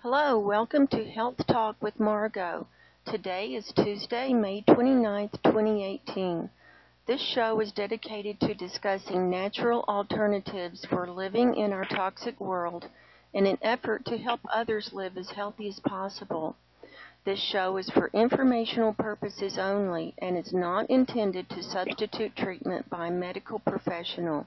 [0.00, 2.66] Hello, welcome to Health Talk with Margo.
[3.10, 6.50] Today is Tuesday, May 29th, 2018.
[7.06, 12.86] This show is dedicated to discussing natural alternatives for living in our toxic world
[13.32, 16.54] in an effort to help others live as healthy as possible.
[17.24, 23.06] This show is for informational purposes only and is not intended to substitute treatment by
[23.06, 24.46] a medical professional.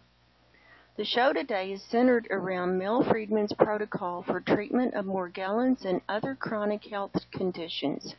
[0.97, 6.35] The show today is centered around Mel Friedman's protocol for treatment of Morgellons and other
[6.35, 8.13] chronic health conditions.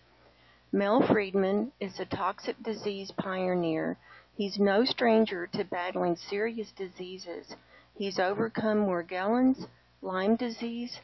[0.74, 3.98] Mel Friedman is a toxic disease pioneer.
[4.34, 7.54] He's no stranger to battling serious diseases.
[7.94, 9.66] He's overcome Morgellons,
[10.00, 10.98] Lyme disease,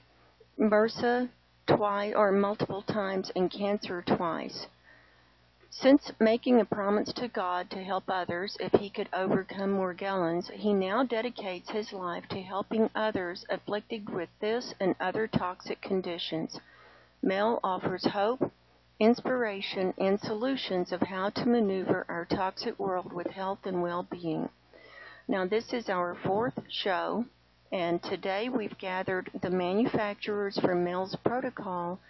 [0.59, 1.29] MRSA
[1.67, 4.69] twice or multiple times, and cancer twice.
[5.69, 10.73] Since making a promise to God to help others if he could overcome Morgellons, he
[10.73, 16.59] now dedicates his life to helping others afflicted with this and other toxic conditions.
[17.21, 18.51] Mel offers hope,
[19.01, 24.49] inspiration, and solutions of how to maneuver our toxic world with health and well-being.
[25.27, 27.25] Now, this is our fourth show,
[27.71, 32.01] and today we've gathered the manufacturers for Mel's protocol,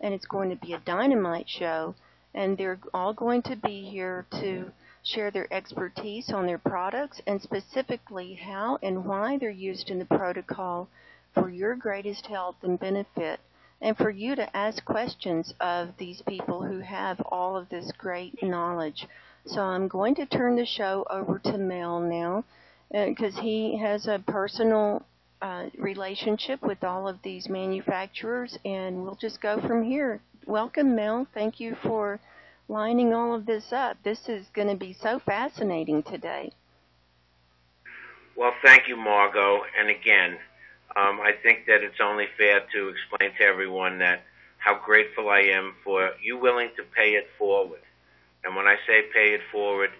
[0.00, 1.94] and it's going to be a dynamite show
[2.34, 4.70] and they're all going to be here to
[5.02, 10.04] share their expertise on their products and specifically how and why they're used in the
[10.04, 10.88] protocol
[11.34, 13.40] for your greatest health and benefit
[13.80, 18.42] and for you to ask questions of these people who have all of this great
[18.42, 19.06] knowledge.
[19.46, 22.44] So I'm going to turn the show over to Mel now
[22.90, 25.04] because uh, he has a personal
[25.40, 31.26] uh, relationship with all of these manufacturers and we'll just go from here welcome, Mel.
[31.34, 32.18] Thank you for
[32.68, 33.98] lining all of this up.
[34.02, 36.52] This is going to be so fascinating today.
[38.34, 39.60] Well, thank you, Margo.
[39.78, 40.38] And again,
[40.98, 44.24] um, I think that it's only fair to explain to everyone that
[44.58, 47.80] how grateful I am for you willing to pay it forward.
[48.42, 49.90] And when I say pay it forward,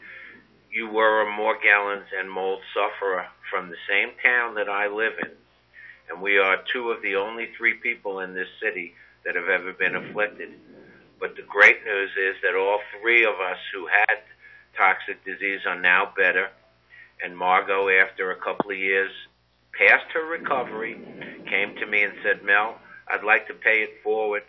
[0.72, 5.31] you were a Morgellons and mold sufferer from the same town that I live in.
[6.10, 8.94] And we are two of the only three people in this city
[9.25, 10.50] that have ever been afflicted.
[11.20, 14.19] But the great news is that all three of us who had
[14.76, 16.48] toxic disease are now better.
[17.22, 19.12] And Margo, after a couple of years
[19.78, 20.99] past her recovery,
[21.49, 24.43] came to me and said, Mel, I'd like to pay it forward.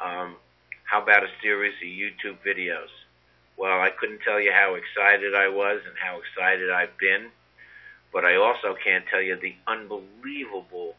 [0.00, 0.36] Um,
[0.84, 2.88] how about a series of YouTube videos?
[3.56, 7.28] Well, I couldn't tell you how excited I was and how excited I've been,
[8.12, 10.94] but I also can't tell you the unbelievable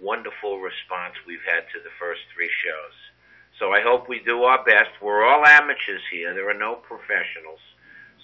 [0.00, 2.96] wonderful response we've had to the first three shows.
[3.58, 4.92] So I hope we do our best.
[5.00, 6.34] We're all amateurs here.
[6.34, 7.60] There are no professionals.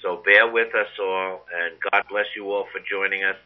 [0.03, 3.37] So bear with us all, and God bless you all for joining us.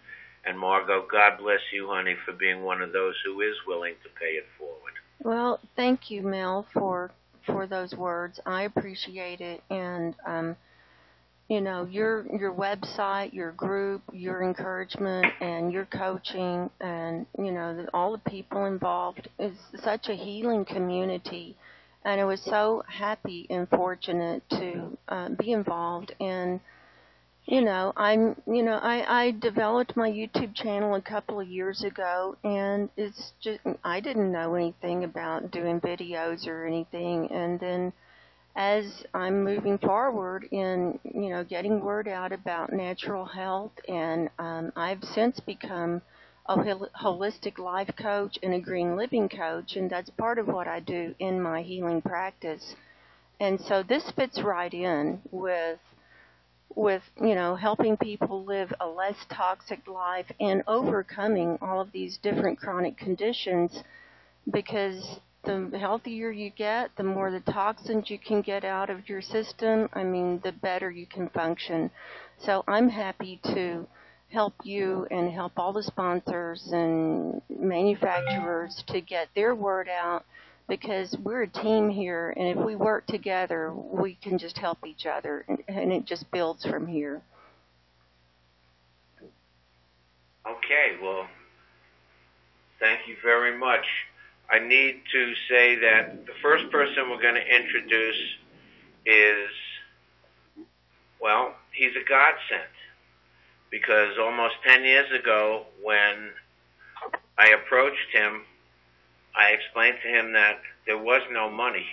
[0.47, 4.09] And Margo, God bless you, honey, for being one of those who is willing to
[4.11, 4.93] pay it forward.
[5.23, 7.11] Well, thank you, Mel, for
[7.45, 8.39] for those words.
[8.47, 10.56] I appreciate it, and um,
[11.49, 17.87] you know your your website, your group, your encouragement, and your coaching, and you know
[17.93, 21.56] all the people involved is such a healing community,
[22.05, 26.61] and I was so happy and fortunate to uh, be involved and.
[27.46, 28.34] You know, I'm.
[28.46, 33.34] You know, I I developed my YouTube channel a couple of years ago, and it's
[33.40, 37.93] just I didn't know anything about doing videos or anything, and then
[38.56, 44.72] as I'm moving forward in, you know, getting word out about natural health, and um,
[44.75, 46.02] I've since become
[46.46, 50.81] a holistic life coach and a green living coach, and that's part of what I
[50.81, 52.75] do in my healing practice.
[53.38, 55.78] And so this fits right in with
[56.76, 62.19] with you know helping people live a less toxic life and overcoming all of these
[62.19, 63.82] different chronic conditions
[64.52, 69.23] because the healthier you get, the more the toxins you can get out of your
[69.23, 69.88] system.
[69.93, 71.90] I mean, the better you can function.
[72.38, 73.87] So I'm happy to
[74.29, 80.25] help you and help all the sponsors and manufacturers to get their word out
[80.69, 85.07] because we're a team here and if we work together we can just help each
[85.07, 87.23] other and, and it just builds from here.
[90.47, 91.27] Okay, well,
[92.79, 93.85] thank you very much.
[94.49, 98.17] I need to say that the first person we're going to introduce
[99.05, 99.51] is,
[101.21, 102.71] well, he's a godsend.
[103.71, 106.31] Because almost 10 years ago, when
[107.37, 108.43] I approached him,
[109.37, 111.87] I explained to him that there was no money.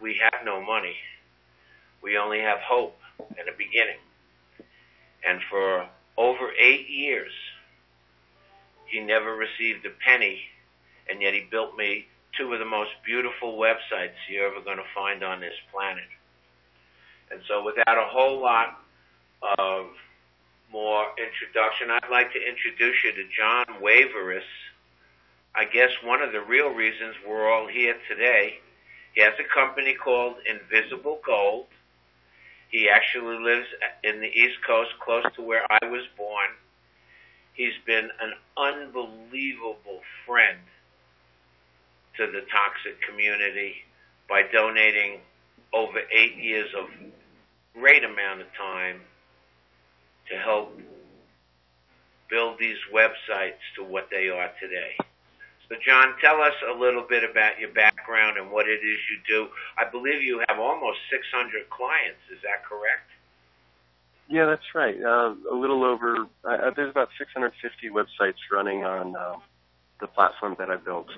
[0.00, 0.96] We have no money.
[2.02, 2.98] We only have hope
[3.38, 3.98] and a beginning.
[5.26, 7.32] And for over eight years,
[8.86, 10.40] he never received a penny
[11.08, 12.06] and yet he built me
[12.36, 16.04] two of the most beautiful websites you're ever going to find on this planet.
[17.30, 18.80] And so without a whole lot
[19.58, 19.86] of
[20.70, 24.42] more introduction, I'd like to introduce you to John Waiveris.
[25.58, 28.58] I guess one of the real reasons we're all here today.
[29.14, 31.64] He has a company called Invisible Gold.
[32.68, 33.66] He actually lives
[34.04, 36.48] in the East Coast, close to where I was born.
[37.54, 40.58] He's been an unbelievable friend
[42.18, 43.76] to the toxic community
[44.28, 45.20] by donating
[45.72, 46.90] over eight years of
[47.72, 49.00] great amount of time
[50.28, 50.78] to help
[52.28, 54.96] build these websites to what they are today.
[55.68, 59.18] So, John, tell us a little bit about your background and what it is you
[59.26, 59.48] do.
[59.76, 62.22] I believe you have almost 600 clients.
[62.30, 63.10] Is that correct?
[64.28, 64.96] Yeah, that's right.
[65.02, 66.26] Uh, a little over.
[66.44, 69.36] Uh, there's about 650 websites running on uh,
[70.00, 71.08] the platform that I built.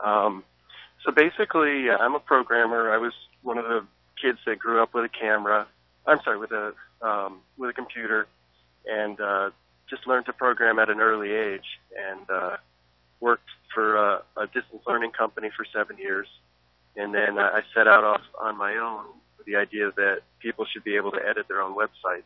[0.00, 0.44] Um,
[1.04, 2.90] so basically, I'm a programmer.
[2.90, 3.86] I was one of the
[4.20, 5.66] kids that grew up with a camera.
[6.06, 6.72] I'm sorry, with a
[7.02, 8.26] um, with a computer,
[8.86, 9.50] and uh,
[9.90, 11.78] just learned to program at an early age,
[12.10, 12.56] and uh,
[13.20, 16.28] worked for a, a distance learning company for seven years,
[16.96, 19.04] and then I set out off on my own
[19.36, 22.22] with the idea that people should be able to edit their own websites.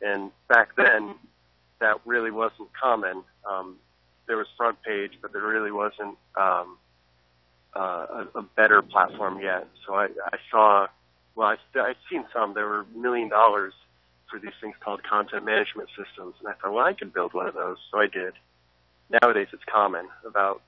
[0.00, 1.14] And back then,
[1.80, 3.22] that really wasn't common.
[3.48, 3.76] Um,
[4.26, 6.78] there was front page, but there really wasn't um,
[7.76, 9.68] uh, a, a better platform yet.
[9.86, 10.86] So I, I saw,
[11.34, 12.54] well, I, I've seen some.
[12.54, 13.74] There were million dollars
[14.30, 17.46] for these things called content management systems, and I thought, well, I could build one
[17.46, 17.76] of those.
[17.90, 18.32] So I did.
[19.20, 20.08] Nowadays, it's common.
[20.26, 20.62] About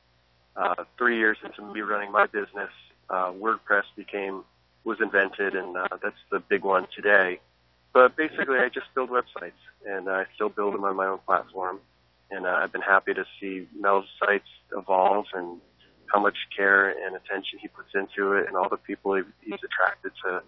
[0.57, 2.71] uh, three years into me running my business,
[3.09, 4.45] uh, WordPress became
[4.85, 7.41] was invented, and uh, that's the big one today.
[7.95, 9.53] But basically, I just build websites,
[9.87, 11.79] and I still build them on my own platform.
[12.31, 15.61] And uh, I've been happy to see Mel's sites evolve and
[16.13, 20.13] how much care and attention he puts into it, and all the people he's attracted
[20.25, 20.43] to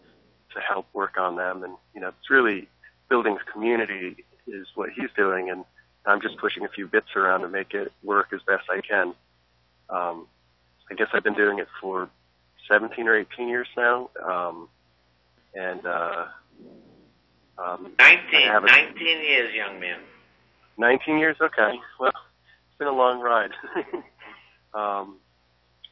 [0.54, 1.64] to help work on them.
[1.64, 2.68] And you know, it's really
[3.08, 5.64] building community is what he's doing, and
[6.06, 9.14] I'm just pushing a few bits around to make it work as best I can.
[9.90, 10.26] Um,
[10.90, 12.08] I guess I've been doing it for
[12.68, 14.68] 17 or 18 years now, um,
[15.54, 16.26] and uh,
[17.58, 19.98] um, 19, 19 years, young man.
[20.78, 21.78] 19 years, okay.
[21.98, 23.50] Well, it's been a long ride.
[24.74, 25.16] um,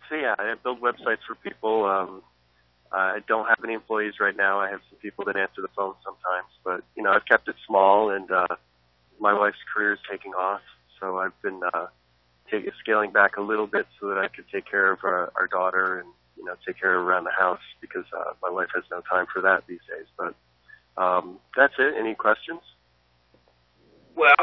[0.09, 1.85] so yeah, I build websites for people.
[1.85, 2.23] Um,
[2.93, 4.61] I don't have any employees right now.
[4.61, 7.57] I have some people that answer the phone sometimes, but you know, I've kept it
[7.67, 8.47] small, and uh,
[9.21, 10.61] my wife's career is taking off,
[11.01, 11.87] so I've been uh,
[12.51, 15.47] take, scaling back a little bit so that I could take care of our, our
[15.47, 18.85] daughter and you know take care of around the house because uh, my wife has
[18.91, 20.07] no time for that these days.
[20.17, 20.35] But
[21.01, 21.95] um, that's it.
[21.99, 22.61] Any questions?
[24.17, 24.35] Well,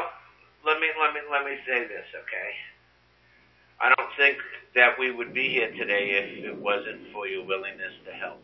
[0.66, 2.52] let me let me let me say this, okay?
[3.80, 4.38] I don't think
[4.76, 8.42] that we would be here today if it wasn't for your willingness to help.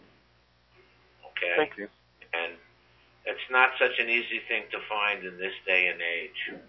[1.31, 1.53] Okay?
[1.55, 1.87] Thank you.
[2.33, 2.53] And
[3.27, 6.59] it's not such an easy thing to find in this day and age.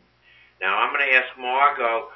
[0.60, 2.08] Now, I'm going to ask Margo.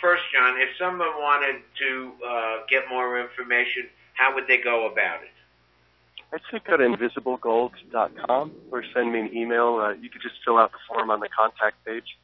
[0.00, 5.22] First, John, if someone wanted to uh, get more information, how would they go about
[5.22, 5.34] it?
[6.32, 9.76] I'd say go to invisiblegold.com or send me an email.
[9.82, 12.16] Uh, you could just fill out the form on the contact page.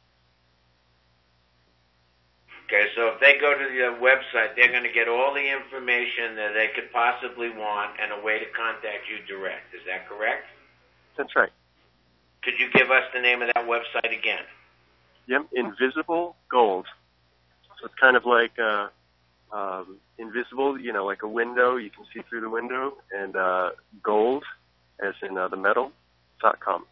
[2.67, 6.35] Okay, so if they go to the website, they're going to get all the information
[6.35, 9.73] that they could possibly want and a way to contact you direct.
[9.73, 10.47] Is that correct?
[11.17, 11.51] That's right.
[12.43, 14.43] Could you give us the name of that website again?
[15.27, 16.85] Yep, Invisible Gold.
[17.79, 18.87] So it's kind of like uh,
[19.51, 21.75] um, invisible, you know, like a window.
[21.75, 23.71] You can see through the window, and uh,
[24.01, 24.43] gold,
[25.03, 25.91] as in uh, the metal,
[26.41, 26.85] dot com.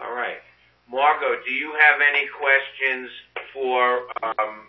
[0.00, 0.38] All right.
[0.88, 3.10] Margo, do you have any questions
[3.52, 4.66] for um,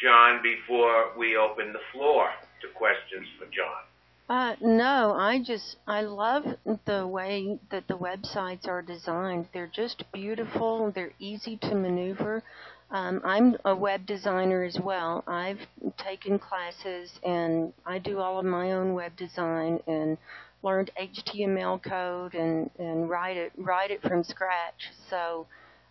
[0.00, 2.30] John, before we open the floor
[2.62, 3.87] to questions for John?
[4.28, 6.44] Uh, no, I just I love
[6.84, 9.46] the way that the websites are designed.
[9.54, 10.90] They're just beautiful.
[10.90, 12.42] They're easy to maneuver.
[12.90, 15.24] Um, I'm a web designer as well.
[15.26, 15.60] I've
[15.96, 20.18] taken classes and I do all of my own web design and
[20.62, 24.90] learned HTML code and, and write it write it from scratch.
[25.08, 25.46] So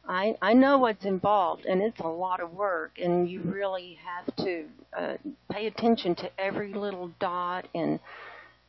[0.08, 4.36] I I know what's involved and it's a lot of work and you really have
[4.38, 4.65] to
[4.96, 5.17] uh,
[5.51, 8.00] pay attention to every little dot and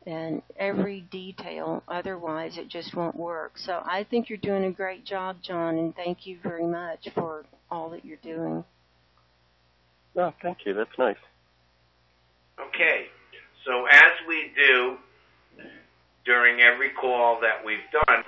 [0.05, 1.83] and every detail.
[1.87, 3.57] Otherwise, it just won't work.
[3.57, 7.45] So I think you're doing a great job, John, and thank you very much for
[7.69, 8.63] all that you're doing.
[10.15, 10.73] Oh, thank you.
[10.73, 11.17] That's nice.
[12.59, 13.05] Okay,
[13.65, 14.97] so as we do
[16.25, 18.23] during every call that we've done,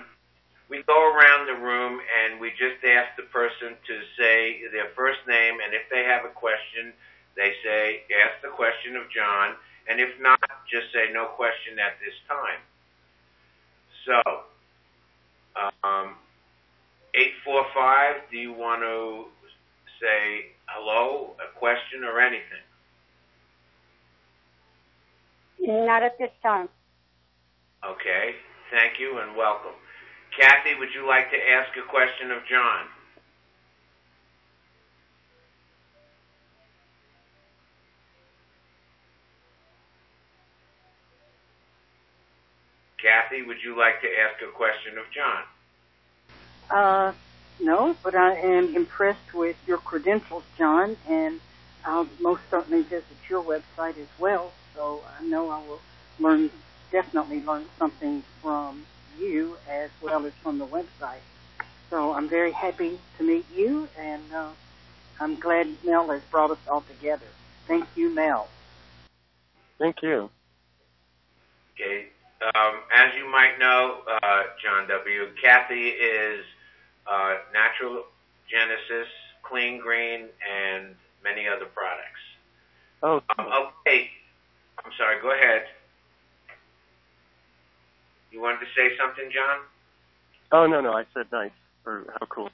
[0.69, 5.19] we go around the room and we just ask the person to say their first
[5.27, 6.93] name, and if they have a question,
[7.35, 9.55] they say, ask the question of John,
[9.89, 12.61] and if not, just say no question at this time.
[14.05, 14.17] So,
[15.83, 16.15] um,
[17.13, 19.25] 845, do you want to
[19.99, 22.65] say hello, a question, or anything?
[25.61, 26.69] Not at this time.
[27.85, 28.35] Okay,
[28.71, 29.77] thank you and welcome.
[30.37, 32.85] Cathee, would you like to ask a question of John?
[43.03, 45.43] Cathee, would you like to ask a question of John?
[46.69, 47.13] Uh,
[47.61, 51.39] no, but I am impressed with your credentials, John, and
[51.85, 54.51] I'll most certainly visit your website as well.
[54.75, 55.79] So I know I will
[56.19, 56.49] learn,
[56.91, 58.85] definitely learn something from
[59.19, 61.21] you as well as from the website.
[61.89, 64.49] So I'm very happy to meet you, and uh,
[65.19, 67.25] I'm glad Mel has brought us all together.
[67.67, 68.47] Thank you, Mel.
[69.77, 70.29] Thank you.
[71.75, 72.07] Okay.
[72.41, 76.43] Um, as you might know, uh, John W., Cathee is
[77.05, 78.03] uh, Natural
[78.49, 79.05] Ginesis,
[79.45, 82.21] Kleen Green, and many other products.
[83.03, 83.45] Oh, Um,
[83.85, 84.09] okay.
[84.83, 85.21] I'm sorry.
[85.21, 85.63] Go ahead.
[88.31, 89.59] You wanted to say something, John?
[90.53, 90.93] oh no, no.
[90.93, 91.51] I said nice.
[91.85, 92.49] Or how cool.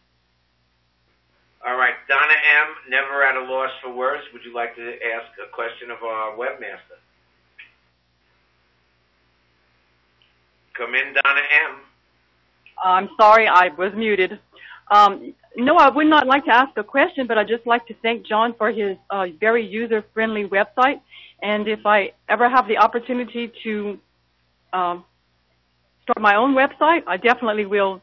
[1.66, 1.94] All right.
[2.10, 4.24] Donna M., never at a loss for words.
[4.34, 4.82] Would you like to
[5.16, 7.00] ask a question of our webmaster?
[10.78, 11.76] Come in, Donna M.
[12.84, 14.40] I'm sorry, I was muted.
[14.92, 17.96] Um, no, I would not like to ask a question, but I'd just like to
[18.02, 21.02] thank John for his uh, very user-friendly website.
[21.42, 24.00] And if I ever have the opportunity to
[24.72, 25.04] um,
[26.04, 28.02] start my own website, I definitely will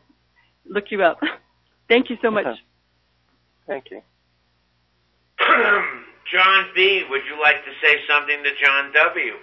[0.66, 1.20] look you up.
[1.88, 2.46] thank you so much.
[3.66, 4.02] Thank you.
[6.32, 9.34] John B., would you like to say something to John W.?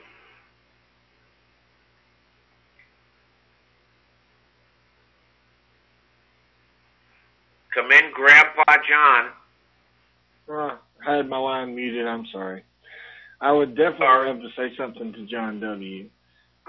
[7.74, 9.32] Come in, Grandpa John.
[10.50, 12.06] Uh, I had my line muted.
[12.06, 12.64] I'm sorry.
[13.40, 14.30] I would definitely Sorry.
[14.30, 16.10] love to say something to John W.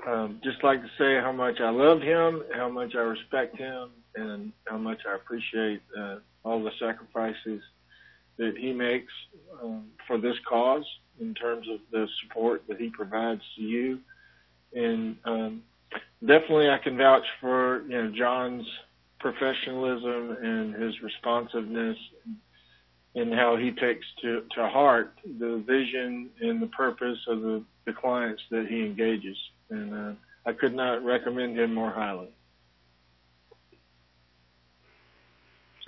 [0.06, 3.90] Um, just like to say how much I love him, how much I respect him,
[4.14, 7.61] and how much I appreciate uh, all the sacrifices
[8.38, 9.12] that he makes
[9.62, 10.85] um, for this cause
[11.21, 13.99] in terms of the support that he provides to you.
[14.75, 15.62] And um,
[16.21, 18.66] definitely, I can vouch for you know John's
[19.23, 21.97] professionalism and his responsiveness
[23.14, 27.93] and how he takes to, to heart the vision and the purpose of the, the
[27.93, 29.37] clients that he engages.
[29.71, 30.12] And uh,
[30.45, 32.29] I could not recommend him more highly.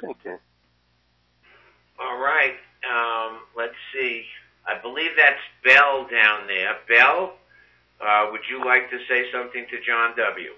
[0.00, 0.38] Thank you.
[2.00, 2.54] All right.
[2.88, 4.24] Um, let's see.
[4.66, 6.76] I believe that's Bell down there.
[6.88, 7.34] Bell,
[8.00, 10.50] uh, would you like to say something to John W.?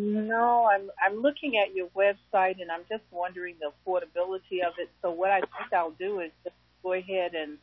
[0.00, 4.88] No, I'm I'm looking at your website and I'm just wondering the affordability of it.
[5.02, 7.58] So what I think I'll do is just go ahead and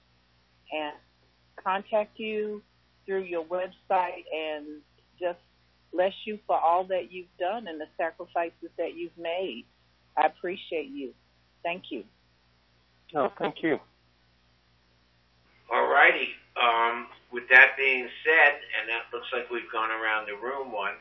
[0.74, 0.94] and
[1.64, 2.62] contact you
[3.06, 4.82] through your website and
[5.18, 5.40] just
[5.94, 9.64] bless you for all that you've done and the sacrifices that you've made.
[10.18, 11.14] I appreciate you.
[11.64, 12.04] Thank you.
[13.16, 13.80] Oh, thank you.
[15.72, 16.28] All righty.
[16.62, 21.00] Um, with that being said, and that looks like we've gone around the room once,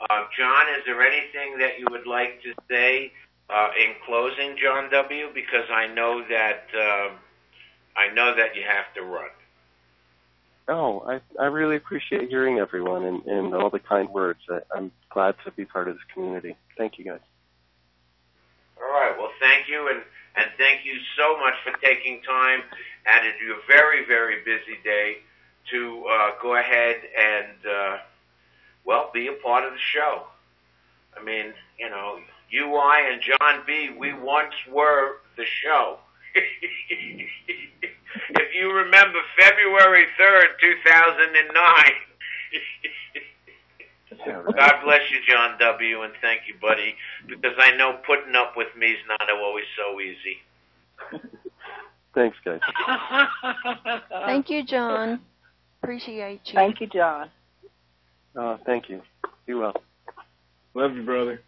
[0.00, 3.12] uh, John, is there anything that you would like to say
[3.50, 5.28] uh, in closing, John W?
[5.34, 7.10] Because I know that uh,
[7.96, 9.30] I know that you have to run.
[10.66, 14.40] Oh, I I really appreciate hearing everyone and, and all the kind words.
[14.50, 16.56] I, I'm glad to be part of this community.
[16.78, 17.20] Thank you guys.
[18.78, 19.14] All right.
[19.18, 20.02] Well, thank you, and
[20.36, 22.60] And thank you so much for taking time
[23.06, 25.18] out of your very, very busy day
[25.70, 27.98] to uh, go ahead and, uh,
[28.84, 30.24] well, be a part of the show.
[31.18, 32.18] I mean, you know,
[32.50, 35.98] you, I, and John B., we once were the show.
[36.34, 37.28] if
[38.54, 41.44] you remember February 3rd, 2009.
[44.26, 46.94] God bless you, John W., and thank you, buddy,
[47.26, 50.38] because I know putting up with me is not always so easy.
[52.14, 52.60] Thanks, guys.
[54.08, 55.20] Thank you, John.
[55.82, 56.54] Appreciate you.
[56.54, 57.28] Thank you, John.
[58.36, 59.02] Uh, thank you.
[59.46, 59.74] Be well.
[60.74, 61.40] Love you, brother.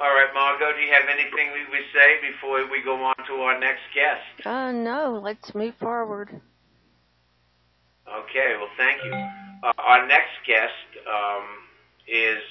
[0.00, 3.34] All right, Margo, do you have anything we would say before we go on to
[3.34, 4.46] our next guest?
[4.46, 6.28] Uh, no, let's move forward.
[8.06, 9.12] Okay, well, thank you.
[9.12, 10.72] Uh, our next guest
[11.08, 11.44] um,
[12.06, 12.42] is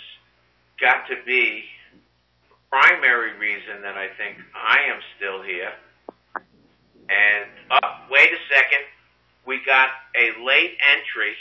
[0.79, 1.63] got to be
[2.49, 5.73] the primary reason that I think I am still here.
[7.09, 8.85] And uh, wait a second,
[9.45, 11.35] we got a late entry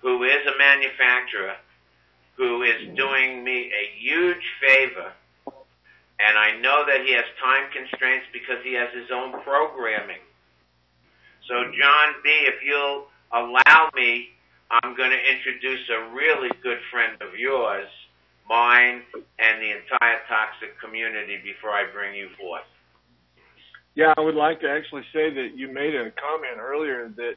[0.00, 1.56] who is a manufacturer
[2.36, 5.12] who is doing me a huge favor.
[6.18, 10.20] And I know that he has time constraints because he has his own programming.
[11.48, 14.28] So, John B., if you'll allow me,
[14.70, 17.88] I'm going to introduce a really good friend of yours,
[18.48, 19.02] mine,
[19.38, 22.66] and the entire toxic community before I bring you forth.
[23.96, 27.34] Yeah, I would like to actually say that you made a comment earlier that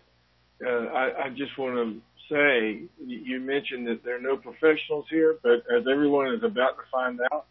[0.65, 5.37] uh, I, I just want to say you mentioned that there are no professionals here,
[5.41, 7.45] but as everyone is about to find out,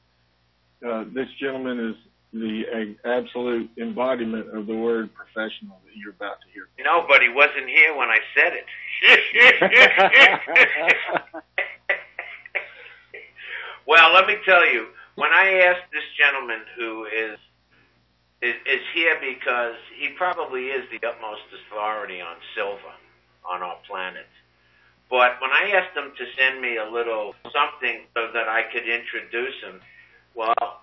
[0.86, 1.96] uh, this gentleman is
[2.34, 6.68] the uh, absolute embodiment of the word professional that you're about to hear.
[6.78, 8.66] Nobody wasn't here when I said it.
[13.86, 17.38] well, let me tell you, when I asked this gentleman who is
[18.42, 22.94] is, is here because he probably is the utmost authority on silver
[23.44, 24.26] on our planet.
[25.10, 28.86] But when I asked him to send me a little something so that I could
[28.86, 29.80] introduce him,
[30.34, 30.82] well,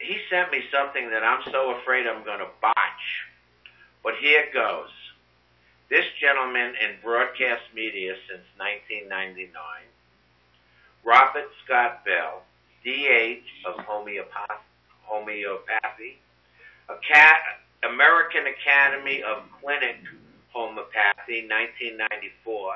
[0.00, 3.06] he sent me something that I'm so afraid I'm going to botch.
[4.02, 4.90] But here goes.
[5.88, 9.50] This gentleman in broadcast media since 1999,
[11.04, 12.42] Robert Scott Bell,
[12.84, 14.62] DH of homeopath-
[15.02, 16.18] homeopathy,
[17.84, 19.96] American Academy of Clinic
[20.52, 22.74] Homeopathy, 1994,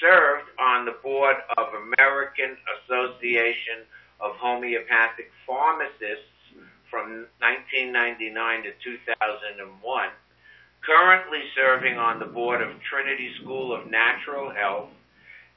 [0.00, 3.84] served on the board of American Association
[4.20, 6.32] of Homeopathic Pharmacists
[6.90, 10.08] from 1999 to 2001,
[10.80, 14.90] currently serving on the board of Trinity School of Natural Health,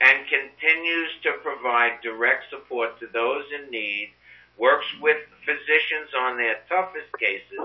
[0.02, 4.14] and continues to provide direct support to those in need,
[4.58, 7.60] works with physicians on their toughest cases.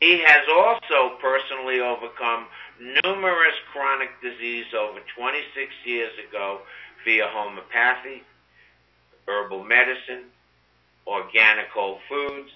[0.00, 2.46] He has also personally overcome
[2.80, 6.60] numerous chronic disease over 26 years ago
[7.04, 8.22] via homeopathy,
[9.26, 10.24] herbal medicine,
[11.06, 12.50] organic whole foods,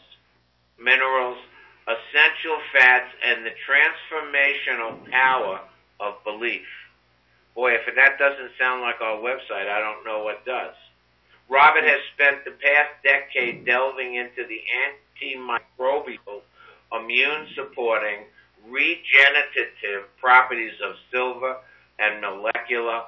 [0.79, 1.39] minerals,
[1.87, 5.61] essential fats, and the transformational power
[6.01, 6.67] of belief.
[7.55, 10.75] Boy, if that doesn't sound like our website, I don't know what does.
[11.49, 14.61] Robert has spent the past decade delving into the
[15.23, 16.41] antimicrobial,
[16.93, 18.25] immune supporting,
[18.69, 21.57] regenerative properties of silver
[21.99, 23.03] and molecular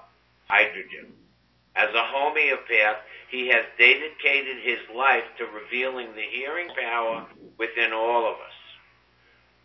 [0.49, 1.13] hydrogen.
[1.75, 2.99] As a homeopath,
[3.31, 7.27] he has dedicated his life to revealing the healing power
[7.59, 8.57] within all of us.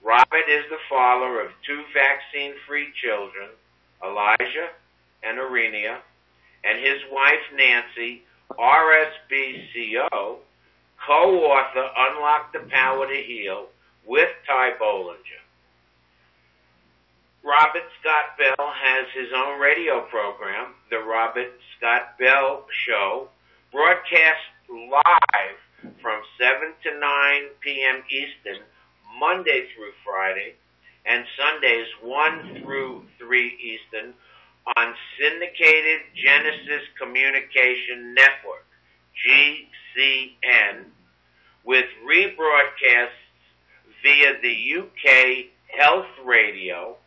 [0.03, 3.49] Robert is the father of two vaccine-free children,
[4.03, 4.69] Elijah
[5.23, 5.99] and Irenia,
[6.63, 8.23] and his wife Nancy,
[8.57, 10.37] RSBCO,
[11.05, 13.67] co-author Unlock the Power to Heal
[14.05, 15.41] with Ty Bollinger.
[17.43, 23.29] Robert Scott Bell has his own radio program, The Robert Scott Bell Show,
[23.71, 28.03] broadcast live from 7 to 9 p.m.
[28.09, 28.61] Eastern,
[29.19, 30.53] Monday through Friday,
[31.05, 34.13] and Sundays 1 through 3 Eastern
[34.65, 38.65] on syndicated Genesis Communication Network,
[39.17, 40.85] GCN,
[41.65, 43.21] with rebroadcasts
[44.03, 45.45] via the UK
[45.77, 46.97] Health Radio,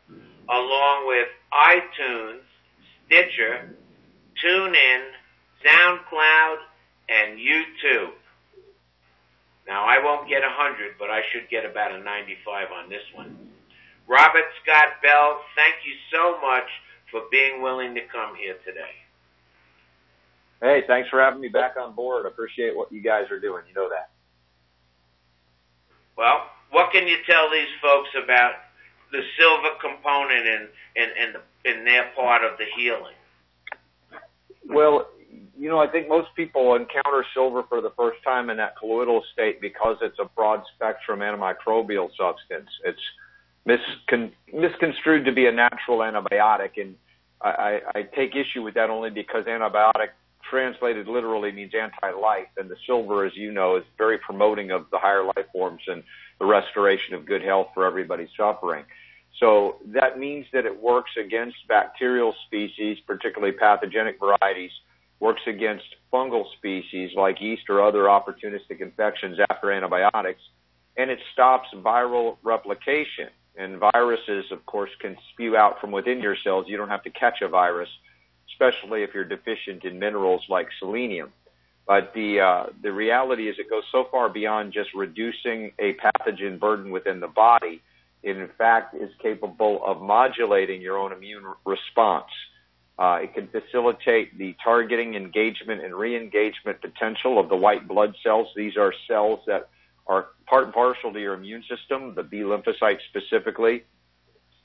[0.49, 2.43] along with iTunes,
[3.07, 3.77] Stitcher,
[4.45, 5.03] TuneIn,
[5.64, 6.57] SoundCloud,
[7.09, 8.12] and YouTube.
[9.67, 13.05] Now, I won't get a 100, but I should get about a 95 on this
[13.14, 13.37] one.
[14.07, 16.69] Robert Scott Bell, thank you so much
[17.14, 18.90] for being willing to come here today.
[20.61, 22.27] Hey, thanks for having me back on board.
[22.27, 23.62] I appreciate what you guys are doing.
[23.68, 24.11] You know that.
[26.18, 28.55] Well, what can you tell these folks about
[29.12, 33.14] the silver component in in in, the, in their part of the healing?
[34.68, 35.07] Well,
[35.57, 39.22] you know, I think most people encounter silver for the first time in that colloidal
[39.33, 42.70] state because it's a broad spectrum antimicrobial substance.
[42.85, 42.98] It's
[43.68, 46.96] miscon- misconstrued to be a natural antibiotic, and
[47.44, 50.09] I, I, take issue with that only because antibiotic
[50.48, 54.98] translated literally means anti-life, and the silver, as you know, is very promoting of the
[54.98, 56.02] higher life forms and
[56.38, 58.85] the restoration of good health for everybody suffering.
[59.40, 64.70] So that means that it works against bacterial species, particularly pathogenic varieties,
[65.20, 70.42] works against fungal species like yeast or other opportunistic infections after antibiotics,
[70.96, 73.28] and it stops viral replication.
[73.57, 76.67] And viruses, of course, can spew out from within your cells.
[76.69, 77.88] You don't have to catch a virus,
[78.51, 81.33] especially if you're deficient in minerals like selenium.
[81.87, 86.59] But the uh, the reality is, it goes so far beyond just reducing a pathogen
[86.59, 87.81] burden within the body.
[88.23, 92.31] It in fact is capable of modulating your own immune response.
[92.99, 98.49] Uh, it can facilitate the targeting, engagement, and re-engagement potential of the white blood cells.
[98.57, 99.69] These are cells that
[100.07, 103.85] are part and parcel to your immune system, the B lymphocytes specifically,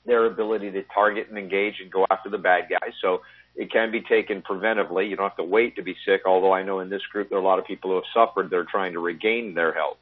[0.04, 2.92] their ability to target and engage and go after the bad guys.
[3.02, 3.22] So
[3.56, 5.08] it can be taken preventively.
[5.08, 7.38] You don't have to wait to be sick, although I know in this group there
[7.38, 8.50] are a lot of people who have suffered.
[8.50, 9.98] They're trying to regain their health.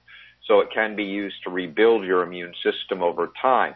[0.46, 3.74] So it can be used to rebuild your immune system over time.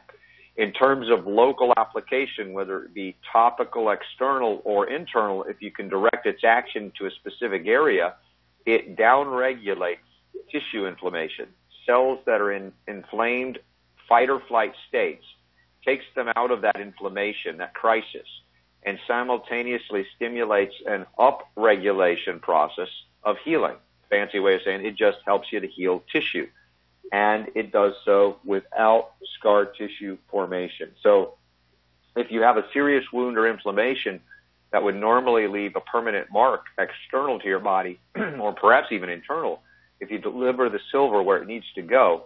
[0.57, 5.89] In terms of local application, whether it be topical, external, or internal, if you can
[5.89, 8.15] direct its action to a specific area,
[8.67, 9.97] it downregulates
[10.51, 11.49] tissue inflammation.
[11.87, 13.59] Cells that are in inflamed
[14.09, 15.25] fight or flight states
[15.85, 18.27] takes them out of that inflammation, that crisis,
[18.85, 22.89] and simultaneously stimulates an upregulation process
[23.25, 23.77] of healing.
[24.11, 26.47] Fancy way of saying it just helps you to heal tissue
[27.13, 30.91] and it does so without scar tissue formation.
[31.03, 31.35] So
[32.17, 34.21] if you have a serious wound or inflammation
[34.73, 38.01] that would normally leave a permanent mark external to your body
[38.41, 39.63] or perhaps even internal,
[40.03, 42.25] if you deliver the silver where it needs to go,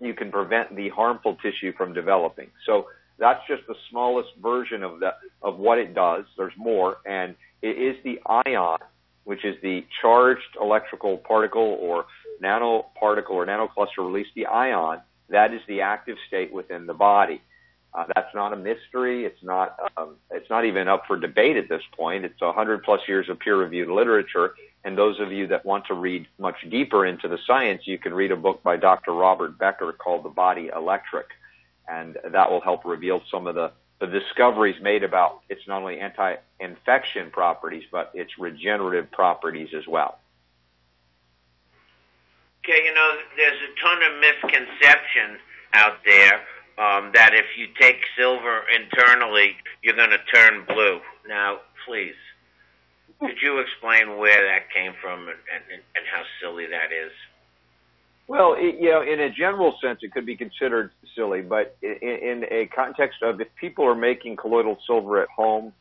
[0.00, 2.48] you can prevent the harmful tissue from developing.
[2.64, 2.86] So
[3.18, 5.10] that's just the smallest version of the
[5.42, 6.24] of what it does.
[6.38, 8.78] There's more, and it is the ion,
[9.24, 12.06] which is the charged electrical particle or
[12.42, 17.42] nanoparticle or nanocluster release the ion, that is the active state within the body.
[17.92, 19.26] Uh, that's not a mystery.
[19.26, 19.76] It's not.
[19.96, 22.24] Um, it's not even up for debate at this point.
[22.24, 24.54] It's 100 plus years of peer-reviewed literature.
[24.84, 28.14] And those of you that want to read much deeper into the science, you can
[28.14, 29.12] read a book by Dr.
[29.12, 31.26] Robert Becker called The Body Electric,
[31.88, 35.98] and that will help reveal some of the the discoveries made about its not only
[35.98, 40.18] anti-infection properties but its regenerative properties as well.
[42.64, 45.38] Okay, you know, there's a ton of misconception
[45.72, 46.34] out there
[46.78, 51.00] um, that if you take silver internally, you're going to turn blue.
[51.26, 52.14] Now, please,
[53.20, 57.12] could you explain where that came from and, and, and how silly that is?
[58.28, 61.96] Well, it, you know, in a general sense, it could be considered silly, but in,
[62.02, 65.72] in a context of if people are making colloidal silver at home,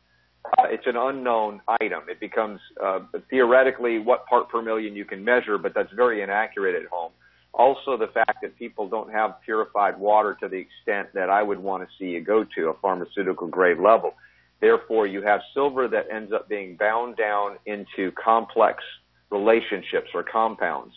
[0.57, 2.03] uh, it's an unknown item.
[2.09, 6.81] It becomes uh, theoretically what part per million you can measure, but that's very inaccurate
[6.81, 7.11] at home.
[7.53, 11.59] Also, the fact that people don't have purified water to the extent that I would
[11.59, 14.13] want to see you go to a pharmaceutical grade level.
[14.59, 18.83] Therefore, you have silver that ends up being bound down into complex
[19.29, 20.93] relationships or compounds.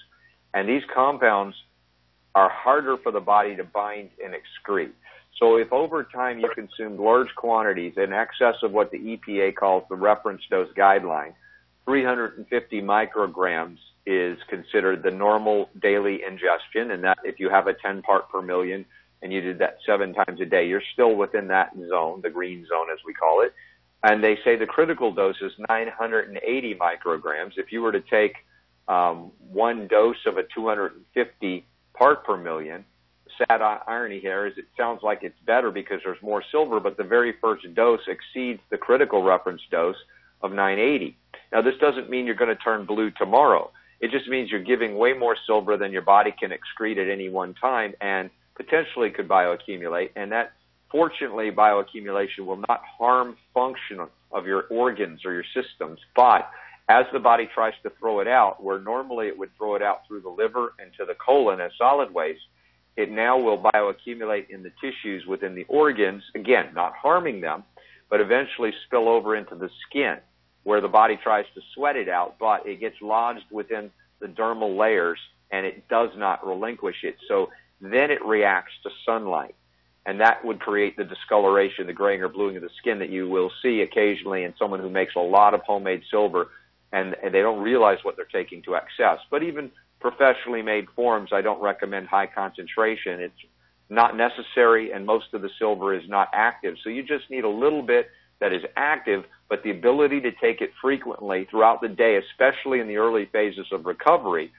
[0.54, 1.56] And these compounds
[2.34, 4.92] are harder for the body to bind and excrete.
[5.38, 9.84] So if over time you consumed large quantities in excess of what the EPA calls
[9.88, 11.34] the reference dose guideline,
[11.86, 18.02] 350 micrograms is considered the normal daily ingestion, and that if you have a 10
[18.02, 18.84] part per million
[19.22, 22.66] and you did that seven times a day, you're still within that zone, the green
[22.66, 23.52] zone as we call it.
[24.02, 27.52] And they say the critical dose is 980 micrograms.
[27.56, 28.34] If you were to take
[28.88, 32.84] um, one dose of a 250 part per million,
[33.36, 37.04] sad irony here is it sounds like it's better because there's more silver, but the
[37.04, 39.96] very first dose exceeds the critical reference dose
[40.42, 41.16] of 980.
[41.52, 43.70] Now, this doesn't mean you're going to turn blue tomorrow.
[44.00, 47.28] It just means you're giving way more silver than your body can excrete at any
[47.28, 50.10] one time and potentially could bioaccumulate.
[50.16, 50.52] And that,
[50.90, 54.00] fortunately, bioaccumulation will not harm function
[54.32, 55.98] of your organs or your systems.
[56.14, 56.50] But
[56.88, 60.00] as the body tries to throw it out, where normally it would throw it out
[60.06, 62.40] through the liver and to the colon as solid waste,
[62.96, 67.64] it now will bioaccumulate in the tissues within the organs, again, not harming them,
[68.10, 70.16] but eventually spill over into the skin
[70.64, 74.76] where the body tries to sweat it out, but it gets lodged within the dermal
[74.76, 75.18] layers
[75.50, 77.16] and it does not relinquish it.
[77.28, 77.48] So
[77.80, 79.54] then it reacts to sunlight.
[80.06, 83.28] And that would create the discoloration, the graying or bluing of the skin that you
[83.28, 86.48] will see occasionally in someone who makes a lot of homemade silver
[86.92, 89.18] and, and they don't realize what they're taking to excess.
[89.30, 93.20] But even professionally made forms, I don't recommend high concentration.
[93.20, 93.34] It's
[93.90, 96.76] not necessary and most of the silver is not active.
[96.82, 98.08] So you just need a little bit
[98.40, 102.88] that is active, but the ability to take it frequently throughout the day, especially in
[102.88, 104.50] the early phases of recovery,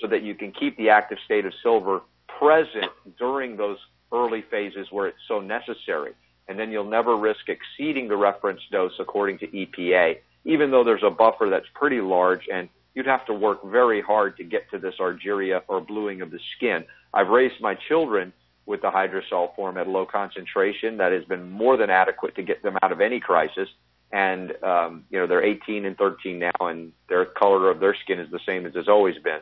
[0.00, 2.00] so that you can keep the active state of silver
[2.38, 3.78] present during those
[4.12, 6.12] early phases where it's so necessary.
[6.48, 11.02] And then you'll never risk exceeding the reference dose according to EPA, even though there's
[11.02, 14.78] a buffer that's pretty large and you'd have to work very hard to get to
[14.78, 16.84] this argyria or bluing of the skin.
[17.12, 18.32] I've raised my children
[18.66, 22.62] with the hydrosol form at low concentration that has been more than adequate to get
[22.62, 23.68] them out of any crisis.
[24.10, 28.18] And, um, you know, they're 18 and 13 now and their color of their skin
[28.18, 29.40] is the same as it's always been.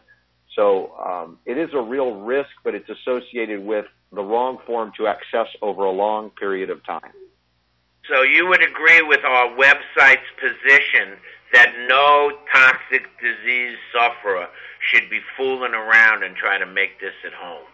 [0.57, 5.07] So, um, it is a real risk, but it's associated with the wrong form to
[5.07, 7.12] access over a long period of time.
[8.09, 11.19] So you would agree with our website's position
[11.53, 14.49] that no toxic disease sufferer
[14.81, 17.66] should be fooling around and try to make this at home.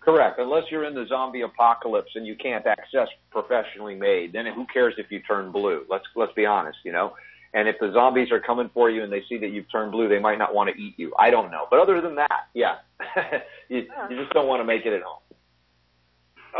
[0.00, 0.38] Correct.
[0.38, 4.94] Unless you're in the zombie apocalypse and you can't access professionally made, then who cares
[4.98, 5.84] if you turn blue?
[5.90, 7.14] Let's let's be honest, you know.
[7.54, 10.08] And if the zombies are coming for you and they see that you've turned blue,
[10.08, 11.14] they might not want to eat you.
[11.18, 11.66] I don't know.
[11.70, 12.76] But other than that, yeah,
[13.68, 15.22] you, you just don't want to make it at home.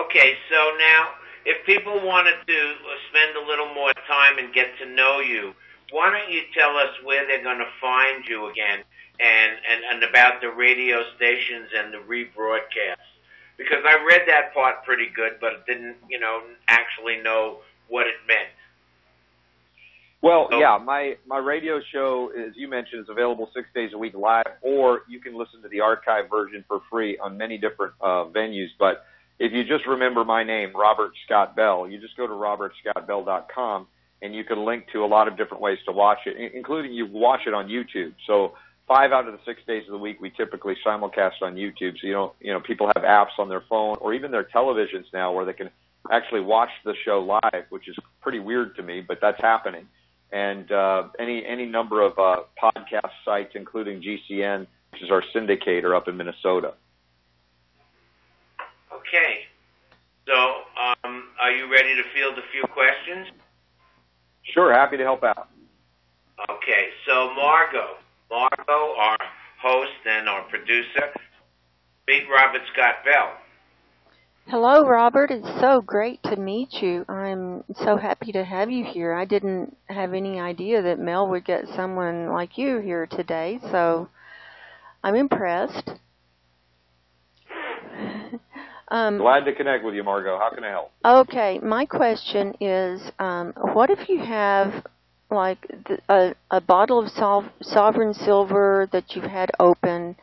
[0.07, 1.09] Okay, so now
[1.45, 5.55] if people wanted to uh, spend a little more time and get to know you,
[5.91, 8.81] why don't you tell us where they're going to find you again
[9.21, 13.17] and, and, and about the radio stations and the rebroadcasts?
[13.57, 18.17] because I read that part pretty good, but didn't, you know, actually know what it
[18.27, 18.49] meant.
[20.27, 23.99] Well, so, yeah, my my radio show, as you mentioned, is available six days a
[23.99, 27.93] week live, or you can listen to the archive version for free on many different
[28.01, 28.71] uh, venues.
[28.77, 29.07] But
[29.39, 33.87] if you just remember my name, Robert Scott Bell, you just go to robertscottbell.com
[34.21, 37.07] and you can link to a lot of different ways to watch it, including you
[37.07, 38.13] watch it on YouTube.
[38.27, 38.55] So
[38.89, 42.01] five out of the six days of the week we typically simulcast on YouTube.
[42.01, 45.05] So you know, you know, people have apps on their phone or even their televisions
[45.13, 45.71] now where they can
[46.11, 49.87] actually watch the show live, which is pretty weird to me, but that's happening.
[50.33, 55.97] And uh, any any number of uh, podcast sites, including GCN, which is our syndicator
[55.97, 56.75] up in Minnesota.
[58.93, 59.47] Okay.
[60.27, 63.29] So, um, are you ready to field a few questions?
[64.43, 65.49] Sure, happy to help out.
[66.51, 67.97] Okay, so Margo,
[68.31, 69.19] Margo, our
[69.63, 71.15] host and our producer.
[72.09, 73.33] Meet Robert Scott Bell.
[74.49, 75.33] Hello, Robert.
[75.33, 77.05] It's so great to meet you.
[77.09, 79.13] I'm so happy to have you here.
[79.13, 84.09] I didn't have any idea that Mel would get someone like you here today, so
[85.03, 85.91] I'm impressed.
[88.89, 90.39] um, Glad to connect with you, Margo.
[90.39, 90.93] How can I help?
[91.05, 94.87] Okay, my question is, um, what if you have
[95.29, 100.15] like the, a, a bottle of sol- sovereign silver that you've had open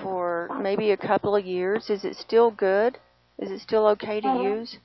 [0.00, 2.96] for maybe a couple of years, is it still good?
[3.40, 4.42] Is it still okay to uh-huh.
[4.42, 4.76] use?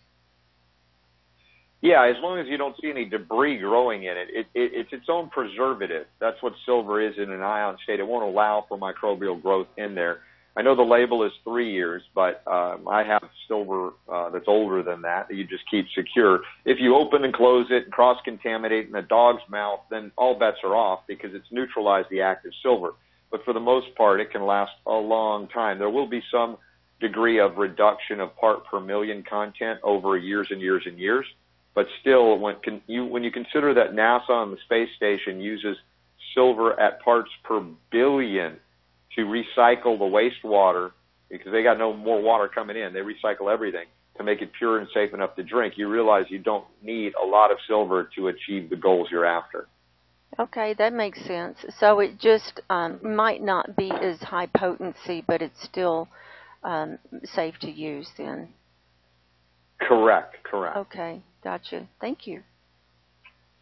[1.81, 4.29] Yeah, as long as you don't see any debris growing in it.
[4.33, 4.71] It, it.
[4.73, 6.07] It's its own preservative.
[6.19, 7.99] That's what silver is in an ion state.
[7.99, 10.21] It won't allow for microbial growth in there.
[10.57, 14.81] I know the label is three years, but um, I have silver uh, that's older
[14.83, 16.39] than that that you just keep secure.
[16.63, 20.39] If you open and close it and cross contaminate in a dog's mouth, then all
[20.39, 22.93] bets are off because it's neutralized the active silver.
[23.31, 25.77] But for the most part, it can last a long time.
[25.77, 26.57] There will be some
[26.99, 31.25] degree of reduction of part per million content over years and years and years.
[31.73, 32.55] But still, when
[32.87, 35.77] you when you consider that NASA on the space station uses
[36.33, 38.57] silver at parts per billion
[39.15, 40.91] to recycle the wastewater
[41.29, 42.93] because they got no more water coming in.
[42.93, 43.85] They recycle everything
[44.17, 45.73] to make it pure and safe enough to drink.
[45.77, 49.67] You realize you don't need a lot of silver to achieve the goals you're after.
[50.37, 51.57] Okay, that makes sense.
[51.79, 56.09] So it just um, might not be as high potency, but it's still
[56.65, 58.49] um, safe to use then.
[59.79, 60.77] Correct, correct.
[60.77, 61.87] Okay, gotcha.
[62.01, 62.41] Thank you.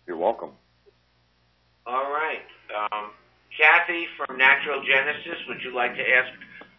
[0.08, 0.52] You're welcome.
[1.86, 2.46] All right.
[2.76, 3.12] Um,
[3.60, 6.32] Cathee from Natural Ginesis, would you like to ask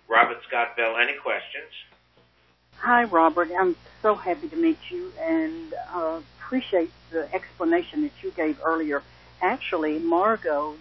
[0.08, 1.70] Robert Scott Bell any questions?
[2.78, 3.48] Hi, Robert.
[3.58, 9.02] I'm so happy to meet you and uh, appreciate the explanation that you gave earlier.
[9.40, 10.78] Actually, Margo's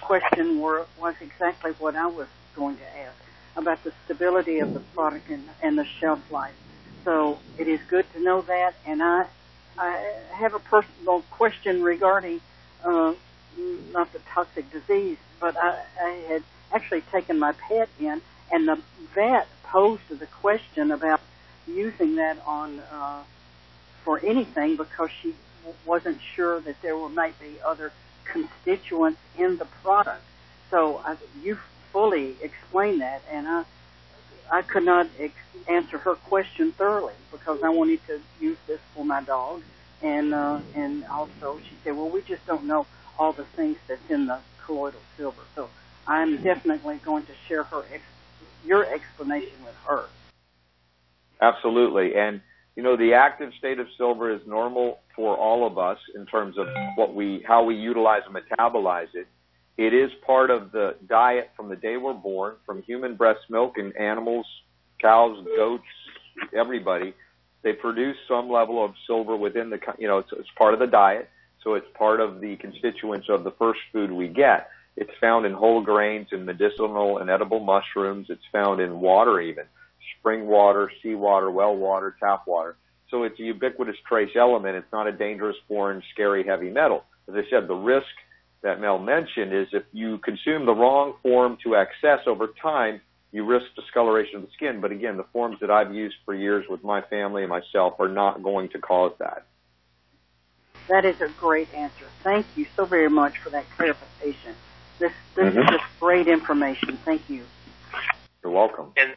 [0.00, 3.25] question were, was exactly what I was going to ask
[3.56, 6.54] about the stability of the product and, and the shelf life.
[7.04, 8.74] So it is good to know that.
[8.86, 9.26] And I,
[9.78, 12.40] I have a personal question regarding
[12.84, 13.14] uh,
[13.92, 16.42] not the toxic disease, but I, I had
[16.72, 18.80] actually taken my pet in, and the
[19.14, 21.20] vet posed the question about
[21.66, 23.22] using that on uh,
[24.04, 25.34] for anything because she
[25.84, 27.92] wasn't sure that there were, might be other
[28.24, 30.22] constituents in the product.
[30.70, 31.58] So I, you
[31.96, 33.64] fully explain that, and I
[34.52, 35.32] I could not ex-
[35.66, 39.62] answer her question thoroughly because I wanted to use this for my dog,
[40.02, 42.86] and uh, and also she said, well, we just don't know
[43.18, 45.40] all the things that's in the colloidal silver.
[45.54, 45.70] So
[46.06, 48.02] I'm definitely going to share her ex-
[48.66, 50.04] your explanation with her.
[51.40, 52.42] Absolutely, and
[52.76, 56.58] you know the active state of silver is normal for all of us in terms
[56.58, 59.26] of what we how we utilize and metabolize it.
[59.76, 63.76] It is part of the diet from the day we're born, from human breast milk
[63.76, 64.46] and animals,
[65.00, 65.84] cows, goats,
[66.56, 67.12] everybody.
[67.62, 70.86] They produce some level of silver within the, you know, it's, it's part of the
[70.86, 71.28] diet.
[71.62, 74.70] So it's part of the constituents of the first food we get.
[74.96, 78.28] It's found in whole grains and medicinal and edible mushrooms.
[78.30, 79.64] It's found in water even,
[80.18, 82.76] spring water, seawater, well water, tap water.
[83.10, 84.76] So it's a ubiquitous trace element.
[84.76, 87.04] It's not a dangerous, foreign, scary, heavy metal.
[87.28, 88.06] As I said, the risk
[88.66, 93.00] that Mel mentioned is if you consume the wrong form to excess over time,
[93.30, 94.80] you risk discoloration of the skin.
[94.80, 98.08] But again, the forms that I've used for years with my family and myself are
[98.08, 99.46] not going to cause that.
[100.88, 102.06] That is a great answer.
[102.24, 104.56] Thank you so very much for that clarification.
[104.98, 105.62] This this Mhm.
[105.62, 106.96] is just great information.
[107.04, 107.44] Thank you.
[108.42, 108.92] You're welcome.
[108.96, 109.14] And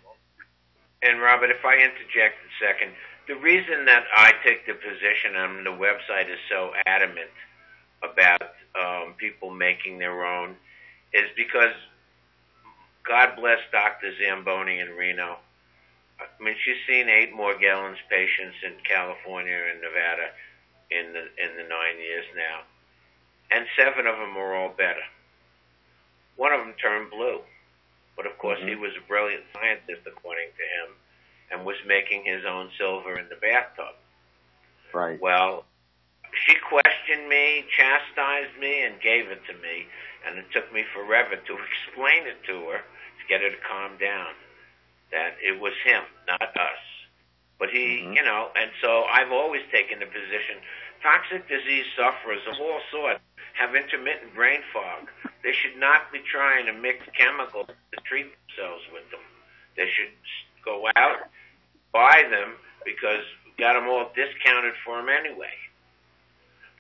[1.02, 2.92] and Robert, if I interject a second,
[3.28, 7.32] the reason that I take the position on the website is so adamant
[8.04, 10.56] about um, people making their own
[11.14, 11.74] is because
[13.08, 14.14] God bless Dr.
[14.22, 15.38] Zamboni in Reno.
[16.20, 20.30] I mean, she's seen eight Morgellons patients in California and Nevada
[20.92, 22.62] in the in the nine years now,
[23.52, 25.06] and seven of them are all better.
[26.36, 27.40] One of them turned blue,
[28.16, 30.96] but of course he was a brilliant scientist, according to him,
[31.52, 33.96] and was making his own silver in the bathtub.
[34.94, 35.22] Right.
[35.22, 35.66] Well,
[37.10, 39.88] questioned me, chastised me, and gave it to me,
[40.28, 43.98] and it took me forever to explain it to her to get her to calm
[44.00, 44.34] down.
[45.12, 46.84] That it was him, not us.
[47.58, 48.14] But he, mm-hmm.
[48.14, 50.62] you know, and so I've always taken the position:
[51.02, 53.22] toxic disease sufferers of all sorts
[53.58, 55.10] have intermittent brain fog.
[55.44, 59.26] They should not be trying to mix chemicals to treat themselves with them.
[59.76, 60.14] They should
[60.64, 61.26] go out,
[61.92, 62.54] buy them
[62.86, 65.58] because we got them all discounted for them anyway.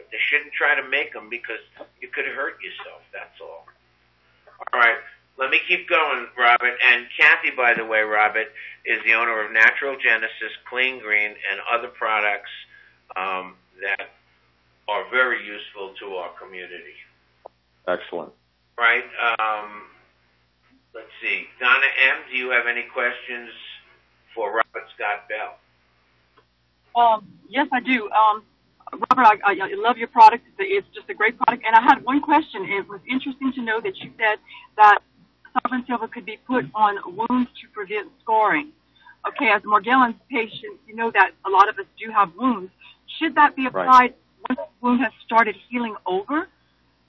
[0.09, 1.61] But they shouldn't try to make them because
[2.01, 3.05] you could hurt yourself.
[3.13, 3.67] That's all.
[4.73, 4.97] All right.
[5.37, 6.73] Let me keep going, Robert.
[6.91, 8.47] And Cathee, by the way, Robert,
[8.85, 12.49] is the owner of Natural Ginesis, Kleen Green, and other products
[13.15, 14.09] um, that
[14.87, 16.97] are very useful to our community.
[17.87, 18.33] Excellent.
[18.77, 19.05] Right?
[19.39, 19.83] Um,
[20.95, 21.45] let's see.
[21.59, 23.51] Donna M., do you have any questions
[24.33, 25.55] for Robert Scott Bell?
[26.95, 28.09] Um, yes, I do.
[28.09, 28.43] Um,
[28.91, 30.45] Robert, I, I, I love your product.
[30.47, 31.63] It's, a- it's just a great product.
[31.65, 32.65] And I had one question.
[32.65, 34.39] It was interesting to know that you said
[34.77, 34.99] that
[35.63, 38.71] sovereign silver could be put on wounds to prevent scoring.
[39.27, 42.71] Okay, as a Morgellons patient, you know that a lot of us do have wounds.
[43.19, 44.13] Should that be applied
[44.47, 46.47] once the wound has started healing over,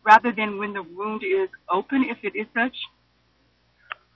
[0.05, 2.75] rather than when the wound is open, if it is such?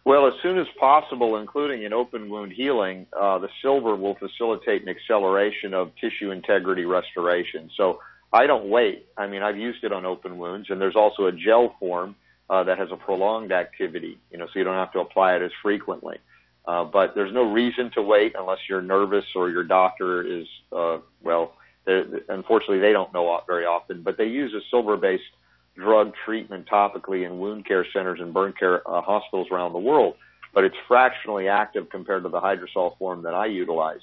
[0.05, 4.83] Well, as soon as possible, including in open wound healing, uh, the silver will facilitate
[4.83, 7.71] an acceleration of tissue integrity restoration.
[7.75, 9.07] So I don't wait.
[9.17, 12.17] I mean, I've used it on open wounds, and there's also a gel form
[12.51, 15.43] uh, that has a prolonged activity, you know, so you don't have to apply it
[15.43, 16.19] as frequently.
[16.67, 20.99] Uh, but there's no reason to wait unless you're nervous or your doctor is, uh,
[21.23, 21.55] well,
[21.87, 25.23] unfortunately they don't know very often, but they use a silver-based
[25.77, 30.15] drug treatment topically in wound care centers and burn care uh, hospitals around the world,
[30.53, 34.01] but it's fractionally active compared to the hydrosol form that I utilize.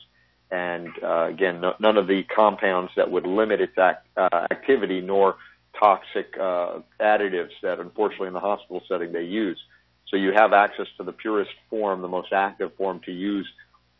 [0.51, 4.99] And uh, again, no, none of the compounds that would limit its act, uh, activity
[4.99, 5.37] nor
[5.79, 9.57] toxic uh, additives that unfortunately in the hospital setting they use.
[10.09, 13.47] So you have access to the purest form, the most active form to use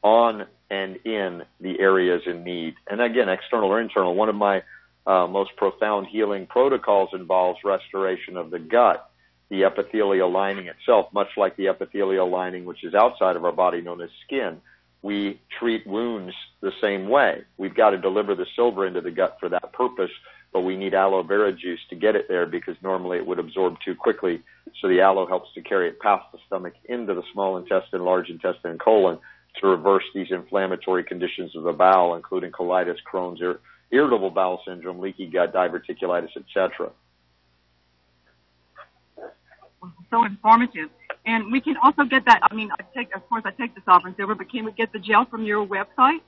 [0.04, 2.76] on and in the areas in need.
[2.90, 4.62] And again, external or internal, one of my
[5.06, 9.10] uh, most profound healing protocols involves restoration of the gut,
[9.50, 13.82] the epithelial lining itself, much like the epithelial lining which is outside of our body
[13.82, 14.58] known as skin.
[15.02, 17.42] We treat wounds the same way.
[17.58, 20.12] We've got to deliver the silver into the gut for that purpose,
[20.54, 23.78] but we need aloe vera juice to get it there because normally it would absorb
[23.84, 24.42] too quickly.
[24.80, 28.30] So the aloe helps to carry it past the stomach into the small intestine, large
[28.30, 29.18] intestine, and colon
[29.60, 33.42] to reverse these inflammatory conditions of the bowel, including colitis, Crohn's,
[33.92, 36.92] irritable bowel syndrome, leaky gut, diverticulitis, etc.
[40.10, 40.90] so informative.
[41.26, 42.40] And we can also get that.
[42.50, 44.92] I mean, I take, of course, I take the sovereign silver, but can we get
[44.92, 46.20] the gel from your website?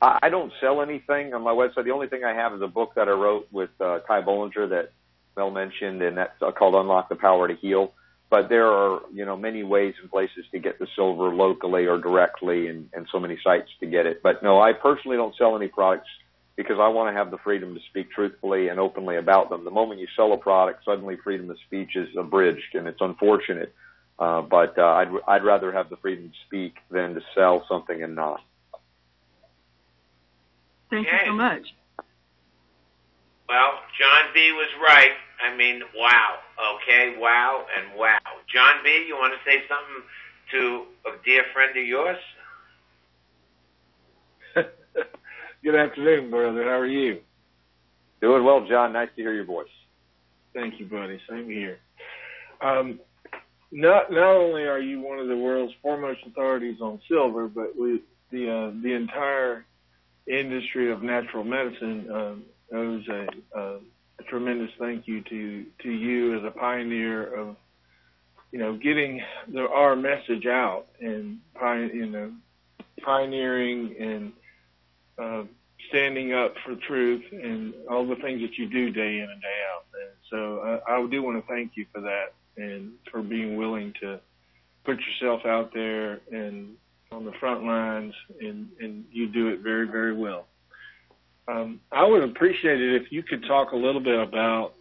[0.00, 1.84] I don't sell anything on my website.
[1.84, 4.68] The only thing I have is a book that I wrote with uh, Ty Bollinger
[4.68, 4.92] that
[5.34, 7.94] Mel mentioned, and that's uh, called Unlock the Power to Heal.
[8.28, 11.98] But there are, you know, many ways and places to get the silver locally or
[11.98, 14.22] directly, and, and so many sites to get it.
[14.22, 16.08] But no, I personally don't sell any products
[16.56, 19.64] because I want to have the freedom to speak truthfully and openly about them.
[19.64, 23.74] The moment you sell a product, suddenly freedom of speech is abridged, and it's unfortunate.
[24.18, 28.02] Uh, but uh, I'd I'd rather have the freedom to speak than to sell something
[28.02, 28.40] and not.
[30.90, 31.74] Thank you so much.
[33.48, 35.12] Well, John B was right.
[35.44, 36.38] I mean, wow.
[36.76, 38.18] Okay, wow and wow.
[38.52, 40.02] John B, you want to say something
[40.52, 42.18] to a dear friend of yours?
[45.64, 46.62] Good afternoon, brother.
[46.64, 47.20] How are you?
[48.20, 48.92] Doing well, John.
[48.92, 49.66] Nice to hear your voice.
[50.52, 51.18] Thank you, buddy.
[51.26, 51.78] Same here.
[52.60, 53.00] Um,
[53.72, 58.02] not not only are you one of the world's foremost authorities on silver, but we
[58.30, 59.64] the uh, the entire
[60.26, 62.42] industry of natural medicine um,
[62.74, 63.76] owes a, a,
[64.20, 67.56] a tremendous thank you to to you as a pioneer of
[68.52, 69.18] you know getting
[69.50, 71.38] the, our message out and
[71.94, 72.32] you know
[73.02, 74.32] pioneering and
[75.18, 75.44] uh,
[75.88, 79.58] standing up for truth and all the things that you do day in and day
[79.72, 79.84] out.
[80.00, 83.92] And so I, I do want to thank you for that and for being willing
[84.00, 84.20] to
[84.84, 86.76] put yourself out there and
[87.10, 90.46] on the front lines, and, and you do it very, very well.
[91.46, 94.74] Um, I would appreciate it if you could talk a little bit about.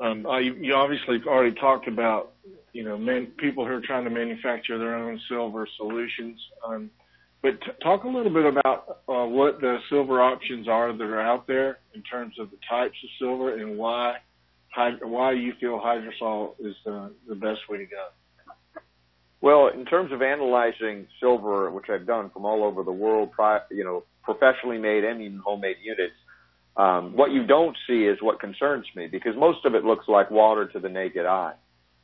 [0.00, 2.34] Um, uh, you, you obviously already talked about,
[2.72, 6.40] you know, man, people who are trying to manufacture their own silver solutions.
[6.64, 6.90] Um,
[7.42, 11.20] but t- talk a little bit about uh, what the silver options are that are
[11.20, 14.16] out there in terms of the types of silver and why
[15.02, 18.08] why you feel hydrosol is the, the best way to go.
[19.40, 23.30] Well, in terms of analyzing silver, which I've done from all over the world,
[23.70, 26.14] you know, professionally made and even homemade units,
[26.76, 30.30] um, what you don't see is what concerns me because most of it looks like
[30.30, 31.54] water to the naked eye.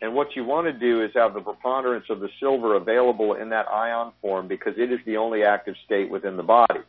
[0.05, 3.48] And what you want to do is have the preponderance of the silver available in
[3.48, 6.80] that ion form because it is the only active state within the body.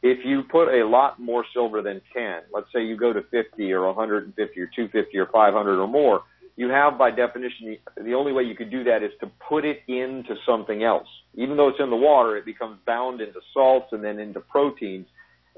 [0.00, 3.72] If you put a lot more silver than 10, let's say you go to 50
[3.72, 6.22] or 150 or 250 or 500 or more,
[6.54, 9.80] you have by definition the, only way you could do that is to put it
[9.88, 11.08] into something else.
[11.34, 15.08] Even though it's in the water, it becomes bound into salts and then into proteins,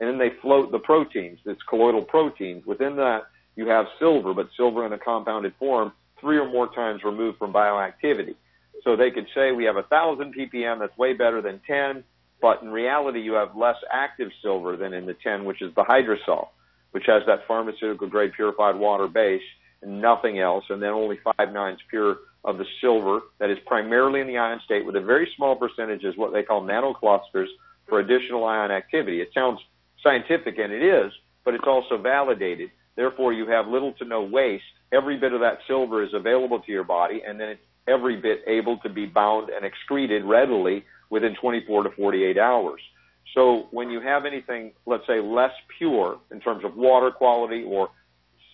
[0.00, 1.38] and then they float the proteins.
[1.44, 2.64] It's colloidal proteins.
[2.64, 3.24] Within that,
[3.56, 7.52] you have silver, but silver in a compounded form, three or more times removed from
[7.52, 8.34] bioactivity.
[8.82, 12.04] So they could say we have a thousand ppm, that's way better than 10,
[12.40, 15.84] but in reality, you have less active silver than in the 10, which is the
[15.84, 16.48] hydrosol,
[16.90, 19.42] which has that pharmaceutical grade purified water base
[19.82, 24.20] and nothing else, and then only five nines pure of the silver that is primarily
[24.20, 27.48] in the ion state with a very small percentage is what they call nanoclusters
[27.88, 29.20] for additional ion activity.
[29.20, 29.60] It sounds
[30.02, 31.12] scientific, and it is,
[31.44, 32.70] but it's also validated.
[32.96, 34.64] Therefore, you have little to no waste.
[34.92, 38.42] Every bit of that silver is available to your body, and then it's every bit
[38.46, 42.80] able to be bound and excreted readily within 24 to 48 hours.
[43.34, 47.90] So when you have anything, let's say, less pure in terms of water quality or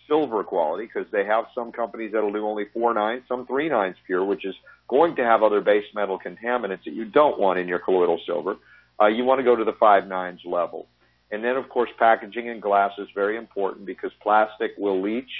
[0.07, 3.95] silver quality, because they have some companies that'll do only four nines, some three nines
[4.05, 4.55] pure, which is
[4.87, 8.57] going to have other base metal contaminants that you don't want in your colloidal silver.
[8.99, 10.87] Uh, you want to go to the five nines level.
[11.31, 15.31] And then, of course, packaging in glass is very important because plastic will leach.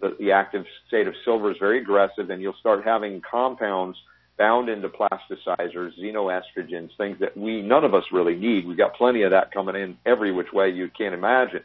[0.00, 3.96] The, the active state of silver is very aggressive, and you'll start having compounds
[4.36, 8.66] bound into plasticizers, xenoestrogens, things that we none of us really need.
[8.66, 11.64] We've got plenty of that coming in every which way you can imagine.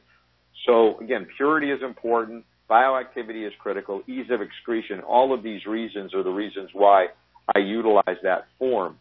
[0.65, 5.01] So again, purity is important, bioactivity is critical, ease of excretion.
[5.01, 7.07] All of these reasons are the reasons why
[7.55, 8.97] I utilize that form.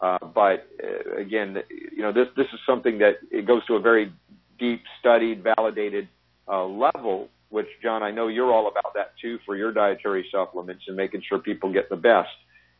[0.00, 3.80] Uh, but uh, again, you know, this this is something that it goes to a
[3.80, 4.12] very
[4.58, 6.08] deep, studied, validated
[6.48, 7.28] uh, level.
[7.50, 11.22] Which, John, I know you're all about that too for your dietary supplements and making
[11.28, 12.28] sure people get the best.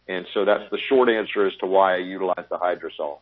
[0.08, 3.18] And so that's the short answer as to why I utilize the hydrosol.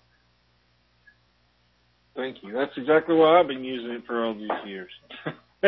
[2.14, 2.52] Thank you.
[2.52, 4.90] That's exactly why I've been using it for all these years.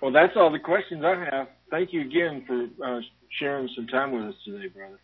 [0.00, 1.48] well, that's all the questions I have.
[1.70, 3.00] Thank you again for uh,
[3.38, 4.98] sharing some time with us today, brother.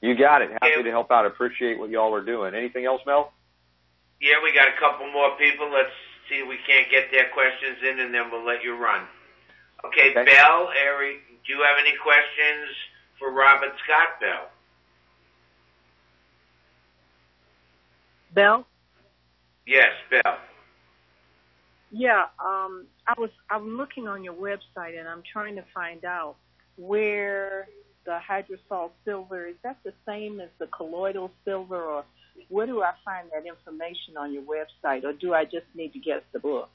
[0.00, 0.50] You got it.
[0.62, 1.26] Happy to help out.
[1.26, 2.54] Appreciate what y'all are doing.
[2.54, 3.32] Anything else, Mel?
[4.20, 5.70] Yeah, we got a couple more people.
[5.72, 5.94] Let's
[6.28, 9.06] see if we can't get their questions in, and then we'll let you run.
[9.84, 10.24] Okay, Okay.
[10.24, 12.70] Bell, Ari, do you have any questions
[13.18, 14.50] for Robert Scott, Bell?
[18.34, 18.66] Bell?
[19.66, 20.38] Yes, Bell.
[21.90, 26.36] Yeah, um, I was I'm looking on your website and I'm trying to find out
[26.76, 27.68] where
[28.08, 32.04] the hydrosol silver is that the same as the colloidal silver, or
[32.48, 35.98] where do I find that information on your website, or do I just need to
[35.98, 36.70] get the book?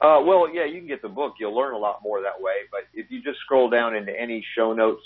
[0.00, 1.34] Uh, well, yeah, you can get the book.
[1.38, 2.54] You'll learn a lot more that way.
[2.70, 5.02] But if you just scroll down into any show notes,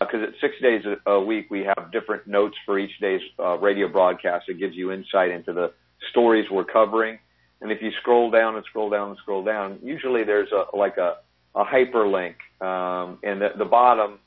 [0.00, 3.20] because uh, it's six days a, a week, we have different notes for each day's
[3.38, 4.46] uh, radio broadcast.
[4.48, 5.74] It gives you insight into the
[6.10, 7.18] stories we're covering.
[7.60, 10.96] And if you scroll down and scroll down and scroll down, usually there's a like
[10.96, 11.16] a,
[11.54, 14.18] a hyperlink, um, and at the bottom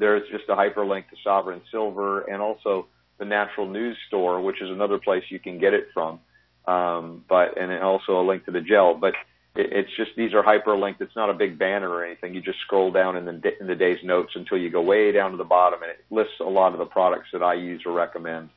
[0.00, 2.86] there's just a hyperlink to Sovereign Silver and also
[3.18, 6.18] the Natural News Store, which is another place you can get it from.
[6.66, 8.94] Um, but and also a link to the gel.
[8.94, 9.14] But
[9.54, 11.00] it, it's just these are hyperlinked.
[11.00, 12.34] It's not a big banner or anything.
[12.34, 15.30] You just scroll down in the in the day's notes until you go way down
[15.32, 17.92] to the bottom, and it lists a lot of the products that I use or
[17.92, 18.48] recommend.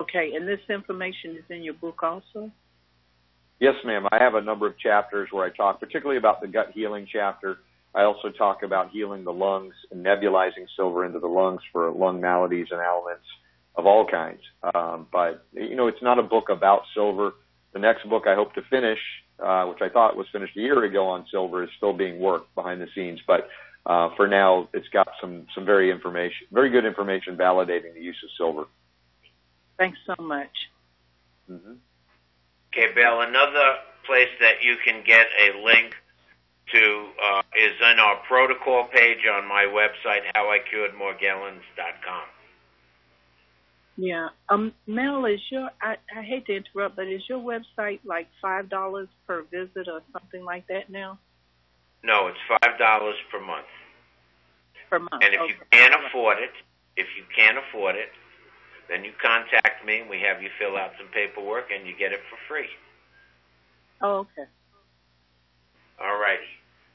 [0.00, 2.50] Okay, and this information is in your book also.
[3.60, 4.06] Yes, ma'am.
[4.10, 7.58] I have a number of chapters where I talk, particularly about the gut healing chapter.
[7.94, 12.20] I also talk about healing the lungs and nebulizing silver into the lungs for lung
[12.20, 13.26] maladies and ailments
[13.74, 14.40] of all kinds.
[14.74, 17.32] Um, but you know, it's not a book about silver.
[17.72, 18.98] The next book I hope to finish
[19.42, 22.54] uh, which I thought was finished a year ago on silver, is still being worked
[22.54, 23.20] behind the scenes.
[23.26, 23.48] But
[23.86, 28.18] uh, for now, it's got some some very information, very good information validating the use
[28.22, 28.64] of silver.
[29.78, 30.52] Thanks so much.
[31.50, 31.72] Mm-hmm.
[32.72, 33.22] Okay, Bill.
[33.22, 35.94] Another place that you can get a link
[36.72, 42.24] to uh, is in our protocol page on my website, howicuredmorgellons.com.
[43.96, 44.28] Yeah.
[44.48, 48.68] Um, Mel, is your I, I hate to interrupt, but is your website like five
[48.68, 51.18] dollars per visit or something like that now?
[52.02, 53.66] No, it's five dollars per month.
[54.88, 55.22] Per month.
[55.22, 55.48] And if okay.
[55.48, 56.52] you can't afford it,
[56.96, 58.08] if you can't afford it,
[58.88, 62.12] then you contact me and we have you fill out some paperwork and you get
[62.12, 62.68] it for free.
[64.00, 64.48] Oh, okay.
[66.00, 66.48] All righty.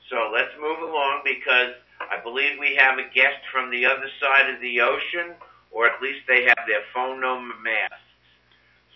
[0.10, 4.54] So let's move along because I believe we have a guest from the other side
[4.54, 5.34] of the ocean
[5.72, 8.06] or at least they have their phone number masked.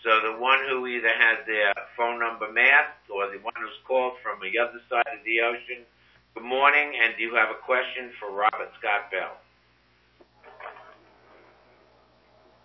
[0.03, 4.13] So the one who either has their phone number masked or the one who's called
[4.23, 5.83] from the other side of the ocean.
[6.35, 9.35] Good morning, and do you have a question for Robert Scott Bell?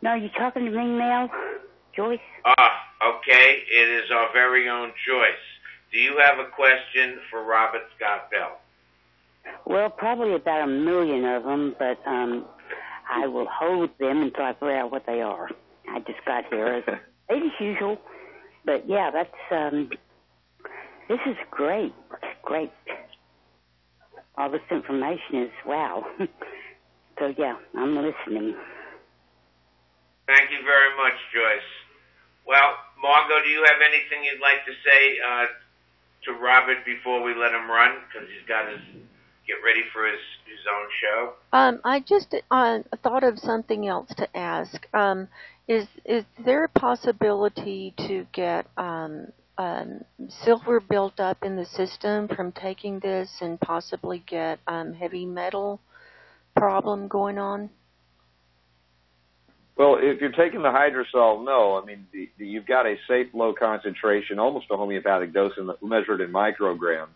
[0.02, 1.30] No, you talking to me now,
[1.96, 2.20] Joyce?
[2.44, 2.72] Ah,
[3.02, 3.64] okay.
[3.66, 5.53] It is our very own Joyce.
[5.94, 8.58] Do you have a question for Robert Scott Bell?
[9.64, 12.46] Well, probably about a million of them, but um,
[13.08, 15.48] I will hold them until I figure out what they are.
[15.88, 16.94] I just got here as
[17.30, 17.98] late as usual,
[18.64, 19.88] but yeah, that's um.
[21.08, 21.94] This is great,
[22.42, 22.72] great.
[24.36, 26.04] All this information is wow.
[27.20, 28.56] so yeah, I'm listening.
[30.26, 31.70] Thank you very much, Joyce.
[32.48, 35.46] Well, Margo, do you have anything you'd like to say uh,
[36.26, 37.96] to Robert before we let him run?
[38.08, 38.80] Because he's got his
[39.46, 41.32] get ready for his, his own show?
[41.52, 44.86] Um, I just uh, thought of something else to ask.
[44.94, 45.28] Um,
[45.68, 52.28] is is there a possibility to get um, um, silver built up in the system
[52.28, 55.80] from taking this, and possibly get um, heavy metal
[56.54, 57.70] problem going on?
[59.76, 61.80] Well, if you're taking the hydrosol, no.
[61.80, 65.66] I mean, the, the, you've got a safe low concentration, almost a homeopathic dose in
[65.66, 67.08] the, measured in micrograms.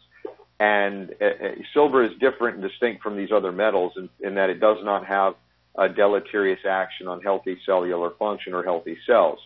[0.59, 4.51] And uh, uh, silver is different and distinct from these other metals in, in that
[4.51, 5.35] it does not have
[5.77, 9.39] a deleterious action on healthy cellular function or healthy cells.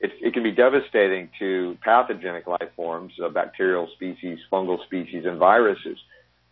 [0.00, 5.38] It, it can be devastating to pathogenic life forms, uh, bacterial species, fungal species, and
[5.38, 5.98] viruses.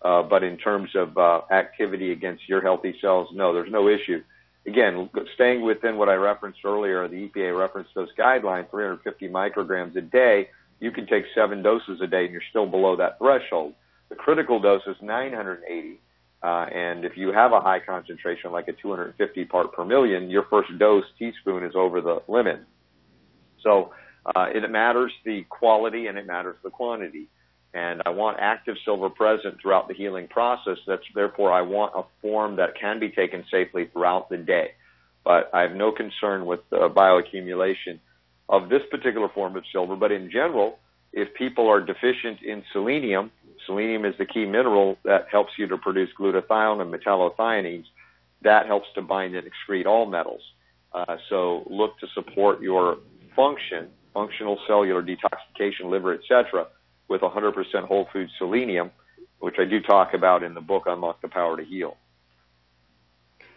[0.01, 4.23] Uh, but in terms of uh, activity against your healthy cells, no, there's no issue.
[4.67, 10.01] Again, staying within what I referenced earlier, the EPA reference dose guideline, 350 micrograms a
[10.01, 10.49] day,
[10.81, 13.75] you can take seven doses a day and you're still below that threshold.
[14.09, 16.01] The critical dose is 980.
[16.43, 20.45] Uh, and if you have a high concentration, like a 250 part per million, your
[20.51, 22.61] first dose teaspoon is over the limit.
[23.63, 23.93] So
[24.35, 27.29] uh, it matters the quality and it matters the quantity.
[27.75, 30.79] And I want active silver present throughout the healing process.
[30.87, 34.71] That's therefore I want a form that can be taken safely throughout the day.
[35.25, 37.99] But I have no concern with the bioaccumulation
[38.49, 39.97] of this particular form of silver.
[39.97, 40.79] But in general,
[41.13, 43.31] if people are deficient in selenium,
[43.67, 47.87] Selenium is the key mineral that helps you to produce glutathione and metallothioneins.
[48.43, 50.43] That helps to bind and excrete all metals.
[50.93, 52.99] Uh, so look to support your
[53.35, 56.67] function, functional cellular detoxification, liver, etc.,
[57.09, 58.91] with 100% whole food selenium,
[59.39, 61.97] which I do talk about in the book Unlock the Power to Heal.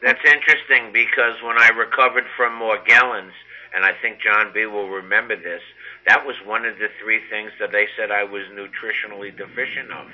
[0.02, 3.32] That's interesting because when I recovered from Morgellons,
[3.74, 5.62] and I think John B will remember this,
[6.08, 10.08] that was one of the three things that they said I was nutritionally deficient of.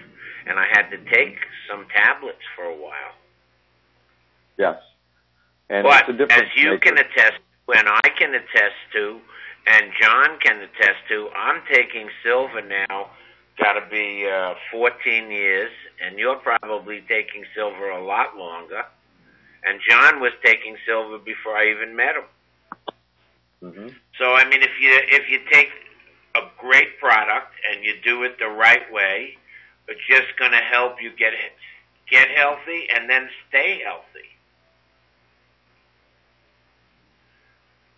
[0.46, 1.38] And I had to take
[1.70, 3.16] some tablets for a while.
[4.58, 4.78] Yes.
[5.70, 6.78] And but as you maker.
[6.80, 9.20] can attest and I can attest to,
[9.68, 13.12] and John can attest to, I'm taking silver now,
[13.60, 15.72] got to be uh, 14 years,
[16.04, 18.84] and you're probably taking silver a lot longer.
[19.66, 22.24] And John was taking silver before I even met him.
[23.62, 23.88] hmm
[24.20, 25.70] So I mean, if you if you take
[26.36, 29.38] a great product and you do it the right way,
[29.88, 31.34] it's just going to help you get
[32.10, 34.28] get healthy and then stay healthy.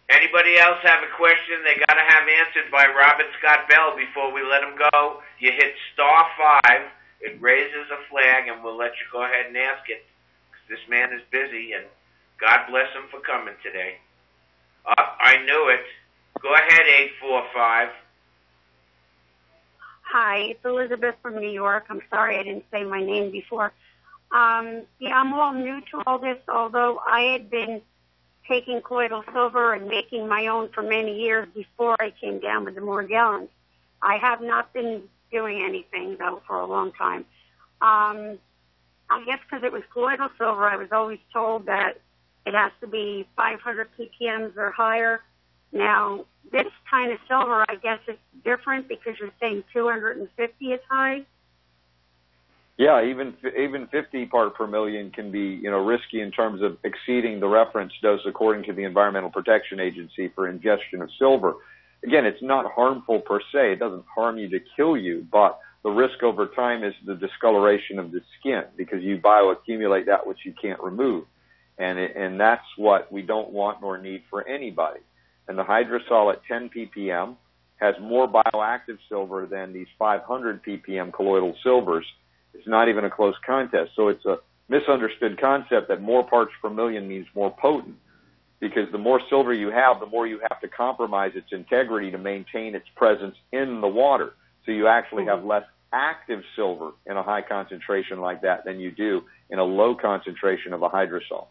[0.10, 4.32] Anybody else have a question they got to have answered by Robert Scott Bell before
[4.32, 5.22] we let him go?
[5.40, 9.58] You hit star five, it raises a flag, and we'll let you go ahead and
[9.58, 10.06] ask it.
[10.70, 11.86] this man is busy, and
[12.40, 13.98] God bless him for coming today.
[14.86, 15.86] Uh, I knew it.
[16.42, 16.86] Go ahead,
[17.26, 17.90] 845.
[20.12, 21.86] Hi, it's Elizabeth from New York.
[21.90, 23.74] I'm sorry I didn't say my name before.
[24.32, 27.82] Um, yeah, I'm all new to all this, although I had been
[28.48, 32.76] taking colloidal silver and making my own for many years before I came down with
[32.76, 33.50] the Morgellons.
[34.02, 37.26] I have not been doing anything, though, for a long time.
[37.82, 38.40] Um,
[39.10, 42.00] I guess because it was colloidal silver, I was always told that
[42.46, 45.22] it has to be 500 ppms or higher.
[45.72, 51.26] Now, this kind of silver, I guess it's different because you're saying 250 is high.
[52.78, 56.78] Yeah, even even 50 part per million can be you know risky in terms of
[56.84, 61.54] exceeding the reference dose according to the Environmental Protection Agency for ingestion of silver.
[62.04, 65.90] Again, it's not harmful per se; it doesn't harm you to kill you, but the
[65.90, 70.54] risk over time is the discoloration of the skin because you bioaccumulate that which you
[70.62, 71.26] can't remove,
[71.78, 75.00] and it, and that's what we don't want nor need for anybody.
[75.48, 77.38] And the hydrosol at 10 ppm
[77.78, 82.06] has more bioactive silver than these 500 ppm colloidal silvers.
[82.58, 83.92] It's not even a close contest.
[83.96, 84.40] So it's a
[84.70, 87.98] misunderstood concept that more parts per million means more potent
[88.60, 92.18] because the more silver you have, the more you have to compromise its integrity to
[92.18, 94.34] maintain its presence in the water.
[94.66, 95.48] So you actually have hmm.
[95.48, 99.96] less active silver in a high concentration like that than you do in a low
[99.96, 101.48] concentration of a hydrosol.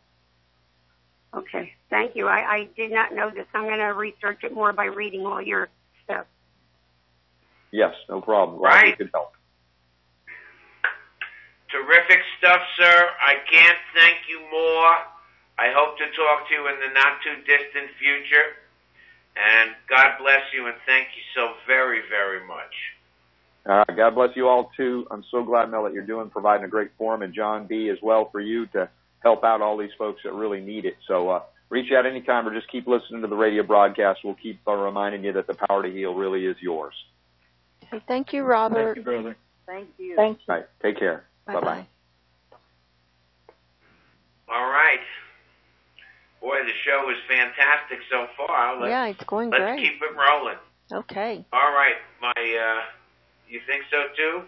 [1.34, 2.28] Okay, thank you.
[2.28, 3.46] I, I did not know this.
[3.55, 5.68] I'm going to research it more by reading all your
[6.05, 6.26] stuff.
[7.72, 8.59] Yes, no problem.
[8.59, 8.98] Glad we Right.
[8.98, 9.32] could help.
[11.75, 13.11] Terrific stuff, sir.
[13.18, 14.95] I can't thank you more.
[15.59, 18.55] I hope to talk to you in the not too distant future.
[19.35, 22.75] And God bless you and thank you so very, very much.
[23.66, 23.97] All right.
[23.97, 25.05] God bless you all too.
[25.11, 27.89] I'm so glad, Mel, that you're doing, providing a great forum, and John B.
[27.89, 28.89] as well for you to
[29.25, 30.95] help out all these folks that really need it.
[31.09, 34.20] So uh, reach out anytime or just keep listening to the radio broadcast.
[34.22, 36.95] We'll keep uh, reminding you that the power to heal really is yours.
[38.07, 38.95] Thank you, Robert.
[38.95, 39.37] Thank you, brother.
[39.66, 40.14] Thank you.
[40.14, 40.55] Thank you.
[40.55, 40.66] All right.
[40.81, 41.25] Take care.
[41.47, 41.61] Bye-bye.
[41.61, 41.86] Bye-bye.
[44.49, 45.01] All right.
[46.40, 48.78] Boy, the show is fantastic so far.
[48.80, 49.78] Let's, Yeah, it's going let's great.
[49.80, 50.59] keep it rolling.
[50.92, 51.45] Okay.
[51.53, 51.95] All right.
[52.20, 52.82] My, uh,
[53.49, 54.42] you think so too?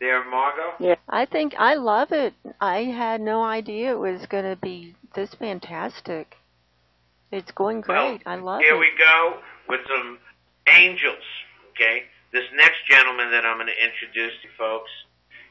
[0.00, 0.74] There, Margo?
[0.78, 0.94] Yeah.
[1.08, 2.32] I think I love it.
[2.60, 6.36] I had no idea it was going to be this fantastic.
[7.32, 8.22] It's going great.
[8.24, 8.74] I love Here it.
[8.74, 9.38] Here we go
[9.68, 10.18] with some
[10.68, 11.24] angels.
[11.72, 14.90] Okay, this next gentleman that I'm going to introduce to folks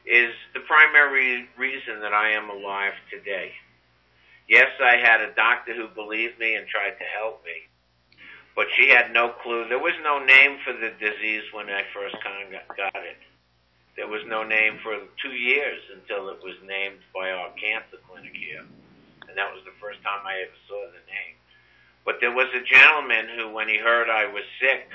[0.08, 3.52] is the primary reason that I am alive today.
[4.48, 7.68] Yes, I had a doctor who believed me and tried to help me,
[8.56, 9.68] but she had no clue.
[9.68, 13.20] There was no name for the disease when I first got it.
[13.96, 18.32] There was no name for two years until it was named by our cancer clinic
[18.32, 18.64] here,
[19.28, 21.36] and that was the first time I ever saw the name.
[22.06, 24.88] But there was a gentleman who, when he heard I was sick,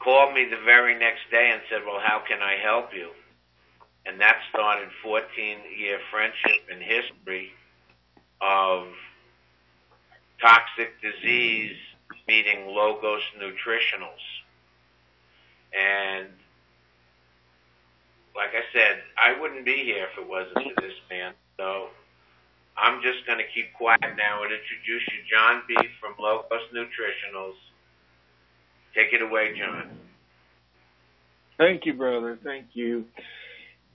[0.00, 3.14] called me the very next day and said, Well, how can I help you?
[4.08, 7.52] And that started 14 year friendship and history
[8.40, 8.86] of
[10.40, 11.76] toxic disease
[12.26, 14.24] meeting Logos Nutritionals.
[15.78, 16.28] And
[18.34, 21.34] like I said, I wouldn't be here if it wasn't for this man.
[21.58, 21.88] So
[22.78, 25.76] I'm just going to keep quiet now and introduce you, John B.
[26.00, 27.56] from Logos Nutritionals.
[28.94, 29.90] Take it away, John.
[31.58, 32.38] Thank you, brother.
[32.42, 33.04] Thank you.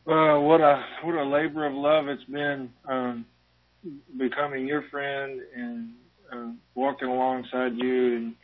[0.06, 3.26] Uh, what a what a labor of love it's been um,
[4.18, 5.90] becoming your friend and
[6.30, 8.36] uh, walking alongside you in,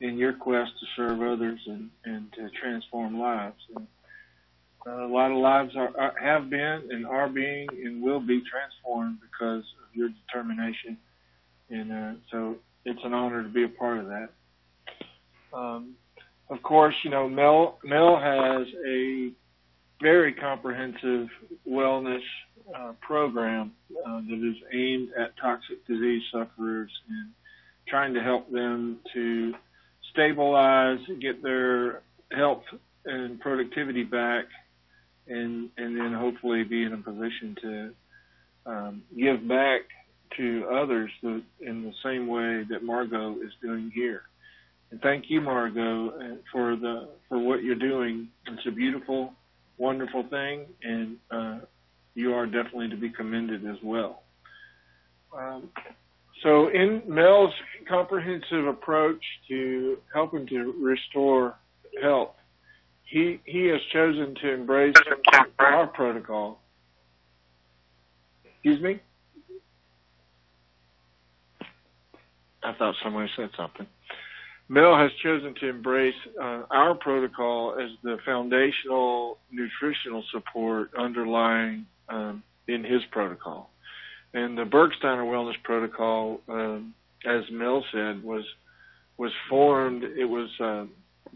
[0.00, 3.60] in your quest to serve others and, and to transform lives.
[3.74, 3.88] And,
[4.86, 8.40] uh, a lot of lives are, are have been and are being and will be
[8.48, 10.96] transformed because of your determination,
[11.70, 12.54] and uh, so
[12.84, 14.28] it's an honor to be a part of that.
[15.52, 15.94] Um,
[16.48, 19.32] of course, you know Mel Mel has a
[20.00, 21.28] very comprehensive
[21.68, 22.22] wellness
[22.74, 23.72] uh, program
[24.06, 27.30] uh, that is aimed at toxic disease sufferers and
[27.88, 29.52] trying to help them to
[30.12, 32.62] stabilize, get their health
[33.04, 34.44] and productivity back,
[35.26, 37.90] and and then hopefully be in a position to
[38.66, 39.82] um, give back
[40.36, 44.22] to others the, in the same way that Margo is doing here.
[44.90, 48.28] And thank you, Margo, uh, for the for what you're doing.
[48.46, 49.32] It's a beautiful,
[49.80, 51.58] wonderful thing, and uh,
[52.14, 54.22] you are definitely to be commended as well.
[55.36, 55.70] Um,
[56.42, 57.52] so, in Mel's
[57.88, 61.56] comprehensive approach to helping to restore
[62.00, 62.34] health,
[63.04, 64.94] he he has chosen to embrace
[65.58, 66.60] our protocol.
[68.44, 69.00] Excuse me.
[72.62, 73.86] I thought somebody said something.
[74.70, 82.44] Mel has chosen to embrace uh, our protocol as the foundational nutritional support underlying um,
[82.68, 83.70] in his protocol.
[84.32, 86.94] And the Burgstiner Wellness Protocol, um,
[87.26, 88.44] as Mel said, was
[89.16, 90.04] was formed.
[90.04, 90.86] It was uh,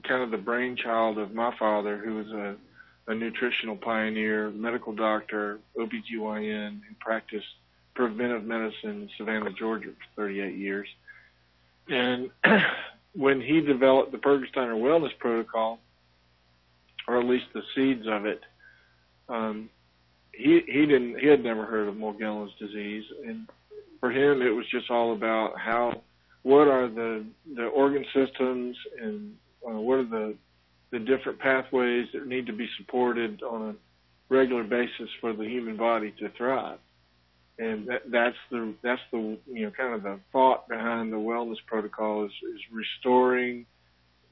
[0.07, 2.55] kind of the brainchild of my father, who was a,
[3.09, 7.47] a nutritional pioneer, medical doctor, OBGYN, who practiced
[7.97, 10.87] preventive medicine in Savannah, Georgia for 38 years.
[11.89, 12.31] And
[13.15, 15.79] when he developed the Burgstiner Wellness Protocol,
[17.07, 18.41] or at least the seeds of it,
[19.29, 19.71] um,
[20.33, 23.49] he he didn't he had never heard of Morgellons disease, and
[24.01, 26.03] for him it was just all about how
[26.43, 29.35] what are the the organ systems and
[29.67, 30.35] uh, what are the
[30.91, 33.75] the different pathways that need to be supported on a
[34.29, 36.79] regular basis for the human body to thrive
[37.59, 41.57] and that, that's the that's the you know kind of the thought behind the wellness
[41.67, 43.67] protocol is is restoring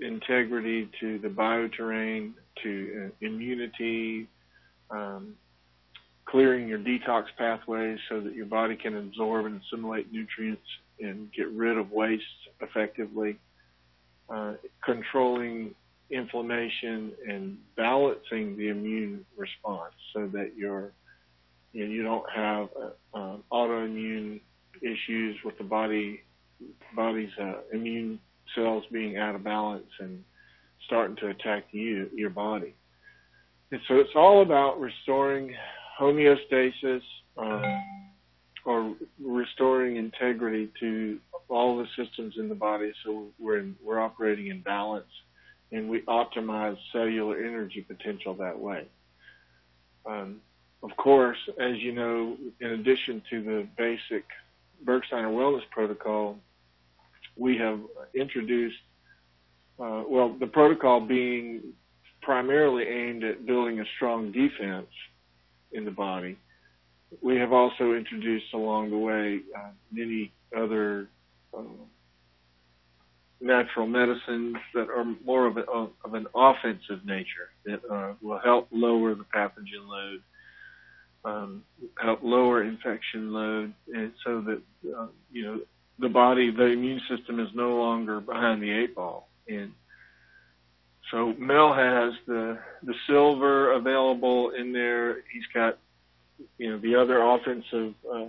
[0.01, 4.27] integrity to the bioterrain, to uh, immunity,
[4.91, 5.35] um,
[6.25, 10.63] clearing your detox pathways so that your body can absorb and assimilate nutrients
[11.01, 12.23] and get rid of waste
[12.61, 13.37] effectively,
[14.29, 14.55] uh,
[14.85, 15.75] controlling
[16.11, 20.93] inflammation and balancing the immune response so that your
[21.73, 24.41] you, know, you don't have uh, um, autoimmune
[24.81, 26.21] issues with the body
[26.95, 28.19] body's uh, immune
[28.55, 30.23] cells being out of balance and
[30.87, 32.75] starting to attack you your body.
[33.71, 35.55] And so it's all about restoring
[35.99, 37.01] homeostasis
[37.39, 37.83] um,
[38.65, 41.19] or restoring integrity to
[41.49, 45.07] all the systems in the body so we're in, we're operating in balance
[45.71, 48.87] and we optimize cellular energy potential that way.
[50.05, 50.41] Um,
[50.83, 54.25] of course, as you know, in addition to the basic
[54.85, 56.37] Burgstiner Wellness Protocol,
[57.37, 57.79] we have
[58.15, 58.77] introduced,
[59.79, 61.63] uh, well, the protocol being
[62.21, 64.89] primarily aimed at building a strong defense
[65.73, 66.37] in the body.
[67.23, 71.09] We have also introduced along the way uh, many other
[71.57, 71.63] uh,
[73.41, 78.69] natural medicines that are more of, a, of an offensive nature that uh, will help
[78.73, 80.23] lower the pathogen load
[81.25, 81.63] um,
[82.01, 84.63] help lower infection load, and so that
[84.97, 85.61] uh, you know
[85.99, 89.29] the body, the immune system is no longer behind the eight ball.
[89.49, 89.73] And
[91.11, 95.23] so Mel has the the silver available in there.
[95.33, 95.79] He's got
[96.59, 98.27] you know the other offensive uh,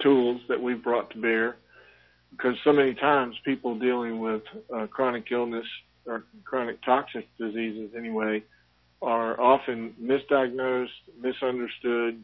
[0.00, 1.56] tools that we've brought to bear
[2.30, 4.42] because so many times people dealing with
[4.74, 5.66] uh, chronic illness
[6.06, 8.42] or chronic toxic diseases anyway
[9.02, 10.88] are often misdiagnosed,
[11.20, 12.22] misunderstood,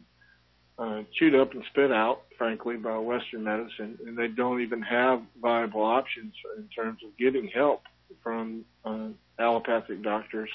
[0.77, 5.21] uh, chewed up and spit out, frankly, by Western medicine, and they don't even have
[5.41, 7.81] viable options in terms of getting help
[8.23, 9.09] from uh,
[9.39, 10.49] allopathic doctors.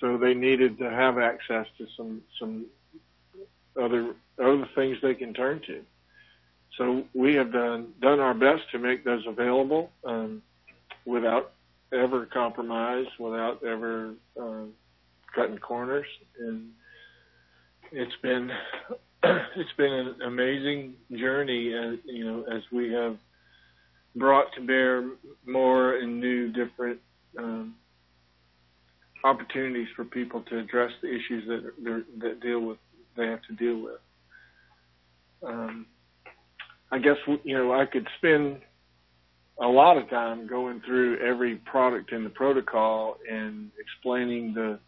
[0.00, 2.66] So they needed to have access to some some
[3.80, 5.82] other other things they can turn to.
[6.78, 10.42] So we have done done our best to make those available um,
[11.04, 11.52] without
[11.92, 14.64] ever compromise, without ever uh,
[15.34, 16.06] cutting corners,
[16.40, 16.70] and
[17.92, 18.50] it's been
[19.22, 23.16] it's been an amazing journey, as you know, as we have
[24.16, 25.10] brought to bear
[25.46, 26.98] more and new, different
[27.38, 27.74] um,
[29.24, 32.78] opportunities for people to address the issues that that deal with
[33.16, 34.00] they have to deal with.
[35.42, 35.86] Um,
[36.90, 38.58] I guess you know I could spend
[39.60, 44.78] a lot of time going through every product in the protocol and explaining the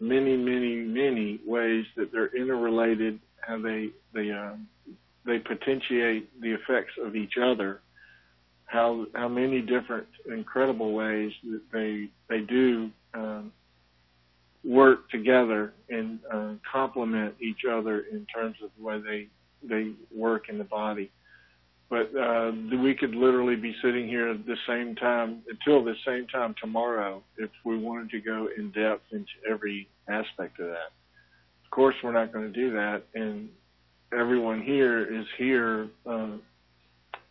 [0.00, 4.54] many, many, many ways that they're interrelated, how they they uh,
[5.26, 7.80] they potentiate the effects of each other.
[8.66, 13.52] How how many different incredible ways that they they do um,
[14.64, 19.28] work together and uh, complement each other in terms of the way they
[19.62, 21.10] they work in the body.
[21.90, 26.26] But uh, we could literally be sitting here at the same time until the same
[26.26, 30.92] time tomorrow if we wanted to go in depth into every aspect of that.
[31.64, 33.48] Of course, we're not going to do that, and
[34.12, 36.36] everyone here is here uh,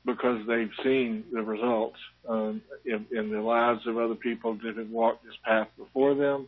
[0.06, 1.98] because they've seen the results
[2.28, 6.48] um, in, in the lives of other people that have walked this path before them,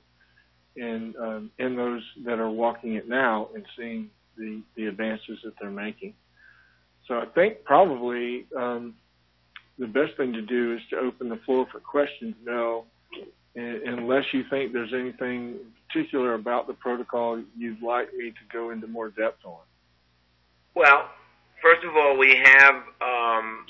[0.77, 5.53] and um, in those that are walking it now and seeing the, the advances that
[5.59, 6.13] they're making.
[7.09, 8.93] So I think probably um,
[9.79, 12.83] the best thing to do is to open the floor for questions now,
[13.55, 15.55] unless you think there's anything
[15.87, 19.57] particular about the protocol you'd like me to go into more depth on.
[20.75, 21.09] Well,
[21.63, 23.65] first of all, we have um,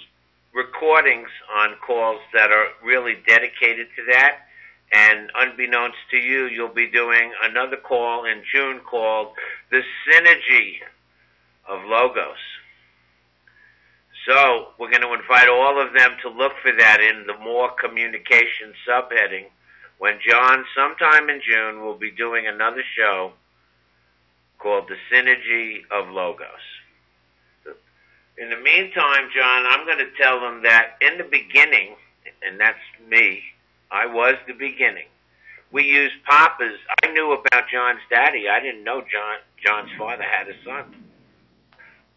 [0.54, 4.40] recordings on calls that are really dedicated to that.
[4.92, 9.30] And unbeknownst to you, you'll be doing another call in June called
[9.72, 10.80] The Synergy
[11.68, 12.59] of Logos.
[14.28, 17.72] So we're going to invite all of them to look for that in the more
[17.72, 19.46] communication subheading
[19.98, 23.34] when John, sometime in June, will be doing another show
[24.58, 26.46] called The Synergy of Logos.
[28.38, 31.96] In the meantime, John, I'm going to tell them that in the beginning,
[32.42, 32.78] and that's
[33.10, 33.42] me,
[33.92, 35.08] I was the beginning.
[35.72, 36.80] We used papas.
[37.04, 38.48] I knew about John's daddy.
[38.50, 41.09] I didn't know John John's father had a son.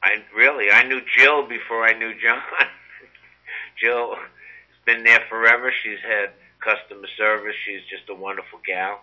[0.02, 2.42] I really I knew Jill before I knew John.
[3.80, 5.72] Jill has been there forever.
[5.82, 6.30] She's had
[6.60, 7.54] customer service.
[7.64, 9.00] She's just a wonderful gal.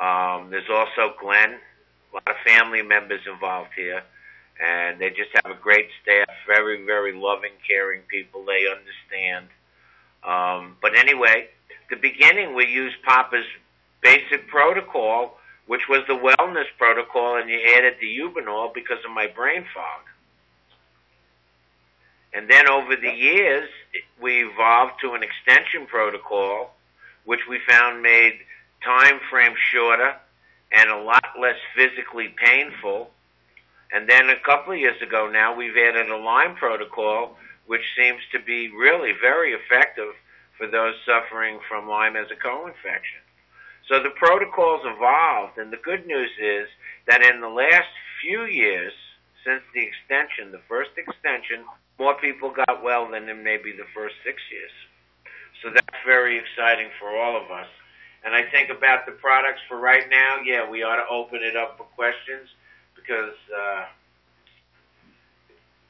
[0.00, 4.02] Um, there's also Glenn, a lot of family members involved here,
[4.64, 6.28] and they just have a great staff.
[6.46, 8.44] Very, very loving, caring people.
[8.44, 9.48] They understand.
[10.24, 11.48] Um, but anyway,
[11.90, 13.44] the beginning we used Papa's
[14.00, 15.36] basic protocol,
[15.70, 20.02] which was the wellness protocol, and you added the Ubanol because of my brain fog.
[22.34, 23.70] And then over the years,
[24.20, 26.74] we evolved to an extension protocol,
[27.24, 28.40] which we found made
[28.82, 30.16] time frame shorter
[30.72, 33.12] and a lot less physically painful.
[33.92, 37.36] And then a couple of years ago now, we've added a Lyme protocol,
[37.68, 40.14] which seems to be really very effective
[40.58, 43.19] for those suffering from Lyme as a co-infection.
[43.90, 46.68] So the protocols evolved, and the good news is
[47.08, 47.90] that in the last
[48.22, 48.92] few years,
[49.44, 51.66] since the extension, the first extension,
[51.98, 54.70] more people got well than in maybe the first six years.
[55.60, 57.66] So that's very exciting for all of us.
[58.24, 61.56] And I think about the products for right now, yeah, we ought to open it
[61.56, 62.46] up for questions
[62.94, 63.84] because uh,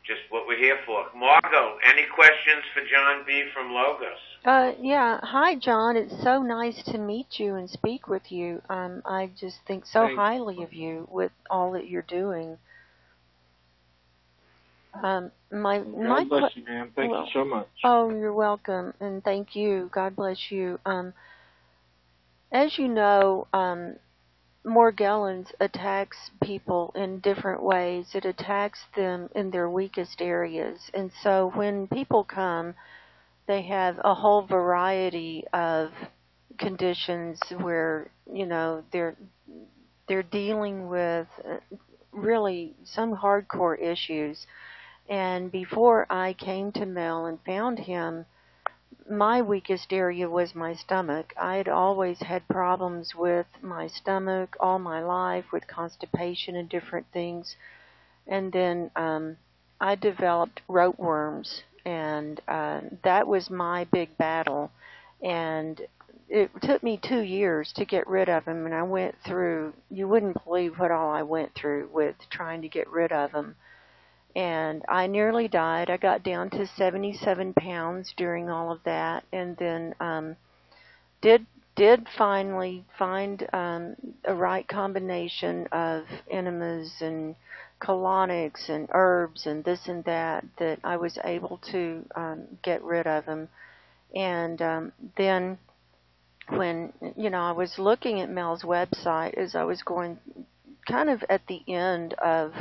[0.09, 1.05] just what we're here for.
[1.15, 3.45] Margo, any questions for John B.
[3.53, 4.30] from Logos?
[4.45, 5.21] Uh, yeah.
[5.23, 5.97] Hi, John.
[5.97, 8.63] It's so nice to meet you and speak with you.
[8.71, 10.17] Um, I just think so Thanks.
[10.17, 12.57] highly of you with all that you're doing.
[15.03, 16.91] Um, my my God bless you, ma'am.
[16.97, 17.69] Thank well, you so much.
[17.85, 19.91] Oh, you're welcome, and thank you.
[19.93, 20.81] God bless you.
[20.85, 21.13] Um,
[22.51, 23.97] as you know, um,
[24.67, 28.07] Morgellons attacks people in different ways.
[28.15, 32.75] It attacks them in their weakest areas, and so when people come,
[33.51, 35.91] they have a whole variety of
[36.57, 39.17] conditions where you know they're
[40.07, 41.57] they're dealing with uh,
[42.13, 44.47] really some hardcore issues.
[45.09, 48.25] And before I came to Mel and found him,
[49.11, 51.35] my weakest area was my stomach.
[51.37, 57.07] I had always had problems with my stomach all my life, with constipation and different
[57.13, 57.57] things.
[58.29, 59.39] And then um,
[59.81, 64.71] I developed ropeworms, and uh, that was my big battle.
[65.23, 65.81] And
[66.29, 69.73] it took me two years to get rid of them, and I went through.
[69.91, 73.57] You wouldn't believe what all I went through with trying to get rid of them
[74.37, 75.91] and I nearly died.
[75.91, 80.37] I got down to 77 pounds during all of that, and then um,
[81.21, 87.35] did did finally find um, a right combination of enemas and
[87.81, 93.07] colonics and herbs and this and that that I was able to um, get rid
[93.07, 93.49] of them.
[94.15, 95.59] And um, then
[96.49, 100.19] when you know I was looking at Mel's website as I was going
[100.89, 102.53] kind of at the end of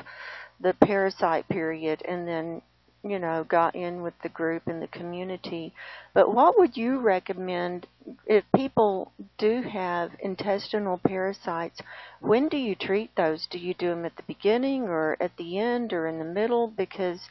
[0.61, 2.61] the parasite period and then
[3.03, 5.73] you know, got in with the group and the community.
[6.13, 7.87] But what would you recommend
[8.25, 11.79] if people do have intestinal parasites?
[12.19, 13.47] When do you treat those?
[13.49, 16.67] Do you do them at the beginning or at the end or in the middle?
[16.67, 17.21] Because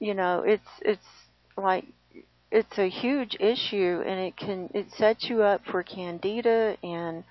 [0.00, 1.06] you know, it's it's
[1.56, 1.84] like
[2.50, 7.24] it's a huge issue and it can it sets you up for candida and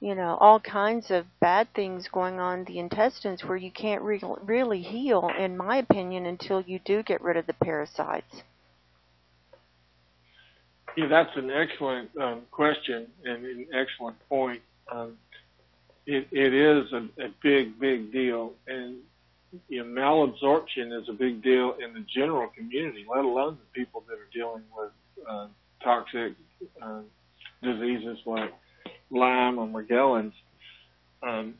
[0.00, 4.02] you know all kinds of bad things going on in the intestines where you can't
[4.02, 8.42] re- really heal in my opinion until you do get rid of the parasites.
[10.96, 14.62] Yeah that's an excellent um, question and an excellent point.
[14.90, 15.16] Um,
[16.06, 18.96] it, it is a, a big big deal and
[19.68, 24.04] you know, malabsorption is a big deal in the general community, let alone the people
[24.08, 24.90] that are dealing with
[25.28, 25.46] uh,
[25.82, 26.32] toxic
[26.82, 27.00] uh,
[27.62, 28.52] diseases like
[29.14, 30.32] Lyme or Morgellons.
[31.22, 31.54] Um,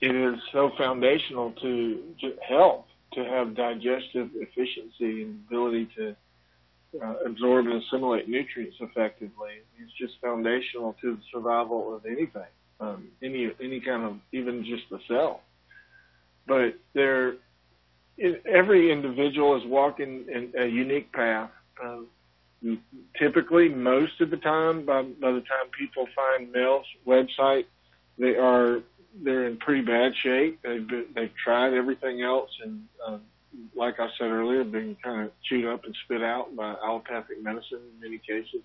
[0.00, 2.02] it is so foundational to
[2.48, 6.16] health to have digestive efficiency and ability to
[7.02, 9.60] uh, absorb and assimilate nutrients effectively.
[9.78, 12.50] It's just foundational to the survival of anything,
[12.80, 15.42] um, any any kind of even just the cell
[16.46, 17.34] but there,
[18.46, 21.50] every individual is walking in a unique path.
[21.82, 22.08] Um,
[23.18, 27.64] typically, most of the time, by, by the time people find Mel's website,
[28.18, 28.80] they are
[29.22, 30.60] they're in pretty bad shape.
[30.62, 33.20] They've been, they've tried everything else, and um,
[33.76, 37.80] like I said earlier, been kind of chewed up and spit out by allopathic medicine
[37.94, 38.62] in many cases.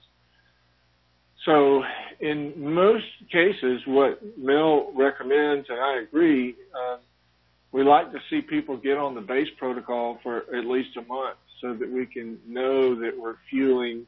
[1.46, 1.84] So,
[2.20, 6.98] in most cases, what Mel recommends, and I agree, uh,
[7.72, 11.38] we like to see people get on the base protocol for at least a month
[11.62, 14.06] so that we can know that we're fueling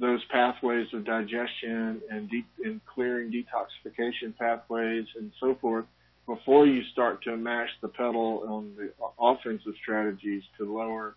[0.00, 2.30] those pathways of digestion and,
[2.64, 5.84] and clearing detoxification pathways and so forth
[6.26, 8.90] before you start to mash the pedal on the
[9.20, 11.16] offensive strategies to lower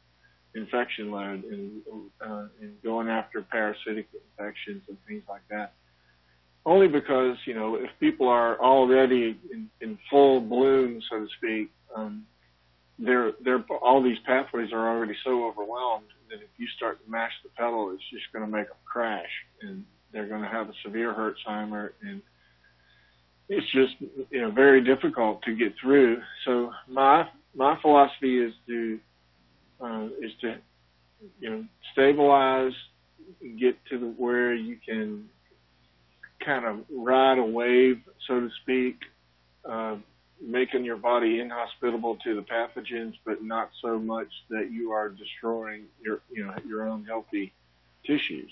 [0.54, 1.82] infection load and,
[2.22, 5.74] uh, and going after parasitic infections and things like that.
[6.66, 11.72] Only because you know if people are already in, in full bloom, so to speak,
[11.96, 12.26] um,
[13.00, 17.32] they're they're all these pathways are already so overwhelmed that if you start to mash
[17.44, 19.30] the pedal, it's just going to make them crash,
[19.62, 22.22] and they're going to have a severe Herxheimer, and
[23.50, 23.94] it's just
[24.32, 26.22] you know very difficult to get through.
[26.46, 29.00] So my my philosophy is to
[29.80, 30.56] uh, is to
[31.40, 32.74] you know stabilize,
[33.60, 35.30] get to the where you can
[36.44, 39.00] kind of ride a wave, so to speak,
[39.70, 39.98] uh,
[40.42, 45.86] making your body inhospitable to the pathogens, but not so much that you are destroying
[46.04, 47.54] your, you know, your own healthy
[48.06, 48.52] tissues.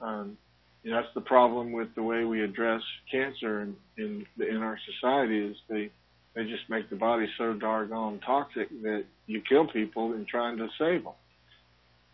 [0.00, 0.36] Um,
[0.82, 4.78] you know, that's the problem with the way we address cancer in, in in our
[4.84, 5.90] society is they
[6.34, 10.68] they just make the body so doggone toxic that you kill people in trying to
[10.78, 11.12] save them.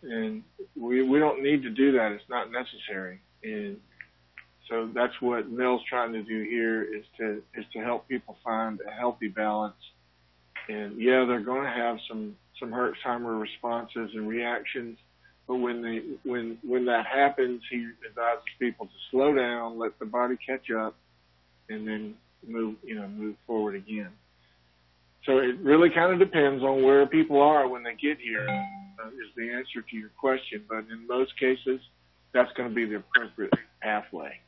[0.02, 0.42] And
[0.76, 2.12] we we don't need to do that.
[2.12, 3.20] It's not necessary.
[3.42, 3.78] And
[4.68, 8.78] so that's what Mel's trying to do here is to is to help people find
[8.86, 9.74] a healthy balance.
[10.68, 14.98] And yeah, they're going to have some some Herxheimer responses and reactions,
[15.46, 20.04] but when they when when that happens, he advises people to slow down, let the
[20.04, 20.94] body catch up,
[21.70, 22.14] and then
[22.46, 24.10] move you know move forward again.
[25.24, 28.46] So it really kind of depends on where people are when they get here.
[28.48, 31.80] Uh, is the answer to your question, but in most cases,
[32.34, 34.40] that's going to be the appropriate pathway.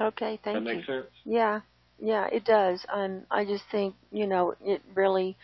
[0.00, 0.76] Okay, thank that you.
[0.76, 1.06] makes sense?
[1.24, 1.60] Yeah,
[2.00, 2.84] yeah, it does.
[2.92, 5.36] Um, I just think you know it really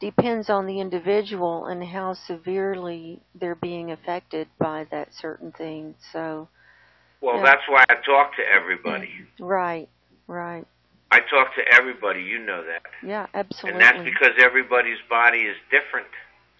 [0.00, 5.94] depends on the individual and how severely they're being affected by that certain thing.
[6.12, 6.48] So.
[7.20, 7.44] Well, yeah.
[7.44, 9.08] that's why I talk to everybody.
[9.38, 9.88] Right,
[10.26, 10.66] right.
[11.12, 12.22] I talk to everybody.
[12.22, 12.82] You know that.
[13.06, 13.80] Yeah, absolutely.
[13.80, 16.08] And that's because everybody's body is different.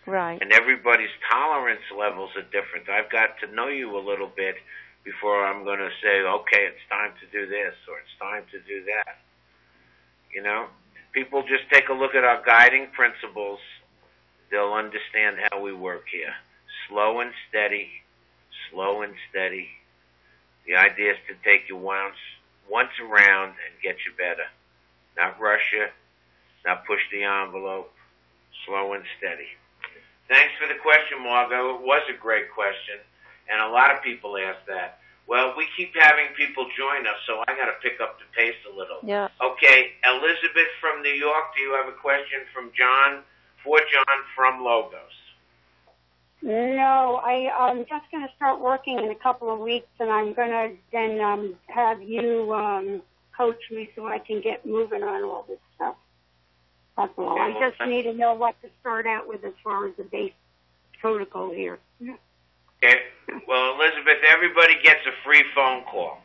[0.07, 0.39] Right.
[0.41, 2.89] And everybody's tolerance levels are different.
[2.89, 4.57] I've got to know you a little bit
[5.05, 8.59] before I'm going to say, okay, it's time to do this or it's time to
[8.67, 9.19] do that.
[10.35, 10.67] You know,
[11.13, 13.59] people just take a look at our guiding principles.
[14.51, 16.33] They'll understand how we work here.
[16.89, 17.89] Slow and steady,
[18.71, 19.69] slow and steady.
[20.67, 22.17] The idea is to take you once,
[22.71, 24.47] once around and get you better.
[25.17, 25.87] Not rush you,
[26.65, 27.93] not push the envelope.
[28.67, 29.51] Slow and steady.
[30.29, 31.75] Thanks for the question, Margo.
[31.77, 33.03] It was a great question
[33.51, 34.99] and a lot of people ask that.
[35.27, 38.59] Well, we keep having people join us, so I got to pick up the pace
[38.71, 38.99] a little.
[39.03, 39.29] Yeah.
[39.41, 43.23] Okay, Elizabeth from New York, do you have a question from John?
[43.63, 45.23] For John from Logos.
[46.43, 50.33] No, I, I'm just going to start working in a couple of weeks, and I'm
[50.33, 53.03] going to then um, have you um,
[53.37, 55.95] coach me so I can get moving on all this stuff.
[56.97, 57.41] That's all.
[57.41, 60.33] I just need to know what to start out with as far as the base
[61.01, 61.79] protocol here.
[62.83, 62.99] Okay.
[63.47, 66.19] Well, Elizabeth, everybody gets a free phone call.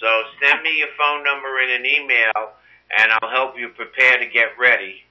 [0.00, 0.08] So
[0.40, 2.54] send me your phone number in an email,
[2.98, 5.02] and I'll help you prepare to get ready.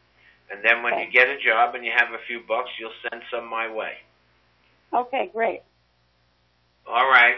[0.49, 3.21] And then when you get a job and you have a few bucks, you'll send
[3.31, 3.99] some my way.
[4.93, 5.61] Okay, great.
[6.87, 7.35] All right.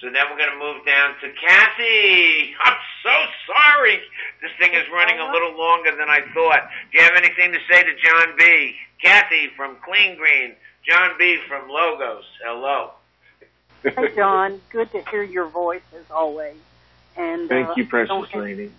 [0.00, 2.54] So then we're going to move down to Cathee.
[2.62, 3.16] I'm so
[3.50, 3.98] sorry.
[4.42, 5.32] This thing is running a uh-huh.
[5.34, 6.70] little longer than I thought.
[6.90, 8.74] Do you have anything to say to John B?
[9.04, 10.54] Cathee from Kleen Green.
[10.86, 12.24] John B from Logos.
[12.42, 12.92] Hello.
[13.82, 14.60] Hey, John.
[14.70, 16.56] Good to hear your voice as always.
[17.16, 18.72] And Thank uh, you, precious have- lady.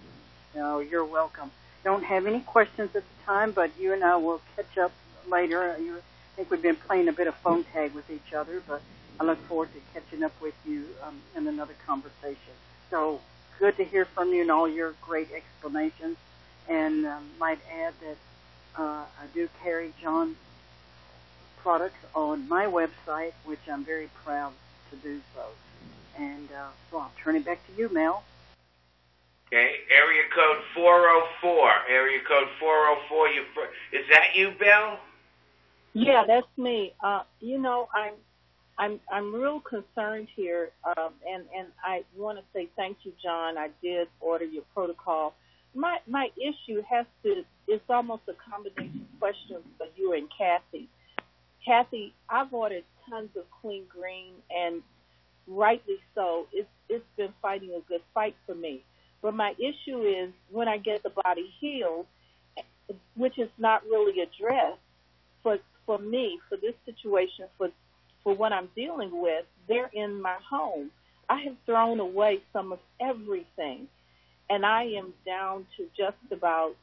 [0.56, 1.52] No, you're welcome.
[1.84, 4.92] Don't have any questions at the time, but you and I will catch up
[5.30, 5.78] later.
[5.80, 6.02] You, I
[6.36, 8.82] think we've been playing a bit of phone tag with each other, but
[9.20, 12.54] I look forward to catching up with you um, in another conversation.
[12.90, 13.22] So
[13.60, 16.18] good to hear from you and all your great explanations.
[16.68, 18.18] And um, might add that
[18.82, 20.36] uh, I do carry John's
[21.62, 24.54] products on my website, which I'm very proud
[24.92, 25.44] to do so.
[26.18, 28.24] And uh, so I'll turn it back to you, Mel.
[29.48, 29.72] Okay.
[29.90, 31.72] Area code 404.
[31.90, 33.28] Area code 404.
[33.30, 35.00] You fir- is that you, Bill?
[35.94, 36.94] Yeah, that's me.
[37.04, 38.14] Uh, you know, I'm
[38.78, 43.58] I'm I'm real concerned here, um, and and I want to say thank you, John.
[43.58, 45.34] I did order your protocol.
[45.74, 50.88] My my issue has to it's almost a combination question for you and Cathee.
[51.68, 54.82] Cathee, I've ordered tons of Kleen Green, and
[55.48, 56.48] rightly so.
[56.54, 58.84] It's it's been fighting a good fight for me.
[59.22, 62.08] But my issue is when I get the body healed,
[63.16, 64.80] which is not really addressed
[65.44, 67.70] for for me for this situation for
[68.24, 69.46] for what I'm dealing with.
[69.68, 70.92] They're in my home.
[71.30, 73.88] I have thrown away some of everything,
[74.50, 76.76] and I am down to just about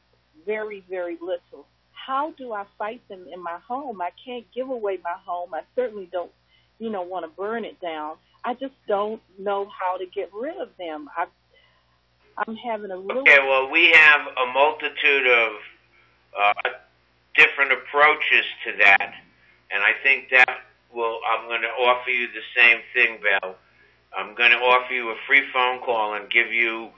[0.45, 1.67] very very little.
[2.07, 4.01] How do I fight them in my home?
[4.01, 5.53] I can't give away my home.
[5.53, 6.31] I certainly don't,
[6.79, 8.15] you know, want to burn it down.
[8.45, 11.09] I just don't know how to get rid of them.
[11.17, 11.25] I
[12.37, 15.51] I'm having a really Okay, well, we have a multitude of
[16.39, 16.69] uh,
[17.35, 19.13] different approaches to that,
[19.71, 20.59] and I think that
[20.93, 21.19] will.
[21.27, 23.55] I'm going to offer you the same thing, Belle.
[24.17, 26.89] I'm going to offer you a free phone call and give you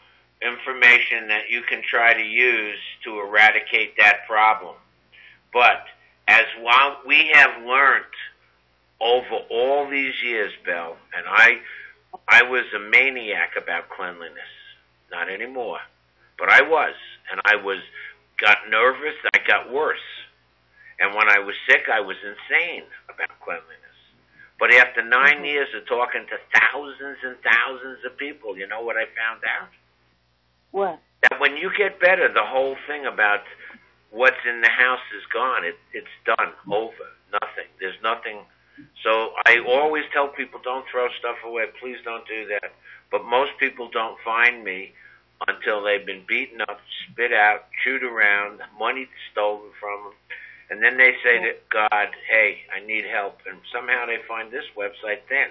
[0.43, 4.75] information that you can try to use to eradicate that problem.
[5.53, 5.85] But
[6.27, 8.05] as while we have learned
[9.01, 11.59] over all these years, Belle, and I,
[12.27, 14.53] I was a maniac about cleanliness.
[15.11, 15.79] Not anymore.
[16.37, 16.93] But I was.
[17.31, 17.79] And I was
[18.39, 19.99] got nervous, I got worse.
[20.99, 23.79] And when I was sick I was insane about cleanliness.
[24.59, 25.45] But after 9 mm-hmm.
[25.45, 29.69] years of talking to thousands and thousands of people, you know what I found out?
[30.71, 30.99] What?
[31.23, 33.43] That when you get better, the whole thing about
[34.11, 35.65] what's in the house is gone.
[35.65, 37.69] It, it's done, over, nothing.
[37.79, 38.39] There's nothing.
[39.03, 41.65] So I always tell people, don't throw stuff away.
[41.79, 42.71] Please don't do that.
[43.11, 44.93] But most people don't find me
[45.47, 46.79] until they've been beaten up,
[47.11, 50.13] spit out, chewed around, money stolen from them,
[50.69, 54.65] and then they say to God, "Hey, I need help," and somehow they find this
[54.77, 55.49] website then.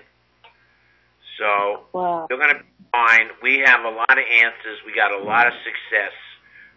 [1.39, 2.27] So wow.
[2.29, 3.31] you're going to find.
[3.43, 4.79] We have a lot of answers.
[4.85, 6.13] We got a lot of success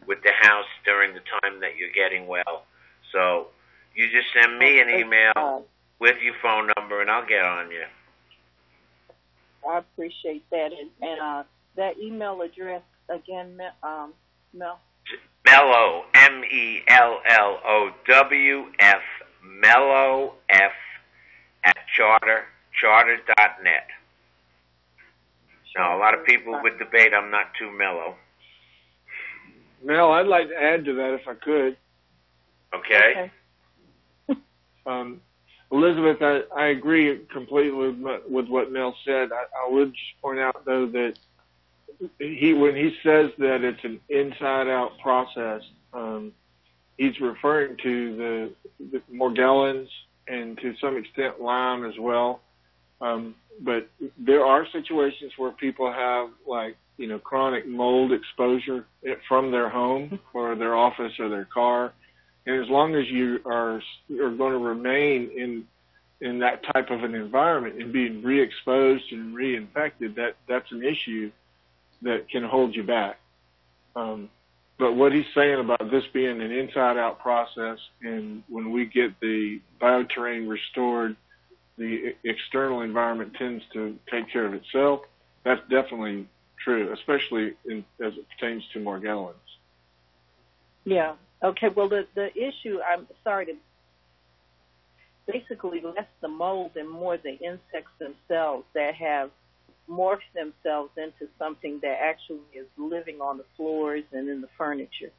[0.08, 2.66] with the house during the time that you're getting well.
[3.12, 3.48] So
[3.96, 5.66] you just send me an email
[6.00, 7.86] with your phone number, and I'll get on you.
[9.70, 10.72] I appreciate that.
[10.72, 11.44] And, and uh,
[11.76, 14.14] that email address again, um,
[14.54, 14.80] Mel.
[15.46, 19.02] Mellow, M E L L O W F,
[19.44, 20.72] Mellow F
[21.64, 22.46] at charter,
[22.80, 23.88] charter.net.
[25.76, 28.16] Now, a lot of people would debate I'm not too mellow.
[29.84, 31.78] Mel, I'd like to add to that if I could.
[32.74, 33.32] Okay?
[34.84, 35.22] Um,
[35.72, 39.30] Elizabeth, I, I agree completely with, with what Mel said.
[39.32, 41.14] I, I would just point out though that
[42.20, 45.62] he, when he says that it's an inside-out process,
[45.94, 46.32] um,
[46.98, 48.54] he's referring to the,
[48.92, 49.88] the Morgellons
[50.28, 52.42] and to some extent Lyme as well.
[53.00, 58.86] Um, but there are situations where people have like you know chronic mold exposure
[59.28, 61.94] from their home or their office or their car,
[62.46, 63.82] and as long as you are
[64.22, 65.68] are going to remain in
[66.22, 71.32] in that type of an environment and being re-exposed and reinfected, that that's an issue
[72.04, 73.20] that can hold you back.
[73.96, 74.30] Um,
[74.78, 79.60] but what he's saying about this being an inside-out process, and when we get the
[79.80, 81.16] bioterrain restored,
[81.78, 85.02] the external environment tends to take care of itself.
[85.44, 86.28] That's definitely
[86.64, 89.36] true, especially in, as it pertains to Morgellons.
[90.84, 91.14] Yeah,
[91.44, 93.54] Okay, well, the the issue, I'm sorry to
[95.28, 99.32] basically less the mold and more the insects themselves that have
[99.90, 105.12] morphed themselves into something that actually is living on the floors and in the furniture.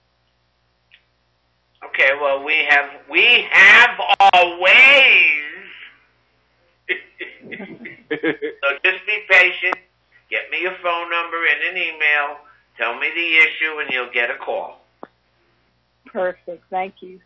[1.84, 5.42] Okay, well we have we have our ways.
[8.10, 9.76] so just be patient.
[10.32, 12.38] Get me your phone number and an email.
[12.78, 14.80] Tell me the issue, and you'll get a call.
[16.06, 16.64] Perfect.
[16.70, 17.20] Thank you.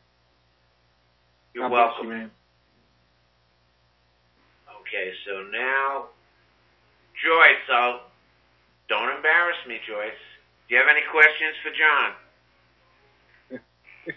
[1.55, 2.07] You're God bless welcome.
[2.07, 2.31] you, man.
[4.81, 6.07] Okay, so now,
[7.23, 8.01] Joyce, I'll,
[8.89, 10.11] don't embarrass me, Joyce.
[10.69, 13.63] Do you have any questions for John?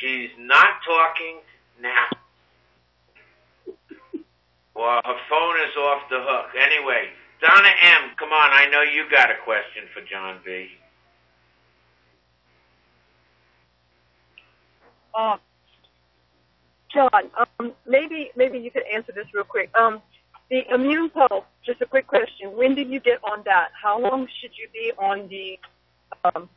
[0.00, 1.40] She's not talking
[1.82, 2.06] now.
[4.78, 6.54] Well, her phone is off the hook.
[6.54, 7.10] Anyway,
[7.40, 10.68] Donna M., come on, I know you got a question for John B.
[15.12, 15.36] Uh,
[16.94, 17.10] John,
[17.58, 19.68] um, maybe maybe you could answer this real quick.
[19.76, 20.00] Um,
[20.48, 21.44] the immune pulse.
[21.66, 22.56] Just a quick question.
[22.56, 23.70] When did you get on that?
[23.82, 25.58] How long should you be on the
[26.24, 26.48] um,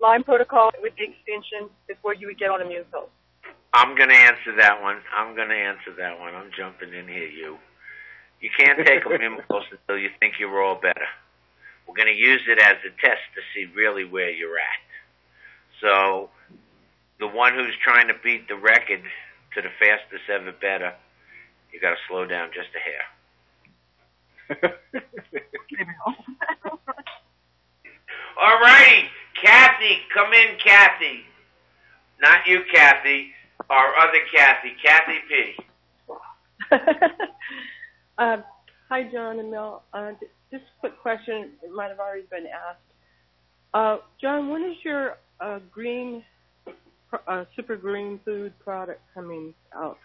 [0.00, 3.10] Lyme protocol with the extension before you would get on immune pulse?
[3.76, 4.96] I'm going to answer that one.
[5.14, 6.34] I'm going to answer that one.
[6.34, 7.58] I'm jumping in here, you.
[8.40, 11.04] You can't take a Mimicos until you think you're all better.
[11.86, 14.80] We're going to use it as a test to see really where you're at.
[15.82, 16.30] So,
[17.20, 19.02] the one who's trying to beat the record
[19.54, 20.94] to the fastest ever better,
[21.70, 24.72] you got to slow down just a hair.
[28.40, 29.08] All righty,
[29.42, 31.24] Kathy, come in, Kathy.
[32.22, 33.34] Not you, Kathy.
[33.68, 35.56] Our other Kathy, Kathy P.
[38.18, 38.38] Uh,
[38.88, 39.82] hi, John and Mel.
[39.92, 41.50] Uh, j- just a quick question.
[41.62, 42.80] It might have already been asked.
[43.74, 46.24] Uh, John, when is your uh, green,
[47.10, 49.98] pro- uh, super green food product coming out?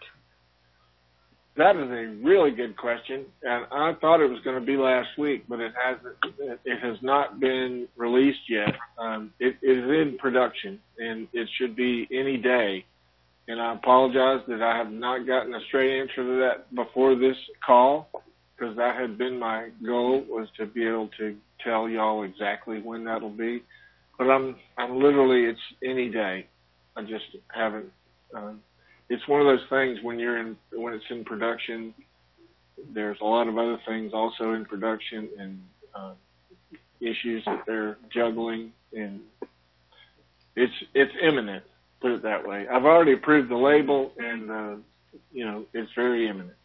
[1.56, 5.08] That is a really good question, and I thought it was going to be last
[5.18, 6.16] week, but it hasn't.
[6.38, 8.74] It it has not been released yet.
[8.98, 12.84] Um, it, it is in production, and it should be any day.
[13.48, 17.36] And I apologize that I have not gotten a straight answer to that before this
[17.64, 18.08] call,
[18.56, 23.04] because that had been my goal was to be able to tell y'all exactly when
[23.04, 23.62] that'll be.
[24.18, 26.46] But I'm I'm literally it's any day.
[26.96, 27.90] I just haven't.
[28.34, 28.60] Um,
[29.08, 31.94] it's one of those things when you're in when it's in production.
[32.94, 35.62] There's a lot of other things also in production and
[35.94, 36.12] uh,
[37.00, 39.20] issues that they're juggling, and
[40.54, 41.64] it's it's imminent.
[42.02, 42.66] Put it that way.
[42.68, 44.74] I've already approved the label, and uh,
[45.32, 46.56] you know it's very imminent.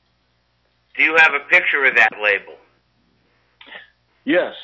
[0.97, 2.55] Do you have a picture of that label?
[4.25, 4.55] Yes,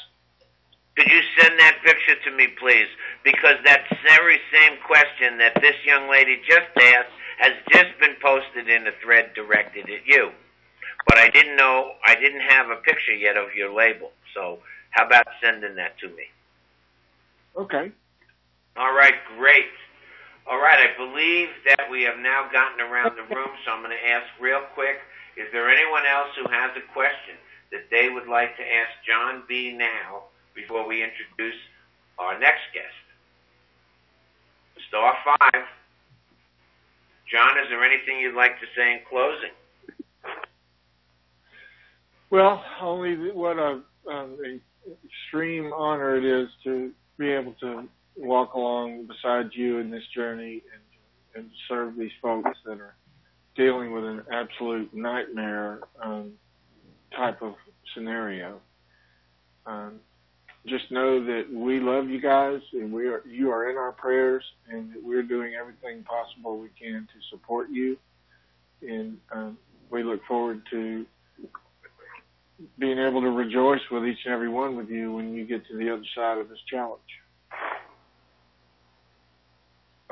[0.98, 2.88] Could you send that picture to me, please?
[3.24, 8.70] Because that very same question that this young lady just asked has just been posted
[8.70, 10.32] in a thread directed at you.
[11.08, 14.12] But I didn't know, I didn't have a picture yet of your label.
[14.36, 14.60] So
[14.92, 16.26] how about sending that to me?
[17.58, 17.92] Okay.
[18.78, 19.66] All right, great.
[20.46, 23.96] All right, I believe that we have now gotten around the room, so I'm going
[23.96, 25.00] to ask real quick,
[25.38, 27.40] is there anyone else who has a question
[27.72, 29.72] that they would like to ask John B.
[29.72, 31.56] now before we introduce
[32.20, 32.92] our next guest?
[34.90, 35.64] Star five.
[37.32, 39.56] John, is there anything you'd like to say in closing?
[42.30, 44.60] Well, only what a um, a
[45.06, 50.62] extreme honor it is to be able to walk along beside you in this journey
[50.74, 50.84] and
[51.36, 52.96] and serve these folks that are
[53.56, 56.34] dealing with an absolute nightmare um,
[57.16, 57.56] type of
[57.94, 58.60] scenario.
[59.66, 60.00] Um,
[60.66, 64.44] just know that we love you guys, and we are you are in our prayers,
[64.70, 67.98] and that we're doing everything possible we can to support you.
[68.82, 69.58] And um,
[69.90, 71.06] we look forward to
[72.80, 75.78] being able to rejoice with each and every one with you when you get to
[75.78, 77.02] the other side of this challenge.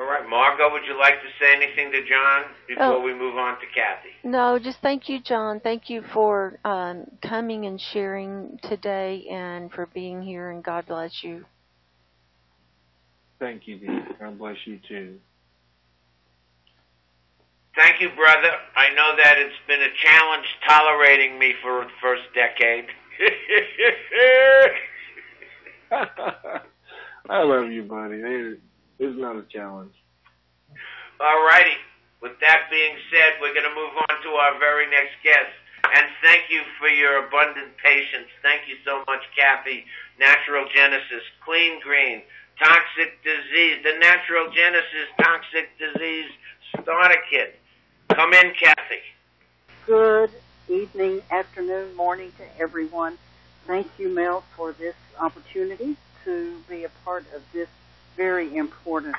[0.01, 3.01] All right, Margo, would you like to say anything to John before Oh.
[3.01, 4.15] we move on to Cathee?
[4.23, 5.59] No, just thank you, John.
[5.59, 11.23] Thank you for um, coming and sharing today and for being here, and God bless
[11.23, 11.45] you.
[13.39, 13.99] Thank you, Dee.
[14.19, 15.19] God bless you too.
[17.75, 18.49] Thank you, brother.
[18.75, 22.87] I know that it's been a challenge tolerating me for the first decade.
[27.29, 28.57] I love you, buddy.
[29.01, 29.97] It is not a challenge.
[31.19, 31.73] All righty.
[32.21, 35.49] With that being said, we're going to move on to our very next guest.
[35.89, 38.29] And thank you for your abundant patience.
[38.43, 39.85] Thank you so much, Cathee.
[40.19, 42.21] Natural Ginesis, Kleen Green,
[42.61, 46.29] toxic disease, the Natural Ginesis toxic disease
[46.79, 47.59] starter kit.
[48.09, 49.01] Come in, Cathee.
[49.87, 50.29] Good
[50.69, 53.17] evening, afternoon, morning to everyone.
[53.65, 57.67] Thank you, Mel, for this opportunity to be a part of this
[58.15, 59.15] very important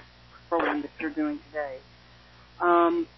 [0.49, 1.79] program that you're doing today.
[2.61, 3.09] Um,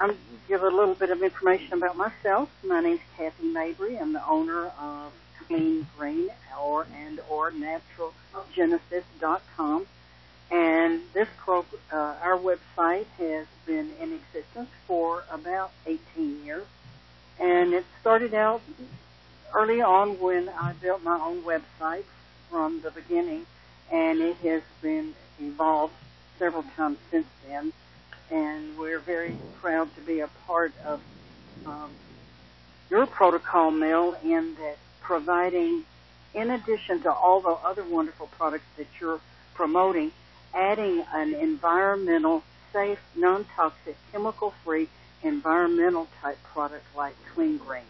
[0.00, 0.16] I'll
[0.48, 2.50] give a little bit of information about myself.
[2.64, 3.96] My name is Cathee Mabry.
[3.98, 9.86] I'm the owner of Kleen Green or and or naturalginesis.com.
[10.50, 16.66] And this pro, uh, our website has been in existence for about 18 years.
[17.40, 18.60] And it started out
[19.54, 22.04] early on when I built my own website
[22.50, 23.46] from the beginning,
[23.90, 25.94] and it has been evolved
[26.38, 27.72] several times since then.
[28.30, 31.00] And we're very proud to be a part of
[31.66, 31.90] um,
[32.90, 35.84] your protocol, Mel, in that providing,
[36.34, 39.20] in addition to all the other wonderful products that you're
[39.54, 40.10] promoting,
[40.54, 42.42] adding an environmental,
[42.72, 44.88] safe, non-toxic, chemical-free,
[45.22, 47.82] environmental type product like Kleen Green.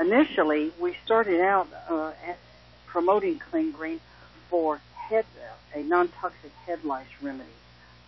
[0.00, 2.12] Initially, we started out uh,
[2.86, 4.00] promoting Kleen Green
[4.48, 5.24] for head,
[5.74, 7.48] a non-toxic head lice remedy.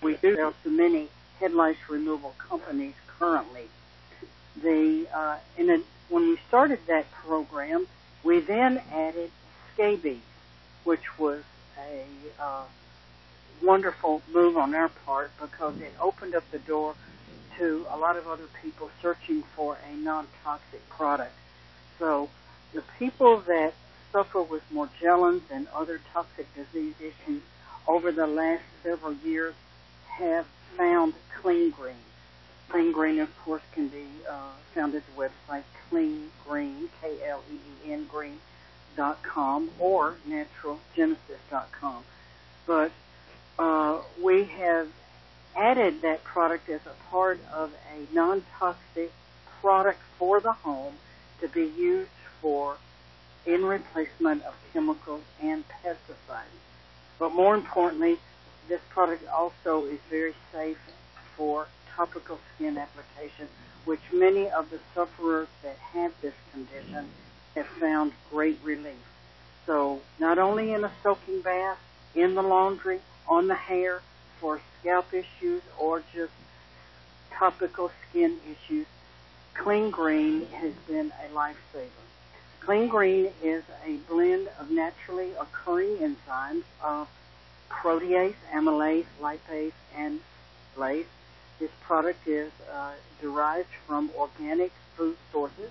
[0.02, 1.08] We do sell to many
[1.40, 3.68] head lice removal companies currently.
[4.62, 7.86] The uh, in a, when we started that program,
[8.22, 9.30] we then added
[9.74, 10.20] scabies,
[10.84, 11.42] which was
[11.78, 12.04] a
[12.42, 12.62] uh,
[13.62, 16.94] wonderful move on our part because it opened up the door
[17.58, 21.32] to a lot of other people searching for a non-toxic product.
[21.98, 22.28] So
[22.72, 23.72] the people that
[24.16, 27.42] suffer with Morgellons and other toxic disease issues
[27.86, 29.52] over the last several years
[30.08, 31.96] have found Kleen Green.
[32.70, 38.38] Kleen Green, of course, can be uh, found at the website Kleen Green, K-L-E-E-N Green
[38.96, 42.02] dot com or naturalginesis dot com.
[42.66, 42.92] But
[43.58, 44.88] uh, we have
[45.54, 49.12] added that product as a part of a non-toxic
[49.60, 50.94] product for the home
[51.42, 52.08] to be used
[52.40, 52.78] for
[53.46, 56.60] in replacement of chemicals and pesticides.
[57.18, 58.18] But more importantly,
[58.68, 60.78] this product also is very safe
[61.36, 63.48] for topical skin application,
[63.84, 67.08] which many of the sufferers that have this condition
[67.54, 68.94] have found great relief.
[69.64, 71.78] So not only in a soaking bath,
[72.14, 74.00] in the laundry, on the hair,
[74.40, 76.32] for scalp issues or just
[77.32, 78.86] topical skin issues,
[79.54, 82.05] Kleen Green has been a lifesaver.
[82.60, 87.08] Kleen Green is a blend of naturally occurring enzymes of
[87.70, 90.20] protease, amylase, lipase, and
[90.76, 91.06] lase.
[91.58, 95.70] This product is uh, derived from organic food sources.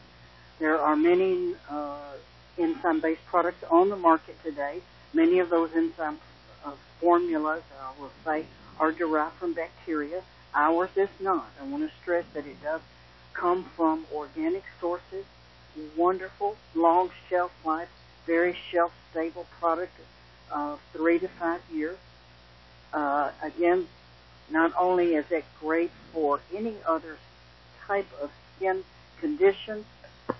[0.59, 2.13] There are many uh,
[2.57, 4.81] enzyme-based products on the market today.
[5.13, 6.19] Many of those enzyme
[6.65, 8.45] uh, formulas, I will say,
[8.79, 10.21] are derived from bacteria.
[10.53, 11.47] Ours is not.
[11.61, 12.81] I want to stress that it does
[13.33, 15.25] come from organic sources.
[15.95, 17.89] Wonderful, long shelf life,
[18.25, 19.93] very shelf stable product
[20.51, 21.97] of three to five years.
[22.93, 23.87] Uh, again,
[24.49, 27.17] not only is it great for any other
[27.87, 28.83] type of skin
[29.19, 29.85] condition,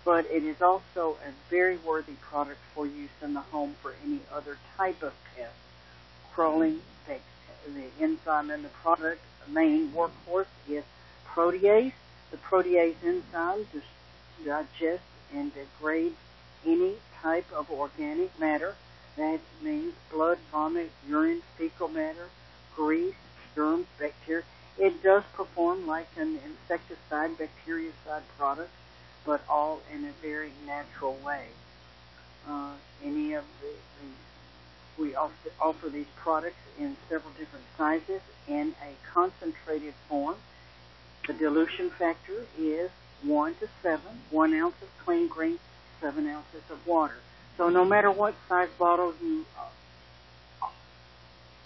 [0.04, 4.20] but it is also a very worthy product for use in the home for any
[4.34, 5.52] other type of pest.
[6.34, 6.80] Crawling,
[7.74, 10.84] the enzyme in the product, the main workhorse is
[11.28, 11.94] protease.
[12.32, 13.66] The protease enzyme
[14.44, 16.16] digests and degrades
[16.66, 18.76] any type of organic matter.
[19.18, 22.30] That means blood, vomit, urine, fecal matter,
[22.76, 23.16] grease,
[23.56, 24.44] germs, bacteria.
[24.78, 28.72] It does perform like an insecticide, bactericide product,
[29.26, 31.46] but all in a very natural way.
[32.48, 32.74] Uh,
[33.04, 39.10] any of the, the we offer, offer these products in several different sizes in a
[39.12, 40.36] concentrated form.
[41.28, 42.92] The dilution factor is
[43.24, 45.60] 1 to 7, 1 ounce of Kleen Green,
[46.02, 47.16] 7 ounces of water.
[47.58, 49.46] So no matter what size bottle you
[50.62, 50.68] uh,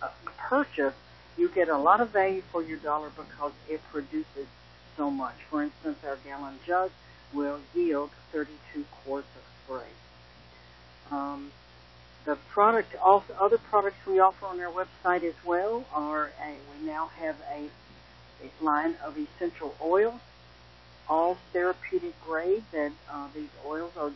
[0.01, 0.93] uh, purchase,
[1.37, 4.47] you get a lot of value for your dollar because it produces
[4.95, 5.35] so much.
[5.49, 6.91] For instance, our gallon jug
[7.33, 9.87] will yield 32 quarts of spray.
[11.11, 11.51] Um,
[12.25, 16.85] the product, also other products we offer on our website as well are a, we
[16.85, 17.69] now have a,
[18.43, 20.19] a line of essential oils,
[21.09, 22.63] all therapeutic grade.
[22.71, 24.11] That uh, these oils are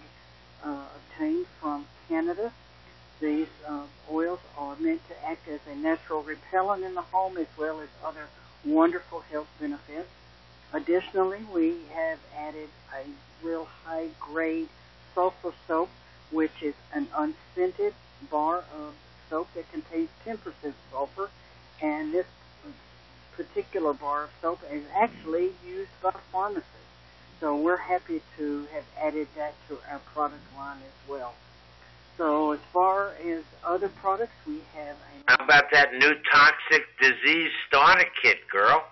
[0.64, 2.52] uh, obtained from Canada.
[3.20, 7.48] These uh, oils are meant to act as a natural repellent in the home as
[7.57, 8.28] well as other
[8.65, 10.10] wonderful health benefits.
[10.74, 13.06] Additionally, we have added a
[13.45, 14.68] real high grade
[15.14, 15.90] sulfur soap,
[16.32, 17.94] which is an unscented
[18.32, 18.94] bar of
[19.30, 20.38] soap that contains 10%
[20.91, 21.30] sulfur,
[21.82, 22.26] and this
[23.36, 26.83] particular bar of soap is actually used by pharmacists.
[27.44, 31.34] So we're happy to have added that to our product line as well.
[32.18, 37.52] So as far as other products, we have a How about that new toxic disease
[37.68, 38.86] starter kit, girl?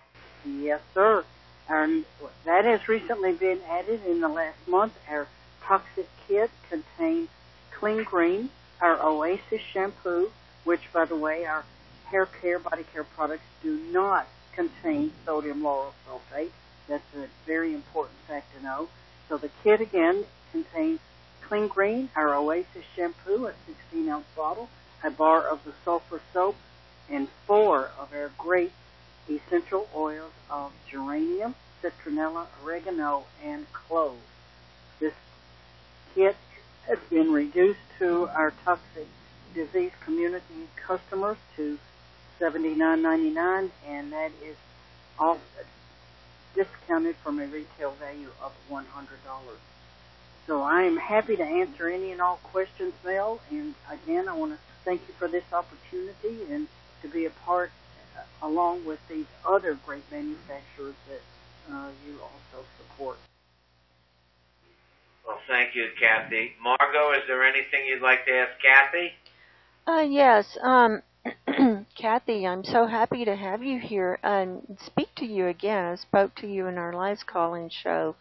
[0.44, 1.24] Yes, sir.
[1.70, 2.06] Um,
[2.44, 5.00] that has recently been added in the last month.
[5.10, 5.28] Our
[5.64, 7.30] toxic kit contains
[7.74, 8.50] Kleen Green,
[8.82, 10.30] our Oasis shampoo,
[10.66, 11.64] which, by the way, our
[12.08, 16.52] hair care, body care products do not contain sodium lauryl sulfate.
[16.92, 18.90] That's a very important fact to know.
[19.30, 21.00] So the kit again contains
[21.48, 24.68] Kleen Green, our Oasis shampoo, a 16 ounce bottle,
[25.02, 26.58] a bar of the sulfur soap,
[27.10, 28.74] and four of our great
[29.30, 34.20] essential oils of geranium, citronella, oregano, and clove.
[35.00, 35.14] This
[36.14, 36.36] kit
[36.88, 39.08] has been reduced to our toxic
[39.54, 41.80] disease community customers to
[42.42, 44.58] $79.99, and that is
[45.18, 45.40] all
[46.56, 48.84] discounted from a retail value of $100.
[50.48, 53.40] So I am happy to answer any and all questions, Mel.
[53.50, 56.68] And again, I want to thank you for this opportunity and
[57.02, 57.72] to be a part,
[58.18, 61.22] uh, along with these other great manufacturers that
[61.74, 63.18] uh, you also support.
[65.26, 66.52] Well, thank you, Cathee.
[66.62, 69.12] Margo, is there anything you'd like to ask Cathee?
[69.88, 70.58] Uh, yes.
[70.62, 71.02] Um,
[71.48, 75.86] Cathee, I'm so happy to have you here and speak to you again.
[75.86, 78.16] I spoke to you in our last call-in show,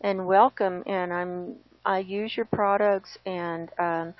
[0.00, 0.82] and welcome.
[0.86, 4.14] And I'm I use your products, and um,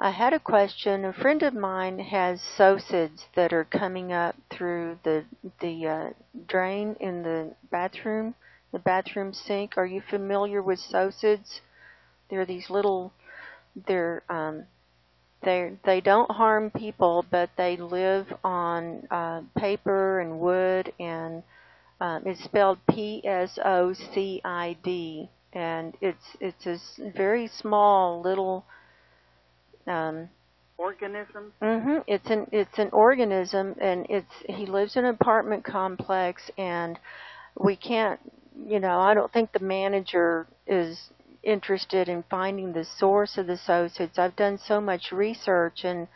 [0.00, 1.04] I had a question.
[1.04, 5.24] A friend of mine has psocids that are coming up through the
[5.60, 6.10] the uh,
[6.46, 8.34] drain in the bathroom,
[8.72, 9.76] the bathroom sink.
[9.76, 11.60] Are you familiar with psocids?
[12.30, 13.12] They're these little,
[13.86, 14.64] they're um,
[15.42, 21.42] they they don't harm people, but they live on uh, paper and wood, and
[22.00, 26.78] um, it's spelled P S O C I D, and it's it's a
[27.16, 28.64] very small little.
[29.86, 30.28] Um,
[30.76, 31.52] Organisms.
[31.60, 36.98] hmm It's an it's an organism, and it's he lives in an apartment complex, and
[37.58, 38.20] we can't,
[38.64, 41.10] you know, I don't think the manager is
[41.42, 44.18] interested in finding the source of the psocids.
[44.18, 46.08] I've done so much research, and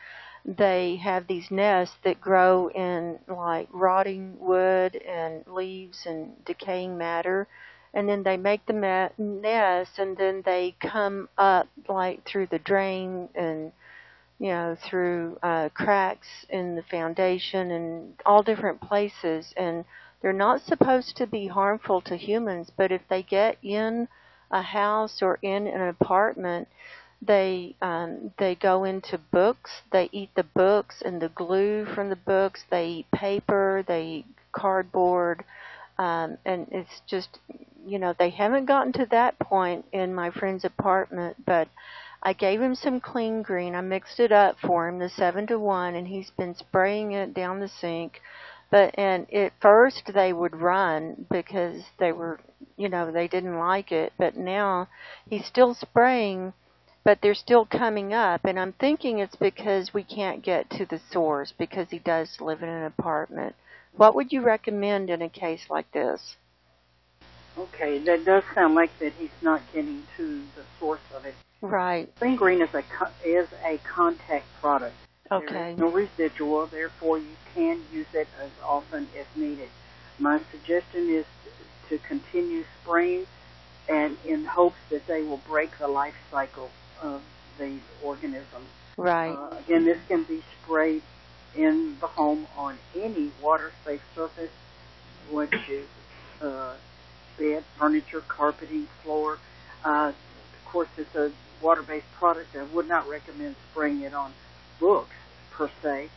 [0.44, 7.47] they have these nests that grow in like rotting wood and leaves and decaying matter.
[7.94, 13.28] And then they make the nest, and then they come up like through the drain
[13.35, 13.73] and
[14.43, 19.55] you know, through uh, cracks in the foundation and all different places.
[19.57, 19.85] And
[20.20, 24.09] they're not supposed to be harmful to humans, but if they get in
[24.52, 26.68] a house or in an apartment,
[27.20, 29.70] they um, they go into books.
[29.92, 32.64] They eat the books and the glue from the books.
[32.70, 33.84] They eat paper.
[33.86, 35.44] They eat cardboard,
[35.98, 37.38] um, and it's just
[37.86, 41.68] you know they haven't gotten to that point in my friend's apartment, but
[42.22, 43.74] I gave him some Kleen Green.
[43.74, 47.34] I mixed it up for him, the seven to one, and he's been spraying it
[47.34, 48.20] down the sink.
[48.70, 52.40] But and at first they would run because they were,
[52.82, 54.12] you know, they didn't like it.
[54.18, 54.88] But now
[55.30, 56.52] he's still spraying,
[57.04, 58.44] but they're still coming up.
[58.44, 62.62] And I'm thinking it's because we can't get to the source because he does live
[62.62, 63.54] in an apartment.
[63.96, 66.36] What would you recommend in a case like this?
[67.56, 71.34] Okay, that does sound like that he's not getting to the source of it.
[71.60, 72.12] Right.
[72.18, 72.82] Kleen Green is a
[73.24, 74.96] is a contact product.
[75.30, 75.72] Okay.
[75.72, 79.68] is no residual, therefore you can use it as often as needed.
[80.18, 81.26] My suggestion is
[81.93, 83.27] to continue spraying,
[83.86, 86.70] and in hopes that they will break the life cycle
[87.02, 87.20] of
[87.60, 88.69] these organisms.
[88.97, 89.35] Right.
[89.35, 91.02] Uh, again, this can be sprayed
[91.55, 94.51] in the home on any water-safe surface,
[95.31, 95.86] which is
[96.40, 96.74] uh,
[97.39, 99.39] bed, furniture, carpeting, floor.
[99.85, 102.56] Uh, of course, it's a water-based product.
[102.56, 104.32] I would not recommend spraying it on
[104.81, 105.14] books
[105.51, 106.09] per se.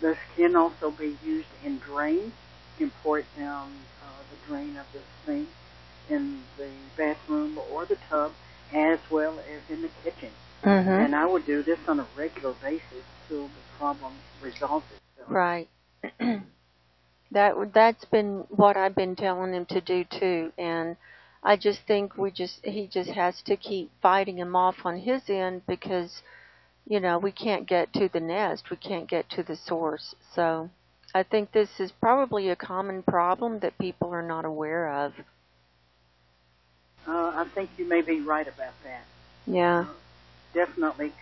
[0.00, 2.32] This can also be used in drains.
[2.78, 3.72] You can pour it down
[4.04, 5.48] uh, the drain of the sink
[6.08, 8.30] in the bathroom or the tub,
[8.72, 10.30] as well as in the kitchen.
[10.62, 11.04] Mhm.
[11.04, 15.28] And I would do this on a regular basis till the problem resolves itself.
[15.28, 15.68] Right.
[17.32, 20.96] that that's been what I've been telling him to do too, and
[21.42, 25.28] I just think we just he just has to keep fighting him off on his
[25.28, 26.22] end because
[26.86, 30.14] you know we can't get to the nest, we can't get to the source.
[30.32, 30.70] So
[31.14, 35.12] I think this is probably a common problem that people are not aware of.
[37.06, 39.04] Uh, I think you may be right about that.
[39.46, 39.86] Yeah.
[40.52, 41.12] Definitely,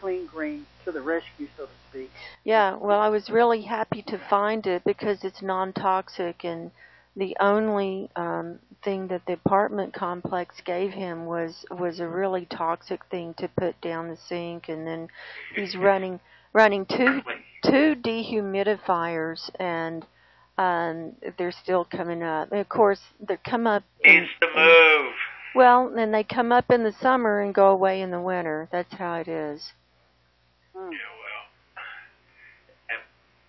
[0.00, 2.10] Kleen Green to the rescue, so to speak.
[2.44, 6.70] Yeah, well, I was really happy to find it because it's non-toxic, and
[7.16, 13.04] the only um, thing that the apartment complex gave him was was a really toxic
[13.06, 15.08] thing to put down the sink, and then
[15.54, 16.20] he's running
[16.54, 17.20] running two
[17.62, 20.06] two dehumidifiers, and
[20.56, 22.50] um, they're still coming up.
[22.50, 23.82] And of course, they come up.
[24.02, 25.12] In, Needs to move.
[25.54, 28.68] well, and they come up in the summer and go away in the winter.
[28.72, 29.72] That's how it is.
[30.74, 30.94] Yeah, well,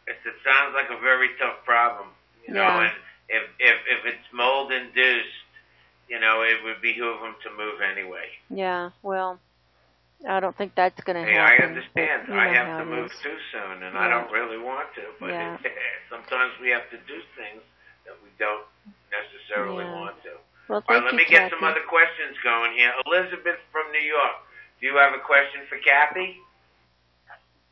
[0.08, 2.10] it, it sounds like a very tough problem,
[2.48, 2.62] you know.
[2.62, 2.82] Yeah.
[2.82, 2.92] And
[3.30, 5.28] if if if it's mold induced,
[6.10, 8.26] you know, it would behoove them to move anyway.
[8.50, 9.40] Yeah, well,
[10.28, 12.24] I don't think that's going to Hey, I understand.
[12.28, 13.18] but you I have to move is.
[13.22, 15.04] too soon, and I don't really want to.
[15.20, 15.58] But Yeah.
[15.64, 15.70] Eh,
[16.10, 17.62] sometimes we have to do things
[18.06, 18.66] that we don't
[19.12, 20.00] necessarily Yeah.
[20.00, 20.38] want to.
[20.68, 22.92] Well, All thank right, let you, me get some other questions going here.
[23.06, 24.36] Elizabeth from New York,
[24.80, 26.38] do you have a question for Cathee?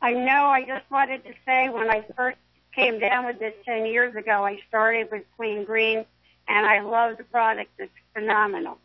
[0.00, 0.46] I know.
[0.46, 2.36] I just wanted to say when I first
[2.72, 6.04] came down with this 10 years ago, I started with Kleen Green,
[6.46, 7.70] and I love the product.
[7.78, 8.78] It's phenomenal.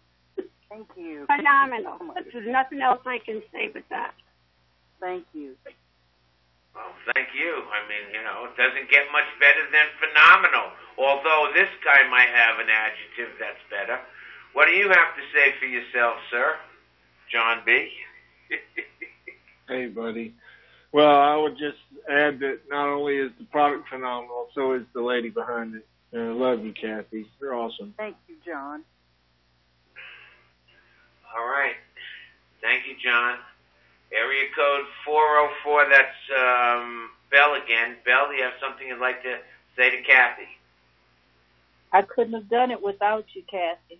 [0.69, 1.25] Thank you.
[1.25, 1.97] Phenomenal.
[2.31, 4.13] There's nothing else I can say but that.
[4.99, 5.55] Thank you.
[6.75, 7.63] Well, thank you.
[7.73, 10.69] I mean, you know, it doesn't get much better than phenomenal.
[10.97, 13.99] Although this guy might have an adjective that's better.
[14.53, 16.55] What do you have to say for yourself, sir?
[17.31, 17.89] John B.
[19.69, 20.33] Hey, buddy.
[20.91, 21.77] Well, I would just
[22.09, 25.85] add that not only is the product phenomenal, so is the lady behind it.
[26.11, 27.27] And I love you, Cathee.
[27.39, 27.93] You're awesome.
[27.95, 28.83] Thank you, John.
[31.35, 31.75] All right.
[32.61, 33.37] Thank you, John.
[34.11, 37.97] Area code 404, that's um, Bell again.
[38.05, 39.37] Bell, do you have something you'd like to
[39.77, 40.49] say to Cathee?
[41.91, 43.99] I couldn't have done it without you, Cathee.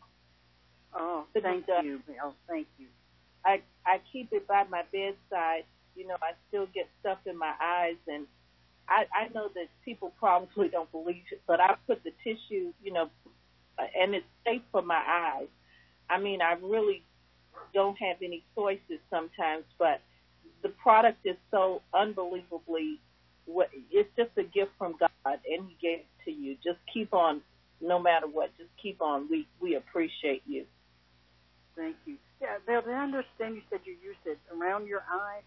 [0.94, 2.34] Oh, thank have you, Bill.
[2.48, 2.88] Thank you.
[3.46, 5.64] I I keep it by my bedside.
[5.96, 8.26] You know, I still get stuff in my eyes, and
[8.88, 12.94] I I know that people probably don't believe it, but I put the tissue, you
[12.94, 13.10] know,
[13.78, 15.48] uh, and it's safe for my eyes.
[16.10, 17.04] I mean, I really
[17.74, 20.02] don't have any choices sometimes, but
[20.64, 23.00] the product is so unbelievably.
[23.46, 26.56] What it's just a gift from God, and He gave it to you.
[26.64, 27.42] Just keep on,
[27.82, 28.52] no matter what.
[28.58, 29.30] Just keep on.
[29.30, 30.66] We we appreciate you.
[31.78, 32.18] Thank you.
[32.42, 35.42] Yeah, Bill, did I understand you said you used it around your eye?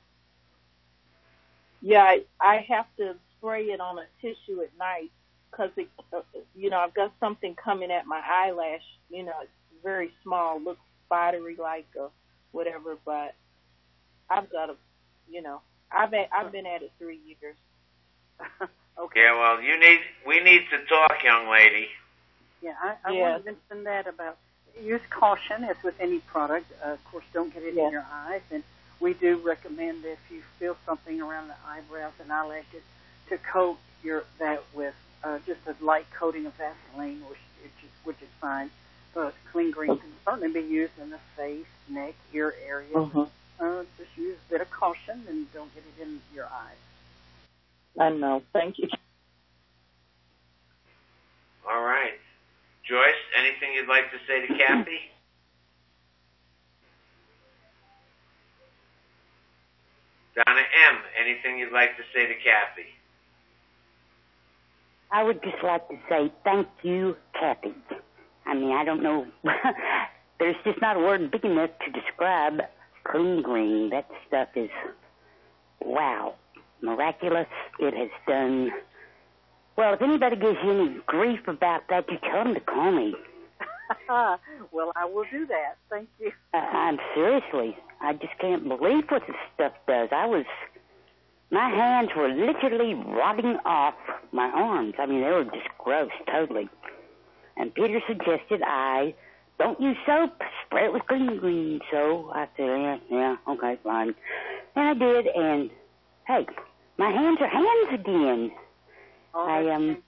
[1.82, 5.10] Yeah, I, I have to spray it on a tissue at night
[5.50, 6.20] because it, uh,
[6.54, 8.82] you know, I've got something coming at my eyelash.
[9.10, 9.52] You know, it's
[9.82, 10.80] very small, looks
[11.12, 12.10] spidery like or
[12.52, 12.96] whatever.
[13.04, 13.34] But
[14.30, 14.74] I've got to,
[15.30, 15.60] you know,
[15.90, 17.56] I've at, I've been at it three years.
[18.98, 19.20] okay.
[19.20, 21.88] Yeah, well, you need we need to talk, young lady.
[22.62, 23.20] Yeah, I, I Yes.
[23.20, 24.38] want to mention that about
[24.80, 26.66] use caution as with any product.
[26.84, 27.86] Uh, of course, don't get it Yes.
[27.86, 28.40] in your eyes.
[28.50, 28.62] And
[29.00, 32.82] we do recommend if you feel something around the eyebrows and eyelashes
[33.28, 37.90] to coat your that with uh, just a light coating of Vaseline, which, which is
[38.04, 38.70] which is fine.
[39.14, 42.92] But Kleen Green can certainly be used in the face, neck, ear areas.
[42.92, 43.28] Mhm.
[43.60, 46.76] Uh, just use a bit of caution and don't get it in your eyes.
[48.00, 48.42] I know.
[48.52, 48.88] Thank you.
[51.68, 52.18] All right.
[52.84, 55.10] Joyce, anything you'd like to say to Cathee?
[60.34, 62.94] Donna M, anything you'd like to say to Cathee?
[65.10, 67.74] I would just like to say thank you, Cathee.
[68.52, 69.26] I mean, I don't know.
[70.38, 72.60] There's just not a word big enough to describe
[73.06, 73.88] Kleen Green.
[73.88, 74.68] That stuff is
[75.80, 76.34] wow,
[76.82, 77.46] miraculous.
[77.80, 78.70] It has done.
[79.76, 83.14] Well, if anybody gives you any grief about that, you tell them to call me.
[84.70, 85.78] well, I will do that.
[85.88, 86.30] Thank you.
[86.52, 87.74] Uh, I'm seriously.
[88.02, 90.10] I just can't believe what this stuff does.
[90.12, 90.44] I was.
[91.50, 93.94] My hands were literally rotting off
[94.30, 94.94] my arms.
[94.98, 96.68] I mean, they were just gross, totally.
[97.56, 99.14] And Peter suggested I
[99.58, 101.80] don't use soap, spray it with Kleen Green.
[101.90, 104.14] So I said, yeah, yeah, okay, fine.
[104.74, 105.70] And I did, and
[106.26, 106.46] hey,
[106.98, 108.52] my hands are hands again.
[109.34, 109.62] Oh, I,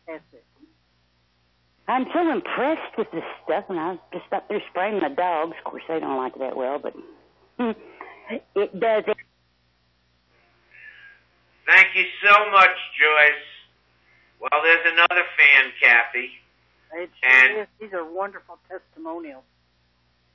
[0.06, 0.40] that's um.
[1.86, 5.54] I'm so impressed with this stuff, and I was just up there spraying my dogs.
[5.58, 6.94] Of course, they don't like it that well, but
[7.58, 7.72] hmm,
[8.54, 9.16] it does it.
[11.66, 13.44] Thank you so much, Joyce.
[14.40, 16.30] Well, there's another fan, Cathee.
[16.92, 17.68] It And- is.
[17.80, 19.44] These are wonderful testimonials.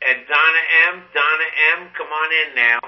[0.01, 1.45] And Donna M, Donna
[1.77, 2.79] M, come on in now.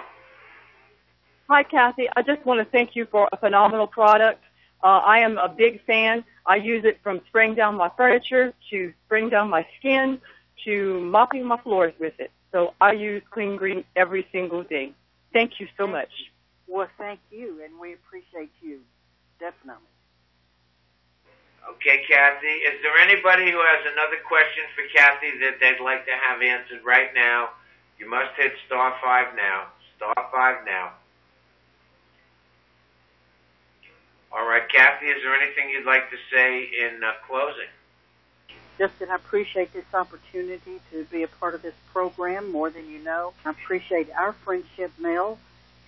[1.50, 2.08] Hi, Cathee.
[2.16, 4.42] I just want to thank you for a phenomenal product.
[4.84, 6.24] Uh, I am a big fan.
[6.46, 10.22] I use it from spraying down my furniture to spraying down my skin
[10.64, 12.32] to mopping my floors with it.
[12.52, 14.94] So I use Kleen Green every single day.
[15.34, 16.10] Thank you so much.
[16.68, 18.82] Well, thank you, and we appreciate you
[19.40, 19.91] definitely.
[21.72, 22.60] Okay, Cathee.
[22.68, 26.84] Is there anybody who has another question for Cathee that they'd like to have answered
[26.84, 27.50] right now?
[27.98, 29.68] You must hit star five now.
[29.96, 30.92] Star five now.
[34.34, 37.68] All right, Cathee, is there anything you'd like to say in uh, closing?
[38.78, 42.90] Just that I appreciate this opportunity to be a part of this program more than
[42.90, 43.34] you know.
[43.46, 45.38] I appreciate our friendship, Mel,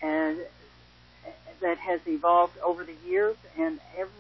[0.01, 0.39] and
[1.61, 3.37] that has evolved over the years.
[3.57, 4.11] And every,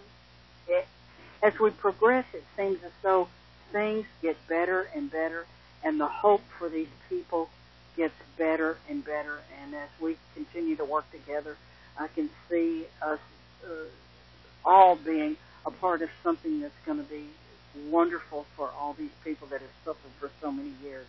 [1.43, 3.27] as we progress, it seems as though
[3.71, 5.45] things get better and better,
[5.83, 7.49] and the hope for these people
[7.97, 9.39] gets better and better.
[9.61, 11.57] And as we continue to work together,
[11.99, 13.19] I can see us
[13.65, 13.69] uh,
[14.65, 17.25] all being a part of something that's going to be
[17.89, 21.05] wonderful for all these people that have suffered for so many years.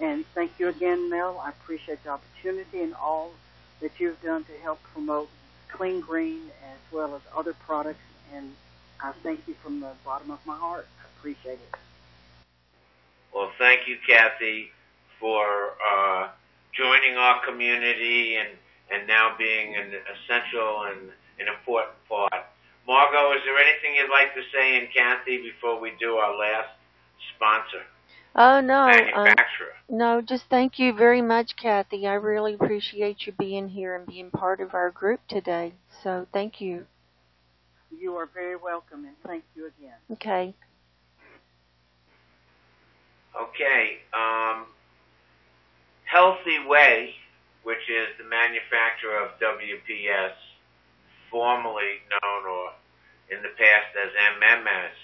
[0.00, 1.42] And thank you again, Mel.
[1.44, 3.32] I appreciate the opportunity and all
[3.80, 5.28] that you've done to help promote
[5.72, 7.98] Kleen Green as well as other products.
[8.32, 8.52] And
[9.00, 10.86] I thank you from the bottom of my heart.
[11.00, 11.76] I appreciate it.
[13.34, 14.68] Well, thank you, Cathee,
[15.20, 16.28] for uh,
[16.72, 18.48] joining our community and,
[18.90, 22.32] and now being an essential and an important part.
[22.86, 26.70] Margo, is there anything you'd like to say in Cathee before we do our last
[27.36, 27.84] sponsor?
[28.34, 29.34] Oh no, um,
[29.88, 32.06] no, just thank you very much, Cathee.
[32.06, 35.72] I really appreciate you being here and being part of our group today.
[36.02, 36.86] So thank you.
[37.90, 39.96] You are very welcome, and thank you again.
[40.12, 40.54] Okay.
[43.40, 43.98] Okay.
[44.12, 44.66] Um,
[46.04, 47.14] Healthy Way,
[47.62, 50.32] which is the manufacturer of WPS,
[51.30, 52.72] formerly known or
[53.30, 54.10] in the past as
[54.40, 54.96] MMS,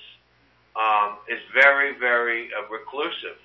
[0.76, 3.38] um, is very, very uh, reclusive.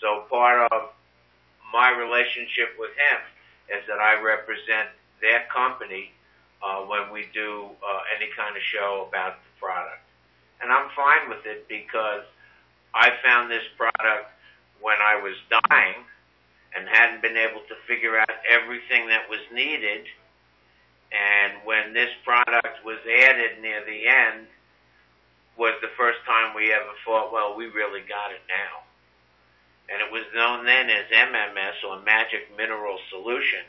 [0.00, 0.90] So part of
[1.72, 4.88] my relationship with him is that I represent
[5.20, 6.12] their company
[6.62, 10.02] uh, when we do uh, any kind of show about the product.
[10.62, 12.22] And I'm fine with it because
[12.94, 14.30] I found this product
[14.80, 16.06] when I was dying
[16.74, 20.06] and hadn't been able to figure out everything that was needed.
[21.12, 24.46] And when this product was added near the end,
[25.56, 28.82] was the first time we ever thought, well, we really got it now.
[29.92, 33.68] And it was known then as MMS or Magic Mineral Solution.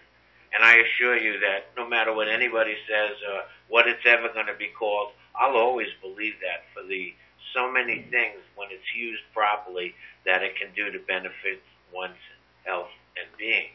[0.54, 4.48] And I assure you that no matter what anybody says or what it's ever going
[4.48, 7.14] to be called, I'll always believe that for the
[7.54, 9.94] so many things when it's used properly
[10.26, 11.62] that it can do to benefit
[11.94, 12.22] one's
[12.66, 13.70] health and being.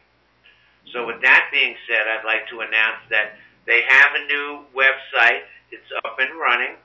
[0.93, 3.37] So with that being said, I'd like to announce that
[3.67, 5.47] they have a new website.
[5.71, 6.77] It's up and running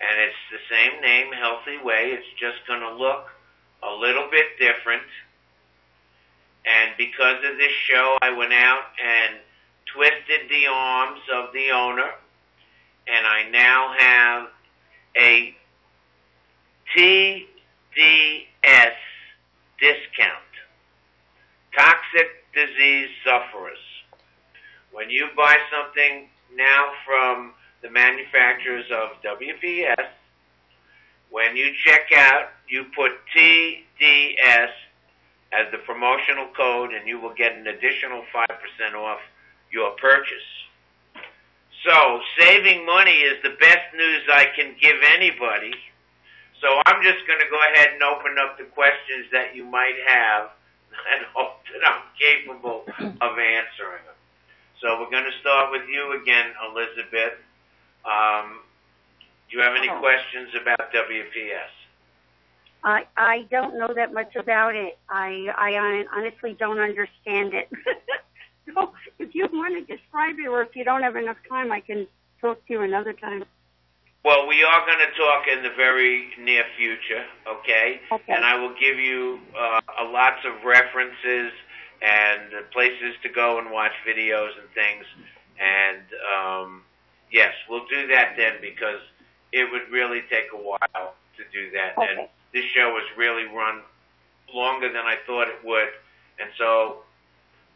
[0.00, 2.12] and it's the same name, Healthy Way.
[2.12, 3.32] It's just going to look
[3.82, 5.02] a little bit different.
[6.66, 9.36] And because of this show, I went out and
[9.94, 12.10] twisted the arms of the owner,
[13.06, 14.48] and I now have
[15.16, 15.54] a
[16.96, 17.46] TDS
[19.80, 20.52] discount.
[21.76, 23.78] Toxic disease sufferers.
[24.92, 27.52] When you buy something now from
[27.82, 30.06] the manufacturers of WPS.
[31.30, 34.70] When you check out, you put TDS
[35.56, 39.20] as the promotional code and you will get an additional 5% off
[39.72, 40.48] your purchase.
[41.84, 45.72] So, saving money is the best news I can give anybody.
[46.60, 49.94] So I'm just going to go ahead and open up the questions that you might
[50.08, 50.50] have
[51.14, 52.84] and hope that I'm capable
[53.20, 54.16] of answering them.
[54.80, 57.38] So we're going to start with you again, Elizabeth.
[58.04, 58.60] Um,
[59.48, 60.00] do you have any Oh.
[60.00, 61.70] questions about WPS?
[62.84, 64.98] I I don't know that much about it.
[65.08, 67.68] I I honestly don't understand it.
[68.74, 71.80] so if you want to describe it, or if you don't have enough time, I
[71.80, 72.06] can
[72.40, 73.44] talk to you another time.
[74.24, 78.00] Well, we are going to talk in the very near future, okay?
[78.10, 78.32] Okay.
[78.32, 79.80] And I will give you uh,
[80.10, 81.52] lots of references
[82.02, 85.04] and places to go and watch videos and things.
[85.60, 86.02] And
[86.34, 86.82] um,
[87.30, 89.00] yes, we'll do that then because
[89.52, 91.94] it would really take a while to do that.
[91.96, 93.82] And this show was really run
[94.52, 95.88] longer than I thought it would.
[96.38, 96.98] And so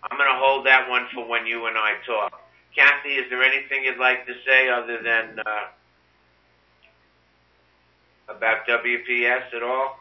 [0.03, 2.43] I'm going to hold that one for when you and I talk.
[2.77, 5.67] Cathee, is there anything you'd like to say other than uh,
[8.29, 9.99] about WPS at all?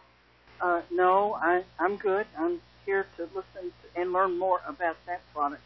[0.61, 2.27] Uh, no, I, I'm good.
[2.37, 5.61] I'm here to listen to, and learn more about that product.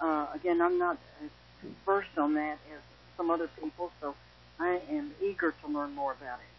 [0.00, 1.30] Uh, again, I'm not as
[1.84, 2.80] versed on that as
[3.16, 4.14] some other people, so
[4.58, 6.57] I am eager to learn more about it.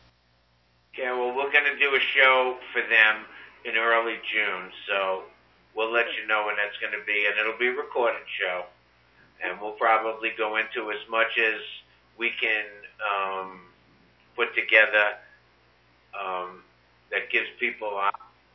[0.99, 3.23] Okay, well, we're going to do a show for them
[3.63, 5.23] in early June, so
[5.73, 8.65] we'll let you know when that's going to be, and it'll be a recorded show.
[9.41, 11.61] and we'll probably go into as much as
[12.17, 12.65] we can
[12.99, 13.61] um,
[14.35, 15.15] put together
[16.19, 16.63] um,
[17.11, 17.97] that gives people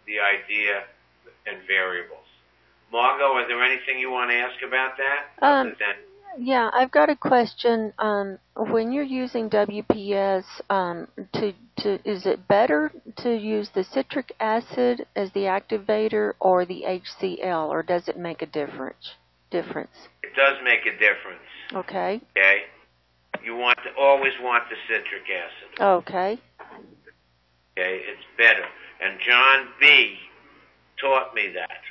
[0.06, 0.84] the idea
[1.46, 2.28] and variables.
[2.92, 5.28] Margo, are there anything you want to ask about that?
[5.40, 5.74] Um,
[6.38, 7.92] Yeah, I've got a question.
[7.98, 14.34] Um, when you're using WPS, um, to to is it better to use the citric
[14.40, 19.14] acid as the activator or the HCl, or does it make a difference?
[19.50, 20.08] Difference.
[20.22, 21.46] it does make a difference.
[21.72, 22.20] Okay.
[22.36, 22.62] Okay,
[23.44, 25.80] you want to always want the citric acid.
[25.80, 26.40] Okay.
[27.78, 28.64] Okay, it's better.
[29.00, 30.16] And John B.
[31.00, 31.82] taught me that.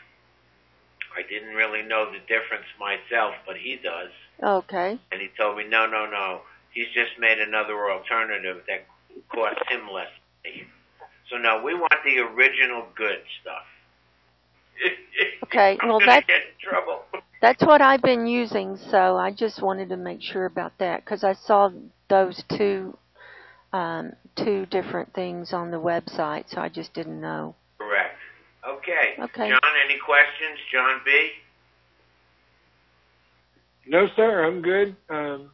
[1.15, 4.09] I didn't really know the difference myself, but he does.
[4.43, 4.99] Okay.
[5.11, 6.41] And he told me, no, no, no.
[6.73, 8.85] He's just made another alternative that
[9.29, 10.09] costs him less.
[10.43, 10.63] money.
[11.29, 13.63] So no, we want the original good stuff.
[15.43, 15.77] Okay.
[15.83, 17.03] Well, that's get in trouble.
[17.41, 21.23] that's what I've been using, so I just wanted to make sure about that because
[21.23, 21.69] I saw
[22.09, 22.97] those two
[23.71, 27.55] um, two different things on the website, so I just didn't know.
[27.77, 28.15] Correct.
[28.67, 29.15] Okay.
[29.19, 29.49] Okay.
[29.49, 30.57] John, any questions?
[30.71, 31.29] John B.
[33.87, 34.95] No, sir, I'm good.
[35.09, 35.51] Um,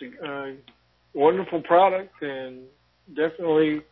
[0.00, 0.52] it's a uh,
[1.14, 2.62] wonderful product, and
[3.14, 3.82] definitely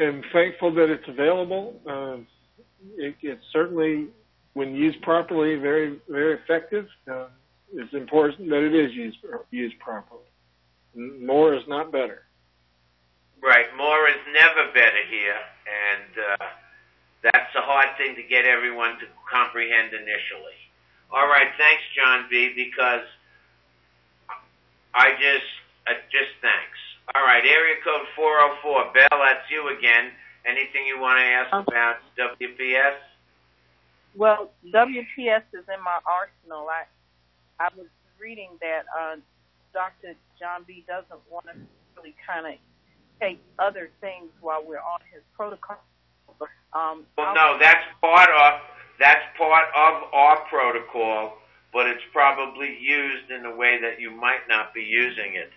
[0.00, 1.80] am thankful that it's available.
[1.86, 2.26] Um,
[2.96, 4.08] it, it's certainly,
[4.54, 6.86] when used properly, very very effective.
[7.10, 7.26] Uh,
[7.74, 9.18] it's important that it is used
[9.50, 10.22] used properly.
[10.94, 12.22] More is not better.
[13.42, 13.66] Right.
[13.76, 16.46] More is never better here, and uh,
[17.22, 20.65] that's a hard thing to get everyone to comprehend initially.
[21.10, 21.48] All right.
[21.58, 22.52] Thanks, John B.
[22.54, 23.06] Because
[24.94, 25.50] I just
[25.86, 26.78] uh, just thanks.
[27.14, 27.44] All right.
[27.44, 28.92] Area code four zero four.
[28.92, 30.10] Bell, that's you again.
[30.46, 32.98] Anything you want to ask about WPS?
[34.14, 36.68] Well, WPS is in my arsenal.
[36.70, 36.84] I
[37.58, 37.86] I was
[38.18, 39.16] reading that uh,
[39.72, 40.14] Dr.
[40.38, 40.84] John B.
[40.86, 41.52] doesn't want to
[41.96, 42.54] really kind of
[43.20, 45.76] take other things while we're on his protocol.
[46.72, 48.60] Um, Well, no, that's part of
[48.98, 51.38] that's part of our protocol,
[51.72, 55.52] but it's probably used in a way that you might not be using it.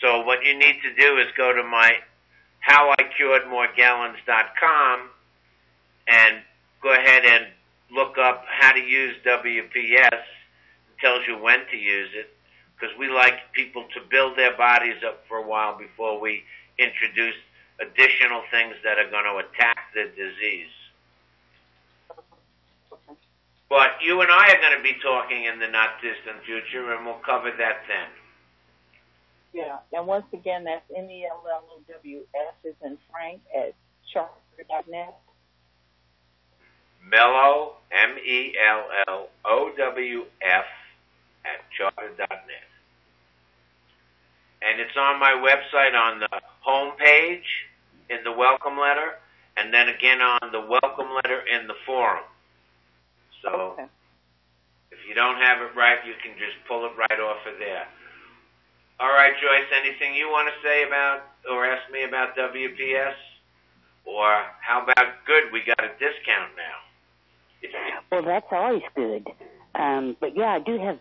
[0.00, 1.98] So what you need to do is go to my
[2.68, 5.10] howicuredmorgellons.com
[6.08, 6.42] and
[6.82, 7.46] go ahead and
[7.92, 10.12] look up how to use WPS.
[10.12, 12.34] It tells you when to use it
[12.74, 16.42] because we like people to build their bodies up for a while before we
[16.78, 17.36] introduce
[17.80, 20.81] additional things that are going to attack the disease.
[23.72, 27.06] But you and I are going to be talking in the not distant future, and
[27.06, 28.04] we'll cover that then.
[29.54, 33.40] Yeah, and once again, that's M E L L O W S is in Frank
[33.56, 33.72] at
[34.12, 35.16] charter.net.
[37.02, 40.68] Mellow, M E L L O W F,
[41.46, 42.68] at charter.net.
[44.60, 46.28] And it's on my website on the
[46.60, 47.48] home page
[48.10, 49.16] in the welcome letter,
[49.56, 52.24] and then again on the welcome letter in the forum.
[53.42, 53.76] So
[54.90, 57.86] if you don't have it right, you can just pull it right off of there.
[59.00, 63.18] All right, Joyce, anything you want to say about or ask me about WPS?
[64.04, 65.52] Or how about good?
[65.52, 66.78] We got a discount now.
[68.10, 69.28] Well, that's always good.
[69.74, 70.98] Um, but yeah, I do have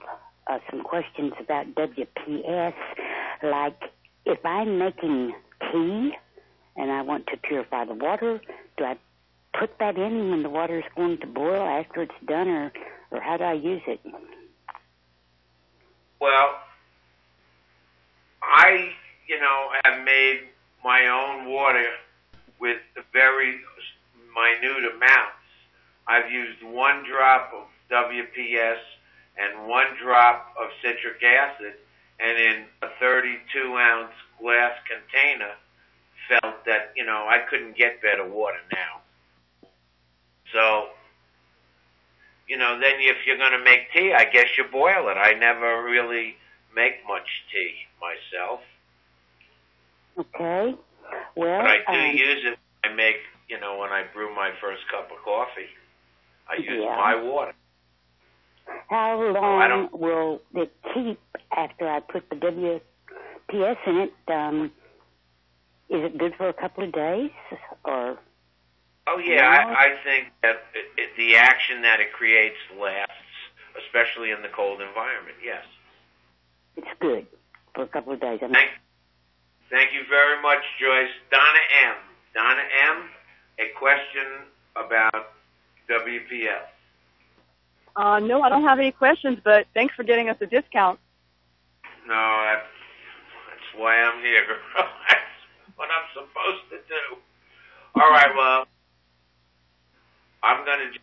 [0.48, 2.74] uh, some questions about WPS.
[3.44, 3.80] Like,
[4.26, 5.34] if I'm making
[5.72, 6.12] tea
[6.76, 8.40] and I want to purify the water,
[8.78, 8.98] do I
[9.58, 12.72] put that in when the water is going to boil after it's done, or
[13.12, 14.00] or how do I use it?
[16.20, 16.56] Well,
[18.42, 18.92] I,
[19.28, 20.42] you know, have made
[20.84, 21.86] my own water
[22.60, 22.78] with
[23.12, 23.60] very
[24.34, 25.42] minute amounts.
[26.08, 28.78] I've used one drop of WPS
[29.38, 31.74] and one drop of citric acid,
[32.20, 35.54] and in a 32 ounce glass container,
[36.30, 39.01] felt that, you know, I couldn't get better water now.
[40.54, 40.88] So,
[42.48, 45.18] you know, then if you're going to make tea, I guess you boil it.
[45.18, 46.36] I never really
[46.76, 48.60] make much tea myself,
[50.18, 50.76] Okay.
[51.36, 52.60] Well, but I do um, use it.
[52.84, 53.16] I make,
[53.50, 55.68] you know, when I brew my first cup of coffee,
[56.50, 56.96] I use Yeah.
[56.98, 57.54] my water.
[58.90, 61.20] how I long don't- will it keep
[61.56, 64.14] after I put the WPS in it?
[64.28, 64.72] Um,
[65.90, 67.32] is it good for a couple of days,
[67.86, 68.18] or
[69.08, 73.14] Oh yeah, I, I think that it, it, the action that it creates lasts,
[73.86, 75.38] especially in the cold environment.
[75.44, 75.64] Yes.
[76.78, 77.26] it's good
[77.74, 78.40] for a couple of days?
[78.42, 78.70] I mean, Thank,
[79.70, 81.12] thank you very much, Joyce.
[81.32, 81.96] Donna M.
[82.34, 83.10] Donna M.
[83.60, 84.46] A question
[84.76, 85.34] about
[85.90, 86.70] WPS.
[87.96, 91.00] Uh, no, I don't have any questions, but thanks for getting us a discount.
[92.08, 92.68] No, that's,
[93.50, 94.46] that's why I'm here.
[94.78, 97.18] that's what I'm supposed to do.
[97.96, 98.66] All right, well,
[100.62, 101.00] I'm going to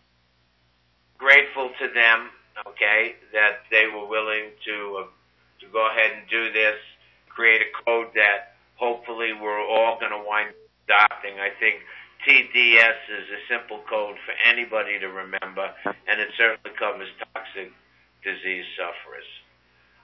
[1.18, 2.30] grateful to them,
[2.62, 5.10] okay, that they were willing to uh,
[5.58, 6.78] to go ahead and do this,
[7.26, 11.42] create a code that hopefully we're all going to wind up adopting.
[11.42, 11.82] I think
[12.22, 17.74] TDS is a simple code for anybody to remember, and it certainly covers toxic
[18.22, 19.26] disease sufferers.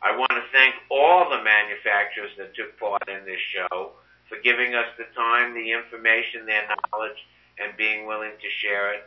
[0.03, 3.95] I want to thank all the manufacturers that took part in this show
[4.27, 7.23] for giving us the time, the information, their knowledge,
[7.63, 9.07] and being willing to share it.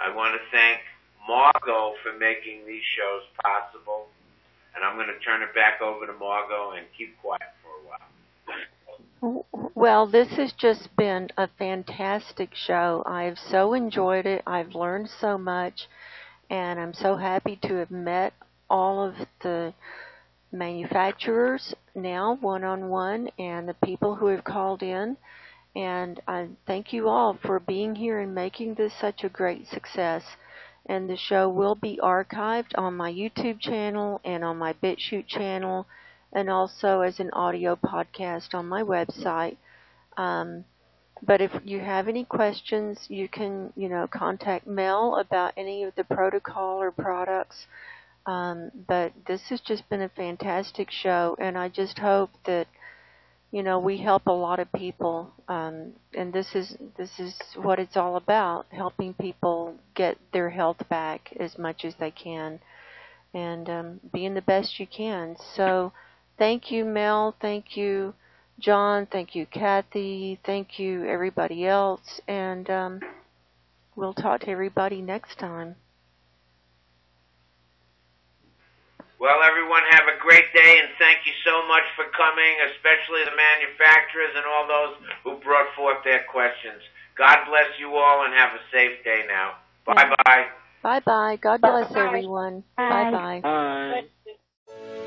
[0.00, 0.80] I want to thank
[1.28, 4.06] Margo for making these shows possible.
[4.74, 7.88] And I'm going to turn it back over to Margo and keep quiet for a
[7.88, 9.46] while.
[9.74, 13.02] Well, this has just been a fantastic show.
[13.06, 14.42] I've so enjoyed it.
[14.46, 15.88] I've learned so much,
[16.48, 18.32] and I'm so happy to have met
[18.70, 19.74] all of the
[20.52, 25.16] manufacturers now one on one and the people who have called in.
[25.76, 30.24] And I thank you all for being here and making this such a great success.
[30.86, 35.86] And the show will be archived on my YouTube channel and on my BitChute channel,
[36.32, 39.56] and also as an audio podcast on my website.
[40.16, 40.64] Um,
[41.22, 45.94] but if you have any questions, you can, you know, contact Mel about any of
[45.94, 47.66] the protocol or products.
[48.26, 52.66] Um, but this has just been a fantastic show, and I just hope that
[53.52, 57.78] you know we help a lot of people, um, and this is this is what
[57.78, 62.60] it's all about: helping people get their health back as much as they can,
[63.34, 65.36] and um, being the best you can.
[65.56, 65.92] So,
[66.38, 67.34] thank you, Mel.
[67.40, 68.14] Thank you,
[68.60, 69.06] John.
[69.06, 70.38] Thank you, Cathee.
[70.44, 73.00] Thank you, everybody else, and um,
[73.96, 75.74] we'll talk to everybody next time.
[79.20, 83.36] Well, everyone, have a great day, and thank you so much for coming, especially the
[83.36, 86.80] manufacturers and all those who brought forth their questions.
[87.18, 89.60] God bless you all, and have a safe day now.
[89.84, 90.46] Bye bye.
[90.82, 91.36] Bye bye.
[91.36, 92.64] God bless everyone.
[92.78, 95.06] Bye bye.